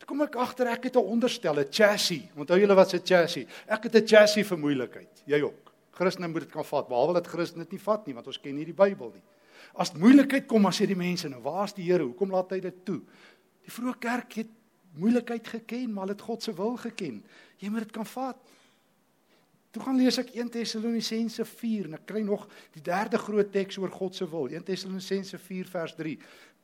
Toe 0.00 0.08
kom 0.08 0.22
ek 0.24 0.38
agter 0.40 0.70
ek 0.72 0.88
het 0.88 0.96
'n 0.96 1.04
onderstel, 1.04 1.60
'n 1.60 1.68
chassis. 1.70 2.32
Onthou 2.34 2.58
julle 2.58 2.74
wat 2.74 2.94
'n 2.94 3.04
chassis? 3.04 3.46
Ek 3.68 3.84
het 3.84 3.94
'n 3.94 4.06
chassis 4.06 4.46
vir 4.46 4.58
moeilikheid. 4.58 5.22
Jy 5.26 5.42
ook. 5.42 5.72
Christene 5.92 6.28
moet 6.28 6.40
dit 6.40 6.50
kan 6.50 6.64
vat, 6.64 6.88
behalwe 6.88 7.14
dat 7.14 7.26
Christene 7.26 7.64
dit 7.64 7.72
nie 7.72 7.80
vat 7.80 8.06
nie, 8.06 8.14
want 8.14 8.26
ons 8.26 8.40
ken 8.40 8.54
nie 8.54 8.64
die 8.64 8.72
Bybel 8.72 9.12
nie. 9.12 9.22
As 9.74 9.92
moeilikheid 9.92 10.46
kom, 10.46 10.62
dan 10.62 10.72
sê 10.72 10.86
die 10.86 10.96
mense 10.96 11.28
nou, 11.28 11.42
waar's 11.42 11.74
die 11.74 11.84
Here? 11.84 12.04
Hoekom 12.04 12.30
laat 12.30 12.50
hy 12.50 12.60
dit 12.60 12.84
toe? 12.84 13.00
Die 13.62 13.70
vroeë 13.70 13.98
kerk 13.98 14.32
het 14.32 14.48
moeilikheid 14.96 15.46
geken, 15.46 15.92
maar 15.92 16.08
het 16.08 16.20
God 16.20 16.42
se 16.42 16.52
wil 16.52 16.76
geken. 16.76 17.22
Jy 17.58 17.68
moet 17.68 17.80
dit 17.80 17.92
kan 17.92 18.06
vat. 18.06 18.36
Toe 19.70 19.82
gaan 19.82 20.00
lees 20.00 20.18
ek 20.18 20.32
1 20.34 20.48
Tessalonisense 20.50 21.44
4 21.44 21.84
en 21.84 21.94
ek 21.94 22.06
kry 22.06 22.24
nog 22.26 22.48
die 22.74 22.82
derde 22.82 23.18
groot 23.18 23.52
teks 23.52 23.78
oor 23.78 23.92
God 23.94 24.16
se 24.18 24.26
wil. 24.26 24.48
1 24.50 24.64
Tessalonisense 24.66 25.38
4 25.38 25.68
vers 25.70 25.94
3. 25.94 26.16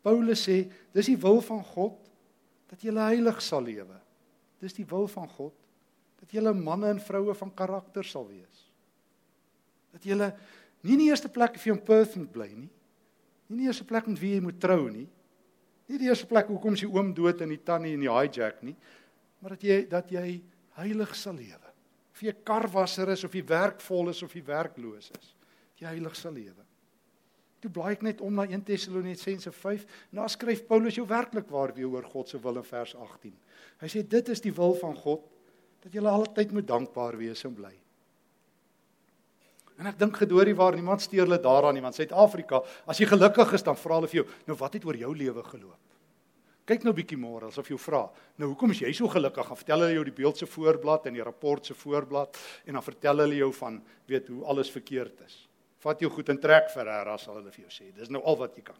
Paulus 0.02 0.42
sê, 0.48 0.64
dis 0.94 1.12
die 1.12 1.20
wil 1.22 1.38
van 1.44 1.62
God 1.64 2.05
dat 2.70 2.82
jy 2.82 2.94
heilig 2.94 3.42
sal 3.42 3.62
lewe. 3.62 4.00
Dis 4.60 4.74
die 4.74 4.86
wil 4.88 5.06
van 5.08 5.28
God 5.28 5.54
dat 6.20 6.32
jy 6.32 6.40
manne 6.52 6.88
en 6.88 7.00
vroue 7.00 7.34
van 7.36 7.52
karakter 7.54 8.04
sal 8.04 8.24
wees. 8.26 8.62
Dat 9.92 10.04
jy 10.04 10.16
nie 10.16 10.96
in 10.96 11.02
die 11.04 11.10
eerste 11.10 11.28
plek 11.28 11.58
vir 11.60 11.72
jou 11.72 11.76
in 11.76 11.84
Perth 11.84 12.16
moet 12.16 12.32
bly 12.32 12.48
nie, 12.54 12.70
Nie 13.46 13.54
in 13.54 13.62
die 13.62 13.70
eerste 13.70 13.86
plek 13.86 14.08
met 14.10 14.18
wie 14.18 14.32
jy 14.34 14.42
moet 14.42 14.58
trou 14.58 14.88
nie. 14.90 15.06
Nie 15.86 16.00
die 16.02 16.08
eerste 16.08 16.26
plek 16.26 16.48
hoekom 16.50 16.74
die 16.74 16.88
oom 16.90 17.12
dood 17.14 17.42
en 17.44 17.52
die 17.54 17.62
tannie 17.62 17.94
en 17.94 18.02
die 18.02 18.10
hijack 18.10 18.58
nie, 18.66 18.74
maar 19.38 19.54
dat 19.54 19.62
jy 19.62 19.76
dat 19.90 20.10
jy 20.10 20.26
heilig 20.80 21.12
sal 21.14 21.36
lewe. 21.38 21.70
Of 22.10 22.24
jy 22.24 22.34
karwasser 22.48 23.12
is 23.14 23.22
of 23.28 23.34
jy 23.36 23.44
werkvol 23.46 24.10
is 24.10 24.22
of 24.26 24.34
jy 24.34 24.42
werkloos 24.48 25.12
is, 25.14 25.28
jy 25.78 25.86
heilig 25.86 26.16
sal 26.18 26.34
lewe. 26.34 26.65
Toe 27.66 27.72
blaai 27.74 27.96
ek 27.96 28.02
net 28.06 28.20
om 28.22 28.30
na 28.30 28.44
1 28.46 28.60
Tessalonisense 28.62 29.50
5 29.50 29.86
en 30.12 30.20
daar 30.20 30.30
skryf 30.30 30.60
Paulus 30.68 30.94
jou 30.94 31.02
werklik 31.10 31.48
waar 31.50 31.72
weer 31.74 31.88
oor 31.90 32.04
God 32.06 32.28
se 32.30 32.38
wil 32.38 32.60
in 32.60 32.66
vers 32.68 32.92
18. 32.94 33.32
Hy 33.82 33.88
sê 33.90 34.04
dit 34.06 34.28
is 34.30 34.44
die 34.44 34.52
wil 34.54 34.76
van 34.78 34.94
God 34.94 35.24
dat 35.82 35.90
jy 35.90 36.04
altyd 36.06 36.54
moet 36.54 36.68
dankbaar 36.68 37.18
wees 37.18 37.42
en 37.42 37.56
bly. 37.58 37.72
En 39.82 39.90
ek 39.90 39.98
dink 39.98 40.14
gedoorie 40.22 40.54
waar 40.54 40.78
niemand 40.78 41.02
steur 41.02 41.24
hulle 41.24 41.40
daaraan 41.42 41.74
nie 41.74 41.82
want 41.82 41.98
Suid-Afrika, 41.98 42.62
as 42.86 43.02
jy 43.02 43.10
gelukkig 43.10 43.56
is 43.58 43.66
dan 43.66 43.74
vra 43.82 43.98
hulle 43.98 44.12
vir 44.14 44.20
jou, 44.20 44.28
nou 44.46 44.56
wat 44.62 44.78
het 44.78 44.86
oor 44.86 45.00
jou 45.02 45.10
lewe 45.18 45.44
geloop? 45.50 45.82
Kyk 46.70 46.86
nou 46.86 46.94
bietjie 46.94 47.18
môre 47.18 47.50
asof 47.50 47.66
jy 47.74 47.80
vra, 47.82 48.04
nou 48.38 48.52
hoekom 48.52 48.78
is 48.78 48.84
jy 48.86 48.94
so 48.94 49.10
gelukkig? 49.10 49.50
Dan 49.50 49.58
vertel 49.58 49.84
hulle 49.88 49.98
jou 49.98 50.06
die 50.06 50.16
beeld 50.22 50.38
se 50.38 50.46
voorblad 50.54 51.10
en 51.10 51.18
die 51.18 51.26
rapport 51.26 51.66
se 51.66 51.74
voorblad 51.74 52.38
en 52.62 52.78
dan 52.78 52.86
vertel 52.92 53.26
hulle 53.26 53.42
jou 53.42 53.50
van 53.58 53.82
weet 54.06 54.30
hoe 54.30 54.46
alles 54.54 54.70
verkeerd 54.70 55.26
is. 55.26 55.42
Vat 55.84 56.00
jou 56.00 56.10
goed 56.12 56.30
en 56.32 56.40
trek 56.40 56.70
vir 56.72 56.90
haar 56.90 57.12
as 57.12 57.26
hulle 57.28 57.44
vir 57.50 57.66
jou 57.66 57.72
sê. 57.72 57.90
Dis 57.94 58.12
nou 58.12 58.22
al 58.24 58.38
wat 58.40 58.56
jy 58.56 58.64
kan. 58.66 58.78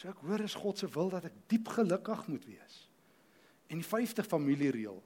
So 0.00 0.08
ek 0.08 0.22
hoor 0.24 0.40
is 0.44 0.56
God 0.56 0.80
se 0.80 0.88
wil 0.94 1.10
dat 1.12 1.26
ek 1.28 1.36
diep 1.52 1.68
gelukkig 1.68 2.26
moet 2.32 2.44
wees. 2.48 2.76
En 3.70 3.80
die 3.80 3.86
50 3.86 4.26
familiereël 4.28 5.00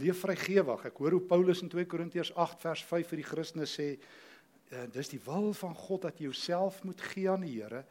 leef 0.00 0.20
vrygewig. 0.22 0.84
Ek 0.86 1.00
hoor 1.00 1.16
hoe 1.16 1.24
Paulus 1.26 1.62
in 1.64 1.72
2 1.72 1.88
Korintiërs 1.90 2.32
8 2.36 2.62
vers 2.62 2.84
5 2.86 3.12
vir 3.12 3.22
die 3.22 3.26
Christene 3.26 3.68
sê, 3.68 3.88
uh, 3.96 4.84
dis 4.92 5.10
die 5.10 5.20
wil 5.26 5.52
van 5.56 5.74
God 5.76 6.06
dat 6.06 6.20
jy 6.20 6.28
jouself 6.28 6.82
moet 6.86 7.02
gee 7.12 7.30
aan 7.32 7.46
die 7.46 7.56
Here 7.56 7.82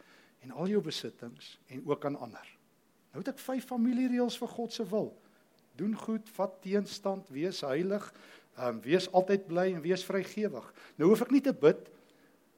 en 0.46 0.54
al 0.54 0.70
jou 0.70 0.82
besittings 0.86 1.56
en 1.74 1.84
ook 1.88 2.06
aan 2.06 2.20
ander. 2.22 2.48
Nou 3.12 3.24
het 3.24 3.34
ek 3.34 3.42
vyf 3.42 3.68
familiereëls 3.70 4.38
vir 4.42 4.52
God 4.52 4.76
se 4.76 4.86
wil. 4.92 5.14
Doen 5.80 5.96
goed, 6.00 6.30
vat 6.38 6.56
teenstand, 6.64 7.28
wees 7.34 7.62
heilig, 7.66 8.06
um, 8.58 8.80
wees 8.84 9.08
altyd 9.12 9.48
bly 9.50 9.70
en 9.74 9.84
wees 9.84 10.04
vrygewig. 10.06 10.66
Nou 11.00 11.12
hoef 11.12 11.26
ek 11.26 11.34
nie 11.36 11.44
te 11.44 11.54
bid 11.54 11.88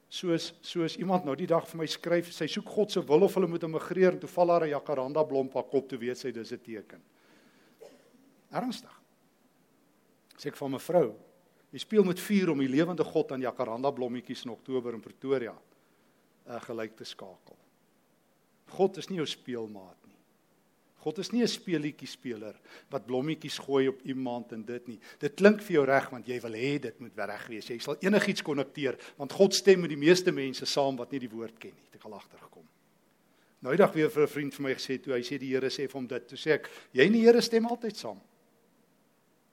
soos 0.08 0.52
soos 0.64 0.96
iemand 0.96 1.26
nou 1.28 1.34
die 1.36 1.48
dag 1.48 1.66
vir 1.68 1.82
my 1.82 1.86
skryf, 1.90 2.30
sy 2.32 2.48
soek 2.48 2.68
God 2.72 2.94
se 2.94 3.02
wil 3.04 3.26
of 3.26 3.34
hulle 3.36 3.50
moet 3.50 3.66
immigreer 3.66 4.14
en 4.14 4.22
toe 4.22 4.30
val 4.32 4.54
haar 4.54 4.64
'n 4.64 4.72
jacaranda 4.72 5.24
blom 5.24 5.50
op 5.52 5.70
kop 5.70 5.88
toe 5.88 5.98
weet 5.98 6.18
sy 6.18 6.30
dis 6.32 6.52
'n 6.52 6.58
teken. 6.58 7.02
Ernstig. 8.50 8.94
Sê 10.38 10.48
ek 10.48 10.56
van 10.56 10.70
mevrou, 10.70 11.14
jy 11.72 11.78
speel 11.78 12.04
met 12.04 12.20
vuur 12.20 12.50
om 12.50 12.58
die 12.58 12.68
lewende 12.68 13.04
God 13.04 13.32
aan 13.32 13.40
jacaranda 13.40 13.90
blommetjies 13.90 14.44
in 14.44 14.50
Oktober 14.50 14.94
in 14.94 15.00
Pretoria 15.00 15.52
uh, 16.46 16.60
gelyk 16.60 16.96
te 16.96 17.04
skakel. 17.04 17.56
God 18.70 18.96
is 18.96 19.08
nie 19.08 19.16
jou 19.16 19.26
speelmaat 19.26 20.07
God 20.98 21.18
is 21.18 21.30
nie 21.30 21.42
'n 21.42 21.48
speelietjie 21.48 22.08
speler 22.08 22.54
wat 22.90 23.06
blommetjies 23.06 23.58
gooi 23.58 23.88
op 23.88 24.02
iemand 24.02 24.52
en 24.52 24.64
dit 24.64 24.88
nie. 24.88 24.98
Dit 25.18 25.34
klink 25.34 25.62
vir 25.62 25.74
jou 25.74 25.84
reg 25.84 26.10
want 26.10 26.26
jy 26.26 26.40
wil 26.40 26.52
hê 26.52 26.78
dit 26.80 27.00
moet 27.00 27.12
reg 27.16 27.46
wees. 27.46 27.68
Jy 27.68 27.78
sal 27.78 27.96
enigiets 28.00 28.42
konnekteer 28.42 28.98
want 29.16 29.32
God 29.32 29.54
stem 29.54 29.80
met 29.80 29.90
die 29.90 29.96
meeste 29.96 30.32
mense 30.32 30.66
saam 30.66 30.96
wat 30.96 31.12
nie 31.12 31.20
die 31.20 31.30
woord 31.30 31.58
ken 31.58 31.74
nie. 31.74 31.86
Ek 31.86 32.02
het 32.02 32.04
al 32.04 32.14
agtergekom. 32.14 32.66
Nou 33.60 33.72
eendag 33.72 33.92
weer 33.92 34.10
vir 34.10 34.22
'n 34.22 34.28
vriend 34.28 34.54
vir 34.54 34.62
my 34.62 34.74
gesê 34.74 35.02
toe 35.02 35.14
hy 35.14 35.22
sê 35.22 35.38
die 35.38 35.54
Here 35.54 35.68
sê 35.68 35.86
vir 35.86 35.98
hom 35.98 36.06
dit. 36.06 36.28
Toe 36.28 36.38
sê 36.38 36.50
ek, 36.52 36.68
jy 36.92 37.06
en 37.06 37.12
die 37.12 37.24
Here 37.26 37.40
stem 37.40 37.66
altyd 37.66 37.96
saam. 37.96 38.20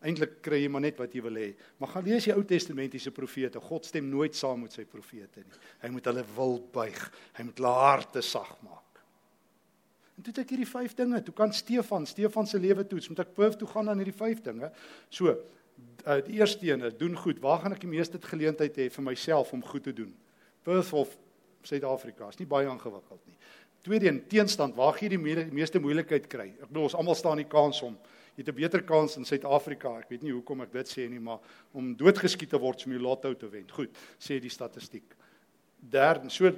Eintlik 0.02 0.42
kry 0.42 0.62
jy 0.62 0.70
maar 0.70 0.82
net 0.82 0.98
wat 0.98 1.14
jy 1.14 1.22
wil 1.22 1.34
hê. 1.34 1.56
Maar 1.80 1.90
gaan 1.90 2.06
lees 2.06 2.26
die 2.26 2.34
Ou 2.34 2.44
Testamentiese 2.44 3.12
profete. 3.12 3.60
God 3.60 3.86
stem 3.86 4.10
nooit 4.10 4.36
saam 4.36 4.62
met 4.62 4.72
sy 4.72 4.86
profete 4.86 5.40
nie. 5.40 5.60
Hy 5.82 5.90
moet 5.90 6.06
hulle 6.06 6.26
wil 6.36 6.60
buig. 6.60 7.12
Hy 7.34 7.44
moet 7.44 7.58
hulle 7.58 7.74
harte 7.74 8.22
sag 8.22 8.62
maak. 8.62 8.85
En 10.16 10.24
toe 10.24 10.32
het 10.32 10.44
ek 10.46 10.54
hierdie 10.56 10.70
vyf 10.70 10.94
dinge. 10.96 11.20
Toe 11.28 11.34
kan 11.36 11.54
Stefan, 11.54 12.06
Stefan 12.08 12.48
se 12.48 12.60
lewe 12.60 12.86
toets, 12.88 13.10
moet 13.12 13.20
ek 13.26 13.34
perf 13.36 13.58
toe 13.60 13.68
gaan 13.68 13.92
aan 13.92 14.00
hierdie 14.00 14.16
vyf 14.16 14.42
dinge. 14.46 14.72
So, 15.10 15.34
uh, 16.06 16.20
die 16.24 16.40
eerste 16.40 16.70
een 16.70 16.88
is 16.88 16.96
doen 16.98 17.18
goed. 17.20 17.42
Waar 17.44 17.60
gaan 17.64 17.76
ek 17.76 17.84
die 17.84 17.92
meeste 17.92 18.22
geleentheid 18.22 18.80
hê 18.80 18.88
vir 18.90 19.04
myself 19.04 19.52
om 19.54 19.64
goed 19.66 19.84
te 19.84 19.94
doen? 19.94 20.14
Perth 20.64 20.94
of 20.94 21.18
Suid-Afrika 21.66 22.30
is 22.30 22.40
nie 22.40 22.48
baie 22.48 22.70
ingewikkeld 22.70 23.22
nie. 23.26 23.38
Tweede 23.86 24.08
een, 24.08 24.22
teenstand. 24.30 24.76
Waar 24.78 24.96
gee 24.98 25.10
jy 25.10 25.18
die 25.18 25.50
meeste 25.54 25.82
moeilikheid 25.82 26.30
kry? 26.30 26.48
Ek 26.56 26.70
bedoel 26.70 26.88
ons 26.88 26.98
almal 26.98 27.18
staan 27.18 27.42
die 27.42 27.50
kans 27.50 27.82
om 27.86 27.98
jy 28.36 28.44
het 28.44 28.50
'n 28.50 28.56
beter 28.56 28.84
kans 28.84 29.18
in 29.18 29.26
Suid-Afrika. 29.26 29.98
Ek 30.00 30.10
weet 30.10 30.24
nie 30.24 30.32
hoekom 30.32 30.62
ek 30.62 30.72
dit 30.72 30.88
sê 30.88 31.10
nie, 31.10 31.20
maar 31.20 31.40
om 31.72 31.96
doodgeskiet 31.96 32.50
te 32.50 32.60
word 32.60 32.86
om 32.86 32.92
die 32.92 33.00
lotto 33.00 33.34
te 33.34 33.50
wen. 33.50 33.70
Goed, 33.70 33.92
sê 34.20 34.40
die 34.40 34.50
statistiek. 34.50 35.16
Derde, 35.80 36.30
so 36.30 36.52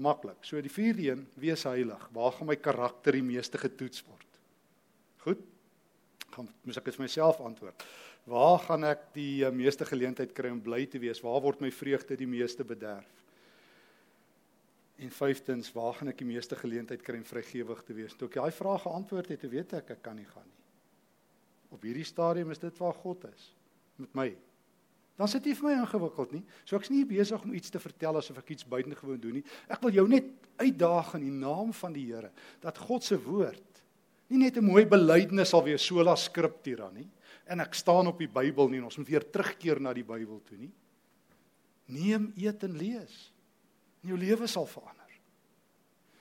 maklik. 0.00 0.40
So 0.46 0.60
die 0.62 0.72
vierde 0.72 1.10
een, 1.10 1.24
wees 1.40 1.64
heilig. 1.68 2.02
Waar 2.14 2.34
gaan 2.36 2.48
my 2.50 2.56
karakter 2.56 3.16
die 3.16 3.24
meeste 3.24 3.60
getoets 3.60 4.02
word? 4.08 4.38
Goed. 5.24 5.42
Gaan 6.30 6.48
moet 6.64 6.78
ek 6.80 6.90
dit 6.90 6.98
vir 6.98 7.04
myself 7.04 7.40
antwoord. 7.44 7.84
Waar 8.30 8.58
gaan 8.66 8.86
ek 8.90 9.08
die 9.16 9.42
uh, 9.46 9.52
meeste 9.54 9.86
geleentheid 9.88 10.34
kry 10.36 10.52
om 10.52 10.60
bly 10.62 10.84
te 10.90 11.00
wees? 11.02 11.22
Waar 11.24 11.40
word 11.44 11.62
my 11.64 11.70
vreugde 11.74 12.18
die 12.18 12.28
meeste 12.30 12.66
bederf? 12.66 13.08
En 15.00 15.12
vyftens, 15.16 15.70
waar 15.72 15.96
gaan 15.96 16.12
ek 16.12 16.20
die 16.20 16.28
meeste 16.28 16.58
geleentheid 16.60 17.02
kry 17.02 17.16
om 17.18 17.24
vrygewig 17.24 17.80
te 17.86 17.96
wees? 17.96 18.14
Toe 18.16 18.28
ek 18.28 18.36
daai 18.36 18.52
vrae 18.52 18.82
geantwoord 18.84 19.32
het, 19.32 19.48
weet 19.48 19.72
ek 19.80 19.94
ek 19.96 20.02
kan 20.04 20.18
nie 20.20 20.28
gaan 20.28 20.44
nie. 20.44 20.60
Op 21.72 21.86
hierdie 21.86 22.06
stadium 22.06 22.52
is 22.52 22.60
dit 22.60 22.82
waar 22.82 22.96
God 23.00 23.24
is 23.30 23.50
met 24.00 24.14
my 24.16 24.28
dan 25.20 25.28
sit 25.28 25.44
dit 25.44 25.56
vir 25.58 25.68
my 25.68 25.74
ingewikkeld 25.82 26.30
nie. 26.32 26.44
So 26.64 26.78
ek's 26.80 26.88
nie 26.88 27.02
besig 27.04 27.42
om 27.44 27.52
iets 27.52 27.72
te 27.72 27.80
vertel 27.82 28.16
asof 28.16 28.38
ek 28.40 28.54
iets 28.54 28.64
buitengewoon 28.64 29.20
doen 29.20 29.36
nie. 29.36 29.44
Ek 29.68 29.82
wil 29.84 29.92
jou 29.98 30.06
net 30.08 30.30
uitdaag 30.60 31.12
in 31.18 31.26
die 31.26 31.34
naam 31.42 31.74
van 31.76 31.92
die 31.92 32.06
Here 32.08 32.30
dat 32.64 32.80
God 32.80 33.04
se 33.04 33.18
woord 33.20 33.82
nie 34.30 34.38
net 34.38 34.56
'n 34.56 34.64
mooi 34.64 34.86
belydenis 34.86 35.50
sal 35.50 35.64
wees 35.64 35.84
sola 35.84 36.16
scriptura 36.16 36.90
nie 36.94 37.08
en 37.46 37.60
ek 37.60 37.74
staan 37.74 38.06
op 38.06 38.18
die 38.18 38.30
Bybel 38.30 38.68
nie 38.68 38.78
en 38.78 38.88
ons 38.88 38.96
moet 38.96 39.08
weer 39.08 39.24
terugkeer 39.30 39.80
na 39.80 39.92
die 39.92 40.06
Bybel 40.06 40.40
toe 40.46 40.56
nie. 40.56 40.72
Neem, 41.90 42.32
eet 42.36 42.62
en 42.62 42.76
lees. 42.78 43.32
En 44.02 44.08
jou 44.08 44.18
lewe 44.18 44.46
sal 44.46 44.66
verander. 44.66 45.10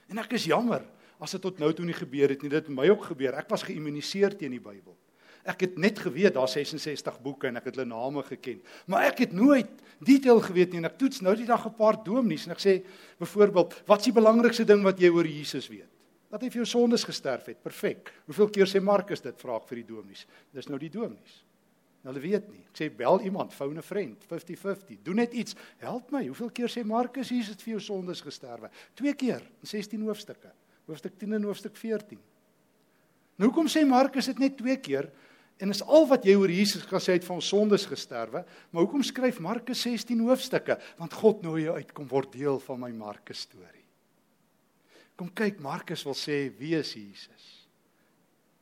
En 0.09 0.17
ek 0.17 0.33
is 0.33 0.45
jammer 0.49 0.83
as 1.19 1.31
dit 1.31 1.41
tot 1.41 1.59
nou 1.59 1.71
toe 1.73 1.85
nie 1.85 1.93
gebeur 1.93 2.29
het 2.29 2.41
nie. 2.41 2.49
Dit 2.49 2.67
het 2.67 2.75
my 2.75 2.89
ook 2.89 3.03
gebeur. 3.11 3.37
Ek 3.37 3.49
was 3.49 3.63
geïmmuniseer 3.63 4.35
teen 4.37 4.51
die 4.51 4.63
Bybel. 4.63 4.97
Ek 5.43 5.61
het 5.61 5.77
net 5.77 5.99
geweet 5.99 6.33
daar 6.33 6.49
66 6.49 7.21
boeke 7.21 7.47
en 7.47 7.57
ek 7.57 7.69
het 7.69 7.77
hulle 7.77 7.87
name 7.87 8.23
geken. 8.23 8.61
Maar 8.85 9.09
ek 9.11 9.23
het 9.25 9.33
nooit 9.33 9.69
detail 10.03 10.41
geweet 10.43 10.71
nie 10.71 10.81
en 10.81 10.89
ek 10.89 10.97
toets 10.99 11.21
nou 11.21 11.35
die 11.35 11.47
dag 11.47 11.65
'n 11.65 11.75
paar 11.75 12.03
dominees 12.03 12.45
en 12.45 12.51
ek 12.51 12.59
sê 12.59 12.83
byvoorbeeld, 13.19 13.81
wat 13.85 13.99
is 13.99 14.05
die 14.05 14.13
belangrikste 14.13 14.65
ding 14.65 14.83
wat 14.83 14.99
jy 14.99 15.09
oor 15.09 15.25
Jesus 15.25 15.67
weet? 15.67 15.87
Dat 16.29 16.41
hy 16.41 16.49
vir 16.49 16.61
jou 16.61 16.65
sondes 16.65 17.03
gesterf 17.03 17.45
het. 17.45 17.61
Perfek. 17.63 18.13
Hoeveel 18.25 18.49
keer 18.49 18.67
sê 18.67 18.81
Markus 18.81 19.21
dit 19.21 19.41
vra 19.41 19.55
ek 19.55 19.67
vir 19.67 19.75
die 19.75 19.87
dominees? 19.87 20.27
Dis 20.53 20.67
nou 20.67 20.77
die 20.77 20.89
dominees. 20.89 21.43
Hulle 22.07 22.19
weet 22.19 22.47
nie. 22.47 22.61
Ek 22.69 22.77
sê 22.79 22.87
bel 22.95 23.19
iemand, 23.27 23.53
phone 23.53 23.79
'n 23.79 23.83
vriend, 23.83 24.23
50-50. 24.23 25.01
Doen 25.03 25.15
net 25.15 25.33
iets. 25.33 25.55
Help 25.77 26.11
my. 26.11 26.25
Hoeveel 26.27 26.49
keer 26.49 26.69
sê 26.69 26.85
Markus 26.85 27.29
Jesus 27.29 27.49
het 27.49 27.61
vir 27.61 27.71
jou 27.71 27.81
sondes 27.81 28.21
gesterwe? 28.21 28.69
Twee 28.93 29.13
keer 29.13 29.41
in 29.41 29.67
16 29.67 30.01
hoofstukke. 30.01 30.51
Hoofstuk 30.85 31.17
10 31.17 31.33
en 31.33 31.43
hoofstuk 31.43 31.75
14. 31.75 32.19
Nou 33.35 33.49
hoekom 33.49 33.67
sê 33.67 33.85
Markus 33.85 34.25
dit 34.25 34.39
net 34.39 34.57
twee 34.57 34.77
keer? 34.77 35.11
En 35.59 35.73
is 35.73 35.81
al 35.83 36.05
wat 36.07 36.23
jy 36.23 36.37
oor 36.39 36.51
Jesus 36.51 36.85
gesê 36.87 37.17
het 37.17 37.25
van 37.27 37.41
sondes 37.43 37.83
gesterwe, 37.89 38.45
maar 38.71 38.85
hoekom 38.85 39.03
skryf 39.03 39.41
Markus 39.43 39.81
16 39.83 40.21
hoofstukke? 40.23 40.77
Want 40.99 41.17
God 41.19 41.43
nooi 41.43 41.65
jou 41.65 41.75
uit 41.75 41.91
kom 41.95 42.07
word 42.07 42.31
deel 42.31 42.61
van 42.63 42.79
my 42.79 42.91
Markus 42.95 43.43
storie. 43.43 43.83
Kom 45.19 45.33
kyk, 45.35 45.59
Markus 45.59 46.05
wil 46.07 46.15
sê 46.15 46.45
wie 46.61 46.77
is 46.79 46.93
Jesus? 46.95 47.49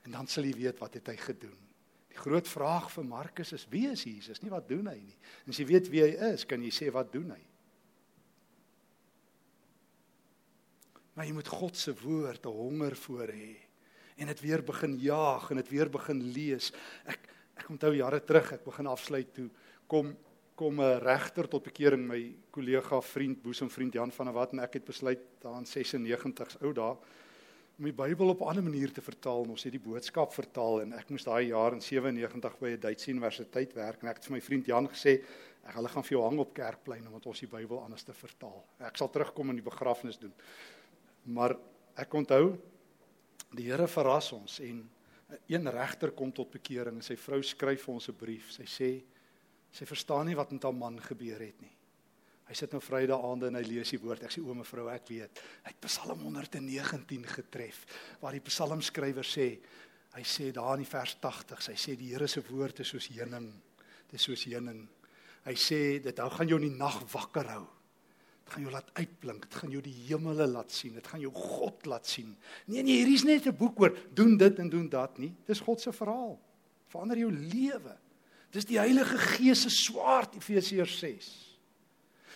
En 0.09 0.15
dan 0.17 0.29
sal 0.31 0.47
jy 0.49 0.55
weet 0.57 0.81
wat 0.81 0.97
het 0.97 1.11
hy 1.11 1.17
gedoen. 1.21 1.59
Die 2.09 2.17
groot 2.17 2.49
vraag 2.49 2.89
vir 2.89 3.05
Markus 3.05 3.53
is 3.53 3.67
wie 3.69 3.85
is 3.91 4.07
Jesus? 4.07 4.41
Nie 4.41 4.49
wat 4.49 4.65
doen 4.65 4.89
hy 4.89 4.97
nie. 4.97 5.19
En 5.45 5.53
as 5.53 5.61
jy 5.61 5.67
weet 5.69 5.91
wie 5.93 6.01
hy 6.01 6.31
is, 6.31 6.47
kan 6.49 6.65
jy 6.65 6.73
sê 6.73 6.89
wat 6.95 7.13
doen 7.13 7.29
hy? 7.29 7.43
Maar 11.13 11.29
jy 11.29 11.37
moet 11.37 11.53
God 11.59 11.77
se 11.77 11.93
woord 12.01 12.45
'n 12.45 12.57
honger 12.57 12.95
voor 13.05 13.29
hê 13.29 13.66
en 14.17 14.27
dit 14.27 14.39
weer 14.41 14.63
begin 14.63 14.97
jaag 14.99 15.49
en 15.49 15.61
dit 15.61 15.69
weer 15.69 15.89
begin 15.89 16.21
lees. 16.33 16.71
Ek 17.05 17.33
ek 17.57 17.71
onthou 17.73 17.89
jare 17.97 18.19
terug, 18.21 18.51
ek 18.53 18.65
begin 18.67 18.87
afsluit 18.87 19.33
toe 19.33 19.49
kom 19.89 20.15
kom 20.57 20.81
'n 20.81 20.99
regter 20.99 21.47
tot 21.47 21.63
bekering 21.63 22.07
my 22.07 22.35
kollega 22.51 23.01
vriend 23.01 23.41
boesemvriend 23.43 23.93
Jan 23.93 24.11
van 24.11 24.25
der 24.25 24.33
Walt 24.33 24.53
en 24.53 24.59
ek 24.59 24.73
het 24.73 24.85
besluit 24.85 25.19
daar 25.41 25.57
in 25.57 25.65
96 25.65 26.61
ou 26.61 26.73
dae 26.73 26.97
om 27.77 27.85
die 27.85 27.93
Bybel 27.93 28.29
op 28.29 28.41
'n 28.41 28.49
ander 28.49 28.63
manier 28.63 28.91
te 28.91 29.01
vertaal. 29.01 29.45
Ons 29.49 29.63
het 29.63 29.71
die 29.71 29.79
boodskap 29.79 30.33
vertaal 30.33 30.81
en 30.81 30.93
ek 30.93 31.09
moes 31.09 31.23
daai 31.23 31.47
jaar 31.47 31.73
in 31.73 31.81
97 31.81 32.59
by 32.59 32.69
'n 32.69 32.79
Duitse 32.79 33.11
universiteit 33.11 33.73
werk 33.73 34.01
en 34.01 34.09
ek 34.09 34.15
het 34.15 34.25
vir 34.25 34.33
my 34.33 34.41
vriend 34.41 34.65
Jan 34.65 34.87
gesê 34.87 35.21
ek 35.67 35.75
hulle 35.75 35.89
gaan 35.89 36.03
vir 36.03 36.17
jou 36.17 36.23
hang 36.23 36.39
op 36.39 36.53
kerkplein 36.53 37.05
omdat 37.07 37.25
ons 37.25 37.39
die 37.39 37.47
Bybel 37.47 37.79
anders 37.79 38.03
te 38.03 38.13
vertaal. 38.13 38.65
Ek 38.79 38.97
sal 38.97 39.09
terugkom 39.09 39.49
en 39.49 39.55
die 39.55 39.69
begrafnis 39.69 40.17
doen. 40.17 40.33
Maar 41.25 41.55
ek 41.95 42.13
onthou 42.13 42.57
Die 43.55 43.69
Here 43.69 43.87
verras 43.87 44.31
ons 44.35 44.59
en 44.59 44.83
een 45.47 45.71
regter 45.71 46.11
kom 46.11 46.31
tot 46.31 46.51
bekering 46.51 46.99
en 46.99 47.05
sy 47.05 47.15
vrou 47.19 47.41
skryf 47.43 47.85
vir 47.85 47.93
ons 47.93 48.09
'n 48.09 48.15
brief. 48.15 48.51
Sy 48.51 48.63
sê 48.63 49.03
sy 49.71 49.85
verstaan 49.85 50.25
nie 50.25 50.35
wat 50.35 50.51
met 50.51 50.63
haar 50.63 50.73
man 50.73 50.99
gebeur 50.99 51.39
het 51.39 51.61
nie. 51.61 51.75
Hy 52.47 52.53
sit 52.53 52.71
nou 52.71 52.79
Vrydag 52.81 53.23
aande 53.23 53.47
en 53.47 53.55
hy 53.55 53.63
lees 53.67 53.89
die 53.91 53.99
woord. 53.99 54.23
Ek 54.23 54.31
sê 54.31 54.39
o 54.39 54.53
mevrou, 54.53 54.87
ek 54.87 55.07
weet. 55.07 55.39
Hy 55.63 55.73
het 55.73 55.79
Psalm 55.81 56.19
119 56.19 57.25
getref 57.25 57.85
waar 58.21 58.31
die 58.31 58.39
psalmskrywer 58.39 59.27
sê, 59.27 59.59
hy 60.13 60.23
sê 60.23 60.51
daar 60.51 60.77
in 60.77 60.85
die 60.85 60.89
vers 60.89 61.17
80, 61.21 61.67
hy 61.67 61.75
sê 61.75 61.97
die 61.99 62.13
Here 62.13 62.27
se 62.27 62.41
woord 62.41 62.79
is 62.79 62.87
soos 62.87 63.07
heuning. 63.07 63.51
Dit 64.07 64.13
is 64.13 64.23
soos 64.23 64.45
heuning. 64.45 64.87
Hy 65.43 65.53
sê 65.53 65.99
dit 66.03 66.19
hou 66.19 66.29
gaan 66.29 66.47
jou 66.47 66.57
in 66.61 66.69
die 66.69 66.77
nag 66.77 67.03
wakker 67.11 67.51
hou. 67.51 67.65
Dit 68.47 68.55
gaan 68.55 68.63
jou 68.63 68.71
laat 68.71 68.91
uitblink. 68.95 69.41
Dit 69.43 69.55
gaan 69.59 69.71
jou 69.75 69.81
die 69.83 69.95
hemele 70.07 70.45
laat 70.47 70.71
sien. 70.71 70.93
Dit 70.95 71.07
gaan 71.11 71.19
jou 71.19 71.33
God 71.35 71.85
laat 71.91 72.07
sien. 72.07 72.29
Nee 72.71 72.79
nee, 72.79 73.01
hier 73.03 73.11
is 73.11 73.25
net 73.27 73.45
'n 73.45 73.57
boek 73.57 73.79
oor 73.81 73.97
doen 74.13 74.37
dit 74.37 74.59
en 74.59 74.69
doen 74.69 74.87
dat 74.89 75.17
nie. 75.17 75.33
Dis 75.45 75.59
God 75.59 75.81
se 75.81 75.91
verhaal. 75.91 76.39
Verander 76.87 77.17
jou 77.17 77.31
lewe. 77.31 77.97
Dis 78.51 78.65
die 78.65 78.79
Heilige 78.79 79.17
Gees 79.17 79.61
se 79.61 79.69
swaard 79.69 80.35
Efesiërs 80.35 80.97
6. 80.99 81.57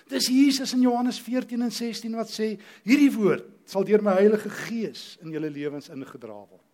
Dis 0.08 0.28
Jesus 0.28 0.74
in 0.74 0.82
Johannes 0.82 1.20
14 1.20 1.62
en 1.62 1.72
16 1.72 2.16
wat 2.16 2.30
sê 2.30 2.60
hierdie 2.84 3.12
woord 3.16 3.48
sal 3.66 3.84
deur 3.88 4.04
my 4.04 4.12
Heilige 4.12 4.50
Gees 4.50 5.18
in 5.22 5.32
julle 5.32 5.50
lewens 5.50 5.90
ingedra 5.90 6.36
word. 6.36 6.68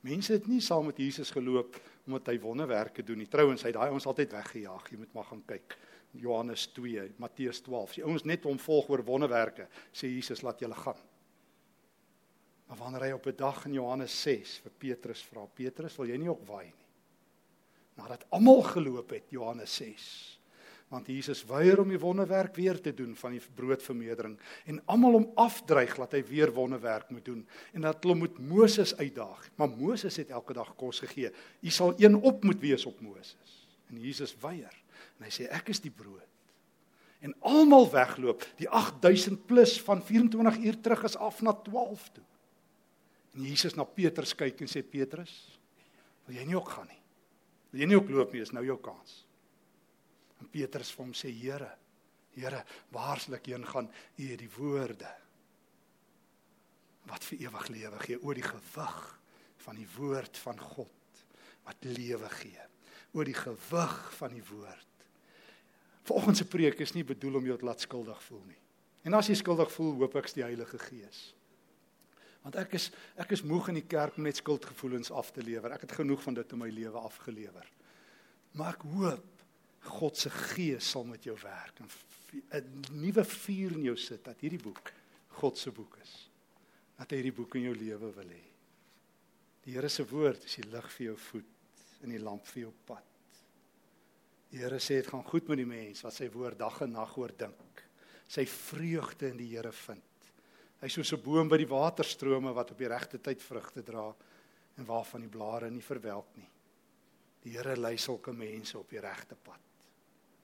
Mense 0.00 0.32
het 0.32 0.46
nie 0.50 0.60
saam 0.60 0.86
met 0.90 0.98
Jesus 0.98 1.30
geloop 1.30 1.78
omdat 2.04 2.26
hy 2.26 2.40
wonderwerke 2.40 3.02
doen 3.02 3.22
nie. 3.22 3.28
Trouwens, 3.30 3.62
hy 3.62 3.70
het 3.70 3.78
daai 3.78 3.94
ons 3.94 4.04
altyd 4.04 4.34
weggejaag. 4.36 4.90
Jy 4.90 4.98
moet 5.00 5.14
maar 5.16 5.24
gaan 5.24 5.44
kyk. 5.46 5.76
Johannes 6.20 6.66
2, 6.66 7.12
Matteus 7.18 7.60
12. 7.62 7.98
As 7.98 8.12
ons 8.14 8.24
net 8.24 8.44
hom 8.44 8.58
volg 8.58 8.88
oor 8.90 9.02
wonderwerke, 9.06 9.68
sê 9.92 10.10
Jesus 10.12 10.42
laat 10.42 10.62
julle 10.62 10.78
gaan. 10.78 11.00
Maar 12.68 12.80
wanneer 12.80 13.02
hy 13.08 13.12
op 13.12 13.26
'n 13.26 13.36
dag 13.36 13.64
in 13.66 13.72
Johannes 13.72 14.22
6 14.22 14.58
vir 14.64 14.72
Petrus 14.78 15.22
vra, 15.22 15.46
Petrus, 15.46 15.96
wil 15.96 16.06
jy 16.06 16.16
nie 16.16 16.30
ook 16.30 16.46
waai 16.46 16.66
nie? 16.66 16.86
Nadat 17.96 18.26
almal 18.30 18.62
geloop 18.62 19.10
het, 19.10 19.30
Johannes 19.30 19.74
6. 19.74 20.40
Want 20.88 21.06
Jesus 21.06 21.44
weier 21.44 21.80
om 21.80 21.88
die 21.88 21.98
wonderwerk 21.98 22.54
weer 22.54 22.80
te 22.80 22.94
doen 22.94 23.14
van 23.16 23.30
die 23.30 23.42
broodvermeerdering 23.54 24.38
en 24.66 24.82
almal 24.86 25.14
om 25.14 25.30
afdreig 25.34 25.96
dat 25.96 26.12
hy 26.12 26.22
weer 26.24 26.52
wonderwerk 26.52 27.10
moet 27.10 27.24
doen 27.24 27.48
en 27.72 27.80
dat 27.80 28.02
hulle 28.02 28.14
moet 28.14 28.38
Moses 28.38 28.96
uitdaag. 28.96 29.48
Maar 29.56 29.68
Moses 29.68 30.16
het 30.16 30.30
elke 30.30 30.52
dag 30.52 30.74
kos 30.76 31.00
gegee. 31.00 31.30
U 31.60 31.70
sal 31.70 31.94
een 31.96 32.14
op 32.14 32.44
moet 32.44 32.60
wees 32.60 32.86
op 32.86 33.00
Moses. 33.00 33.68
En 33.88 34.00
Jesus 34.00 34.36
weier. 34.40 34.83
En 35.24 35.30
hy 35.30 35.32
sê 35.32 35.46
ek 35.56 35.70
is 35.72 35.80
die 35.80 35.92
brood. 35.92 36.20
En 37.24 37.32
almal 37.48 37.86
wegloop. 37.88 38.42
Die 38.60 38.68
8000 38.68 39.46
plus 39.48 39.78
van 39.80 40.02
24 40.04 40.58
uur 40.66 40.76
terug 40.84 41.06
is 41.08 41.16
af 41.16 41.40
na 41.40 41.54
12 41.64 42.10
toe. 42.18 42.24
En 43.34 43.46
Jesus 43.48 43.74
na 43.78 43.86
Petrus 43.88 44.34
kyk 44.36 44.60
en 44.60 44.68
sê 44.68 44.82
Petrus, 44.84 45.32
wil 46.26 46.36
jy 46.36 46.44
nie 46.44 46.58
ook 46.58 46.68
gaan 46.76 46.90
nie? 46.92 47.00
Wil 47.72 47.80
jy 47.80 47.88
nie 47.88 47.96
ook 47.96 48.12
loop 48.12 48.36
nie? 48.36 48.44
Is 48.44 48.52
nou 48.52 48.66
jou 48.68 48.76
kans. 48.84 49.16
En 50.44 50.50
Petrus 50.52 50.92
vir 50.92 51.04
hom 51.06 51.16
sê 51.16 51.32
Here, 51.32 51.72
Here, 52.36 52.60
waar 52.92 53.22
sal 53.22 53.38
ek 53.38 53.48
heen 53.48 53.64
gaan? 53.64 53.88
U 53.88 54.28
het 54.28 54.42
die 54.42 54.52
woorde 54.58 55.10
wat 57.08 57.24
vir 57.28 57.46
ewig 57.46 57.66
lewe 57.68 57.98
gee 58.00 58.16
oor 58.24 58.38
die 58.38 58.46
gewig 58.46 59.00
van 59.64 59.76
die 59.76 59.88
woord 59.96 60.38
van 60.40 60.60
God 60.60 61.24
wat 61.64 61.86
lewe 61.88 62.28
gee. 62.40 62.64
Oor 63.16 63.28
die 63.28 63.36
gewig 63.36 63.96
van 64.18 64.32
die 64.36 64.44
woord. 64.50 64.93
Vanoggend 66.04 66.36
se 66.36 66.46
preek 66.48 66.80
is 66.84 66.92
nie 66.92 67.04
bedoel 67.04 67.40
om 67.40 67.46
jou 67.48 67.56
te 67.58 67.64
laat 67.64 67.80
skuldig 67.80 68.20
voel 68.26 68.42
nie. 68.48 68.60
En 69.04 69.16
as 69.16 69.28
jy 69.28 69.36
skuldig 69.40 69.70
voel, 69.72 69.94
hoop 70.00 70.16
ek 70.20 70.30
die 70.36 70.44
Heilige 70.44 70.78
Gees. 70.80 71.34
Want 72.44 72.58
ek 72.60 72.74
is 72.76 72.90
ek 73.20 73.32
is 73.36 73.44
moeg 73.44 73.70
in 73.72 73.78
die 73.80 73.88
kerk 73.88 74.18
om 74.18 74.26
net 74.28 74.40
skuldgevoelens 74.40 75.12
af 75.12 75.30
te 75.32 75.44
lewer. 75.44 75.72
Ek 75.72 75.86
het 75.86 75.96
genoeg 75.96 76.20
van 76.24 76.36
dit 76.36 76.52
in 76.52 76.60
my 76.60 76.68
lewe 76.72 77.00
afgelewer. 77.00 77.70
Maar 78.52 78.76
ek 78.76 78.84
hoop 78.92 79.30
God 79.94 80.20
se 80.20 80.32
Gees 80.32 80.90
sal 80.92 81.06
met 81.08 81.24
jou 81.24 81.36
werk 81.42 81.80
en 81.80 81.88
'n 82.60 83.00
nuwe 83.00 83.24
vuur 83.24 83.72
in 83.72 83.84
jou 83.92 83.96
sit 83.96 84.24
dat 84.24 84.40
hierdie 84.40 84.62
boek 84.62 84.92
God 85.40 85.58
se 85.58 85.70
boek 85.70 85.96
is. 86.02 86.28
Dat 86.98 87.10
hy 87.10 87.16
hierdie 87.16 87.36
boek 87.36 87.54
in 87.54 87.62
jou 87.62 87.74
lewe 87.74 88.12
wil 88.12 88.30
hê. 88.30 88.44
Die 89.64 89.72
Here 89.72 89.88
se 89.88 90.04
woord 90.04 90.44
is 90.44 90.56
die 90.56 90.70
lig 90.70 90.90
vir 90.92 91.06
jou 91.06 91.16
voet 91.16 92.02
en 92.02 92.10
die 92.10 92.20
lamp 92.20 92.46
vir 92.46 92.62
jou 92.62 92.72
pad. 92.84 93.13
Die 94.54 94.60
Here 94.62 94.78
sê 94.78 95.00
dit 95.00 95.08
gaan 95.10 95.24
goed 95.26 95.48
met 95.50 95.58
die 95.58 95.66
mens 95.66 96.04
wat 96.06 96.14
sy 96.14 96.28
woord 96.30 96.60
dag 96.60 96.76
en 96.84 96.92
nag 96.94 97.16
oordink. 97.18 97.80
Sy 98.30 98.44
vreugde 98.46 99.32
in 99.32 99.40
die 99.40 99.48
Here 99.50 99.72
vind. 99.74 100.28
Hy 100.78 100.86
is 100.86 100.94
soos 100.94 101.10
'n 101.16 101.24
boom 101.24 101.48
by 101.50 101.58
die 101.58 101.66
waterstrome 101.66 102.52
wat 102.54 102.70
op 102.70 102.78
die 102.78 102.86
regte 102.86 103.18
tyd 103.18 103.42
vrugte 103.42 103.82
dra 103.82 104.14
en 104.78 104.86
waarvan 104.86 105.22
die 105.26 105.32
blare 105.32 105.70
nie 105.70 105.82
verwelk 105.82 106.36
nie. 106.36 106.46
Die 107.42 107.50
Here 107.50 107.74
lei 107.74 107.96
sulke 107.96 108.32
mense 108.32 108.78
op 108.78 108.88
die 108.88 109.00
regte 109.00 109.34
pad. 109.34 109.60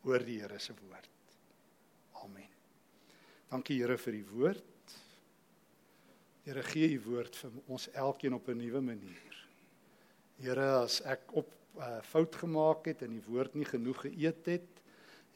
Hoor 0.03 0.19
die 0.19 0.41
Here 0.41 0.59
se 0.59 0.75
woord. 0.75 1.09
Amen. 2.25 2.51
Dankie 3.49 3.79
Here 3.79 3.97
vir 3.97 4.13
die 4.13 4.27
woord. 4.27 4.99
Here 6.45 6.63
gee 6.63 6.97
u 6.97 7.01
woord 7.01 7.37
vir 7.37 7.51
ons 7.69 7.89
elkeen 7.95 8.35
op 8.35 8.49
'n 8.49 8.59
nuwe 8.59 8.81
manier. 8.81 9.47
Here 10.41 10.83
as 10.83 11.01
ek 11.03 11.31
op 11.33 11.60
uh, 11.79 12.01
fout 12.03 12.37
gemaak 12.43 12.87
het 12.91 13.03
en 13.07 13.15
die 13.15 13.25
woord 13.27 13.55
nie 13.55 13.69
genoeg 13.69 14.07
geëet 14.07 14.47
het 14.51 14.81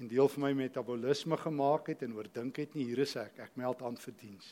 en 0.03 0.11
deel 0.11 0.29
van 0.29 0.49
my 0.49 0.53
metabolisme 0.65 1.39
gemaak 1.39 1.93
het 1.93 2.03
en 2.03 2.17
oordink 2.17 2.59
het 2.59 2.75
nie 2.75 2.89
hier 2.89 3.05
is 3.05 3.15
ek. 3.21 3.39
Ek 3.39 3.59
meld 3.61 3.83
aan 3.87 3.99
vir 4.01 4.15
diens. 4.19 4.49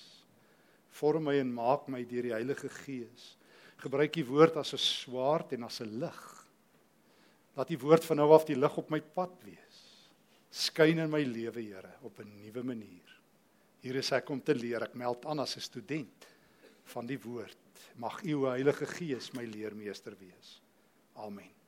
Vorm 0.95 1.27
my 1.27 1.35
en 1.41 1.51
maak 1.55 1.89
my 1.91 2.05
deur 2.07 2.29
die 2.29 2.35
Heilige 2.35 2.71
Gees. 2.83 3.33
Gebruik 3.83 4.13
die 4.15 4.27
woord 4.29 4.61
as 4.61 4.75
'n 4.75 4.79
swaard 4.79 5.53
en 5.53 5.65
as 5.65 5.81
'n 5.81 5.99
lig. 5.99 6.23
Laat 7.57 7.69
die 7.69 7.79
woord 7.79 8.05
van 8.05 8.17
nou 8.17 8.31
af 8.33 8.45
die 8.47 8.57
lig 8.57 8.77
op 8.77 8.91
my 8.91 9.01
pad 9.01 9.33
wees. 9.45 9.81
Skyn 10.51 10.99
in 10.99 11.11
my 11.11 11.23
lewe 11.25 11.63
Here 11.63 11.95
op 12.03 12.21
'n 12.21 12.31
nuwe 12.37 12.63
manier. 12.63 13.21
Hier 13.81 13.97
is 13.97 14.13
ek 14.13 14.31
om 14.31 14.41
te 14.41 14.55
leer. 14.55 14.83
Ek 14.83 14.95
meld 14.95 15.27
aan 15.27 15.41
as 15.41 15.57
'n 15.57 15.61
student 15.61 16.27
van 16.85 17.07
die 17.07 17.19
woord. 17.19 17.59
Mag 17.97 18.23
u 18.23 18.47
Heilige 18.47 18.87
Gees 18.87 19.33
my 19.33 19.45
leermeester 19.45 20.15
wees. 20.19 20.63
Amen 21.15 21.62